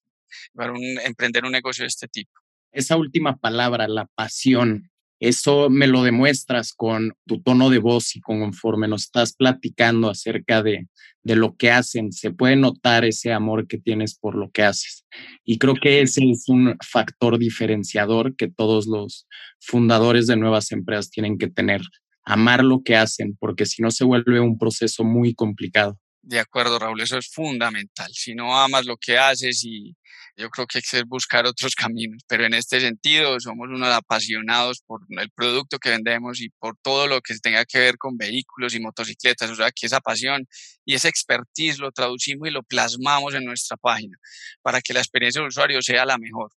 para 0.53 0.73
emprender 1.03 1.45
un 1.45 1.51
negocio 1.51 1.83
de 1.83 1.87
este 1.87 2.07
tipo. 2.07 2.31
Esa 2.71 2.97
última 2.97 3.37
palabra, 3.37 3.87
la 3.87 4.05
pasión, 4.05 4.89
eso 5.19 5.69
me 5.69 5.87
lo 5.87 6.03
demuestras 6.03 6.73
con 6.73 7.13
tu 7.25 7.41
tono 7.41 7.69
de 7.69 7.79
voz 7.79 8.15
y 8.15 8.21
conforme 8.21 8.87
nos 8.87 9.03
estás 9.03 9.33
platicando 9.33 10.09
acerca 10.09 10.61
de, 10.61 10.87
de 11.25 11.35
lo 11.35 11.55
que 11.55 11.71
hacen, 11.71 12.11
se 12.11 12.31
puede 12.31 12.55
notar 12.55 13.03
ese 13.03 13.33
amor 13.33 13.67
que 13.67 13.79
tienes 13.79 14.17
por 14.17 14.35
lo 14.35 14.51
que 14.51 14.63
haces. 14.63 15.05
Y 15.43 15.57
creo 15.57 15.73
que 15.73 16.01
ese 16.01 16.29
es 16.29 16.47
un 16.47 16.77
factor 16.87 17.39
diferenciador 17.39 18.35
que 18.35 18.47
todos 18.47 18.85
los 18.85 19.27
fundadores 19.59 20.27
de 20.27 20.37
nuevas 20.37 20.71
empresas 20.71 21.09
tienen 21.09 21.39
que 21.39 21.47
tener, 21.47 21.81
amar 22.25 22.63
lo 22.63 22.83
que 22.83 22.95
hacen, 22.95 23.35
porque 23.39 23.65
si 23.65 23.81
no 23.81 23.89
se 23.89 24.03
vuelve 24.03 24.39
un 24.39 24.59
proceso 24.59 25.03
muy 25.03 25.33
complicado. 25.33 25.99
De 26.27 26.39
acuerdo, 26.39 26.79
Raúl, 26.79 26.99
eso 27.01 27.19
es 27.19 27.29
fundamental. 27.29 28.11
Si 28.11 28.33
no 28.33 28.57
amas 28.57 28.87
lo 28.87 28.97
que 28.97 29.15
haces 29.15 29.63
y 29.63 29.95
yo 30.35 30.49
creo 30.49 30.65
que 30.65 30.79
hay 30.79 30.81
que 30.81 31.03
buscar 31.03 31.45
otros 31.45 31.75
caminos, 31.75 32.23
pero 32.27 32.45
en 32.45 32.55
este 32.55 32.79
sentido 32.79 33.39
somos 33.39 33.69
unos 33.69 33.93
apasionados 33.93 34.81
por 34.87 35.01
el 35.07 35.29
producto 35.29 35.77
que 35.77 35.91
vendemos 35.91 36.41
y 36.41 36.49
por 36.49 36.77
todo 36.81 37.05
lo 37.05 37.21
que 37.21 37.37
tenga 37.37 37.63
que 37.63 37.77
ver 37.77 37.99
con 37.99 38.17
vehículos 38.17 38.73
y 38.73 38.79
motocicletas, 38.79 39.51
o 39.51 39.55
sea, 39.55 39.71
que 39.71 39.85
esa 39.85 39.99
pasión 40.01 40.47
y 40.83 40.95
esa 40.95 41.09
expertise 41.09 41.77
lo 41.77 41.91
traducimos 41.91 42.47
y 42.47 42.51
lo 42.51 42.63
plasmamos 42.63 43.35
en 43.35 43.45
nuestra 43.45 43.77
página 43.77 44.17
para 44.63 44.81
que 44.81 44.93
la 44.93 45.01
experiencia 45.01 45.41
del 45.41 45.49
usuario 45.49 45.79
sea 45.83 46.05
la 46.05 46.17
mejor. 46.17 46.49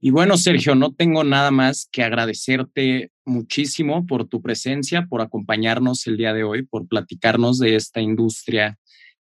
Y 0.00 0.12
bueno, 0.12 0.38
Sergio, 0.38 0.74
no 0.74 0.94
tengo 0.94 1.24
nada 1.24 1.50
más 1.50 1.86
que 1.92 2.02
agradecerte 2.02 3.12
muchísimo 3.26 4.06
por 4.06 4.26
tu 4.26 4.40
presencia, 4.40 5.06
por 5.10 5.20
acompañarnos 5.20 6.06
el 6.06 6.16
día 6.16 6.32
de 6.32 6.42
hoy, 6.42 6.62
por 6.62 6.88
platicarnos 6.88 7.58
de 7.58 7.76
esta 7.76 8.00
industria 8.00 8.78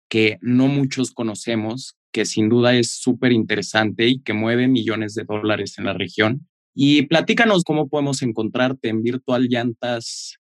que 0.09 0.37
no 0.41 0.67
muchos 0.67 1.11
conocemos, 1.11 1.95
que 2.11 2.25
sin 2.25 2.49
duda 2.49 2.75
es 2.75 2.91
súper 2.91 3.31
interesante 3.31 4.07
y 4.07 4.21
que 4.21 4.33
mueve 4.33 4.67
millones 4.67 5.13
de 5.13 5.23
dólares 5.23 5.77
en 5.77 5.85
la 5.85 5.93
región. 5.93 6.49
Y 6.73 7.03
platícanos 7.03 7.63
cómo 7.63 7.87
podemos 7.87 8.21
encontrarte 8.21 8.89
en 8.89 9.03
Virtual 9.03 9.47
Llantas, 9.47 10.37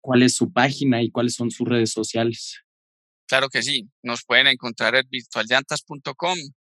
cuál 0.00 0.22
es 0.22 0.34
su 0.34 0.52
página 0.52 1.02
y 1.02 1.10
cuáles 1.10 1.34
son 1.34 1.50
sus 1.50 1.68
redes 1.68 1.90
sociales. 1.90 2.60
Claro 3.26 3.48
que 3.48 3.62
sí, 3.62 3.88
nos 4.02 4.24
pueden 4.24 4.48
encontrar 4.48 4.94
en 4.96 5.08
virtualllantas.com, 5.08 6.38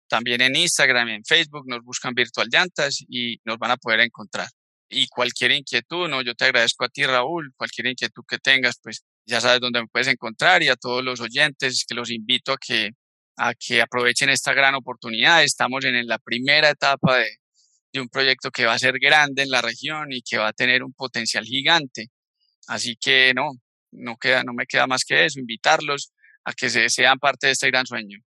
también 0.09 0.41
en 0.43 0.57
Instagram, 0.57 1.09
en 1.09 1.25
Facebook, 1.25 1.65
nos 1.67 1.83
buscan 1.83 2.15
Virtual 2.15 2.49
Llantas 2.51 3.03
y 3.09 3.39
nos 3.45 3.59
van 3.59 3.71
a 3.71 3.77
poder 3.77 4.01
encontrar. 4.01 4.49
Y 4.91 5.07
cualquier 5.09 5.53
inquietud, 5.53 6.09
no, 6.09 6.23
yo 6.23 6.35
te 6.35 6.45
agradezco 6.45 6.85
a 6.85 6.89
ti 6.89 7.05
Raúl, 7.05 7.53
cualquier 7.57 7.87
inquietud 7.87 8.25
que 8.29 8.39
tengas, 8.39 8.79
pues 8.83 9.05
ya 9.27 9.41
sabes 9.41 9.61
dónde 9.61 9.81
me 9.81 9.89
puedes 9.89 10.09
encontrar 10.09 10.63
y 10.63 10.69
a 10.69 10.77
todos 10.77 11.03
los 11.03 11.21
oyentes 11.21 11.85
que 11.89 11.95
los 11.95 12.11
invito 12.11 12.53
a 12.53 12.57
que, 12.59 12.91
a 13.37 13.55
que 13.55 13.81
aprovechen 13.81 14.29
esta 14.29 14.53
gran 14.53 14.75
oportunidad. 14.75 15.43
Estamos 15.43 15.85
en, 15.85 16.07
la 16.07 16.19
primera 16.19 16.71
etapa 16.71 17.19
de, 17.19 17.39
de 17.93 18.01
un 18.01 18.09
proyecto 18.09 18.51
que 18.51 18.67
va 18.67 18.75
a 18.75 18.79
ser 18.79 18.99
grande 18.99 19.43
en 19.43 19.51
la 19.51 19.63
región 19.63 20.13
y 20.13 20.23
que 20.23 20.39
va 20.39 20.49
a 20.49 20.53
tener 20.53 20.83
un 20.83 20.93
potencial 20.93 21.45
gigante. 21.45 22.09
Así 22.69 22.97
que 22.97 23.33
no, 23.35 23.53
no, 23.93 24.17
queda, 24.17 24.45
no 24.45 24.53
me 24.53 24.67
queda 24.67 24.87
más 24.87 25.05
que 25.05 25.25
eso, 25.25 25.41
invitarlos 25.41 26.13
a 26.45 26.53
que 26.53 26.69
se, 26.69 26.89
sean 26.89 27.19
parte 27.19 27.47
de 27.47 27.53
este 27.55 27.71
gran 27.71 27.87
sueño. 27.87 28.19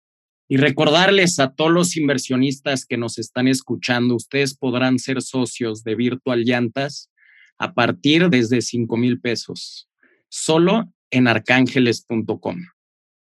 Y 0.49 0.57
recordarles 0.57 1.39
a 1.39 1.53
todos 1.53 1.71
los 1.71 1.97
inversionistas 1.97 2.85
que 2.85 2.97
nos 2.97 3.17
están 3.19 3.49
escuchando, 3.49 4.15
ustedes 4.15 4.55
podrán 4.55 4.97
ser 4.97 5.21
socios 5.21 5.83
de 5.83 5.95
Virtual 5.95 6.43
Llantas 6.43 7.11
a 7.57 7.73
partir 7.73 8.29
desde 8.29 8.61
5 8.61 8.95
mil 8.95 9.19
pesos 9.19 9.87
solo 10.29 10.91
en 11.11 11.27
arcángeles.com. 11.27 12.57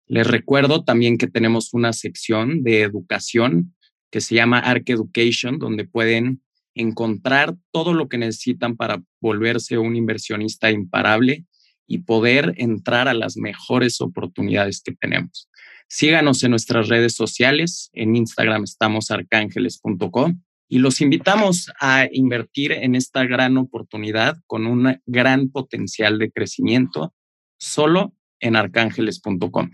Les 0.07 0.27
recuerdo 0.27 0.83
también 0.83 1.17
que 1.17 1.27
tenemos 1.27 1.73
una 1.73 1.93
sección 1.93 2.63
de 2.63 2.81
educación 2.81 3.75
que 4.11 4.21
se 4.21 4.35
llama 4.35 4.59
Arc 4.59 4.89
Education, 4.89 5.57
donde 5.57 5.85
pueden 5.85 6.43
encontrar 6.75 7.55
todo 7.71 7.93
lo 7.93 8.09
que 8.09 8.17
necesitan 8.17 8.75
para 8.75 9.01
volverse 9.21 9.77
un 9.77 9.95
inversionista 9.95 10.71
imparable 10.71 11.45
y 11.87 11.99
poder 11.99 12.53
entrar 12.57 13.07
a 13.07 13.13
las 13.13 13.37
mejores 13.37 14.01
oportunidades 14.01 14.81
que 14.81 14.93
tenemos. 14.93 15.49
Síganos 15.87 16.43
en 16.43 16.51
nuestras 16.51 16.87
redes 16.87 17.13
sociales. 17.13 17.89
En 17.93 18.15
Instagram 18.15 18.63
estamos 18.63 19.11
arcángeles.com 19.11 20.41
y 20.73 20.79
los 20.79 21.01
invitamos 21.01 21.71
a 21.79 22.07
invertir 22.11 22.71
en 22.71 22.95
esta 22.95 23.25
gran 23.25 23.57
oportunidad 23.57 24.37
con 24.47 24.65
un 24.65 24.99
gran 25.05 25.49
potencial 25.49 26.17
de 26.17 26.31
crecimiento 26.31 27.13
solo 27.59 28.15
en 28.39 28.55
arcángeles.com. 28.55 29.69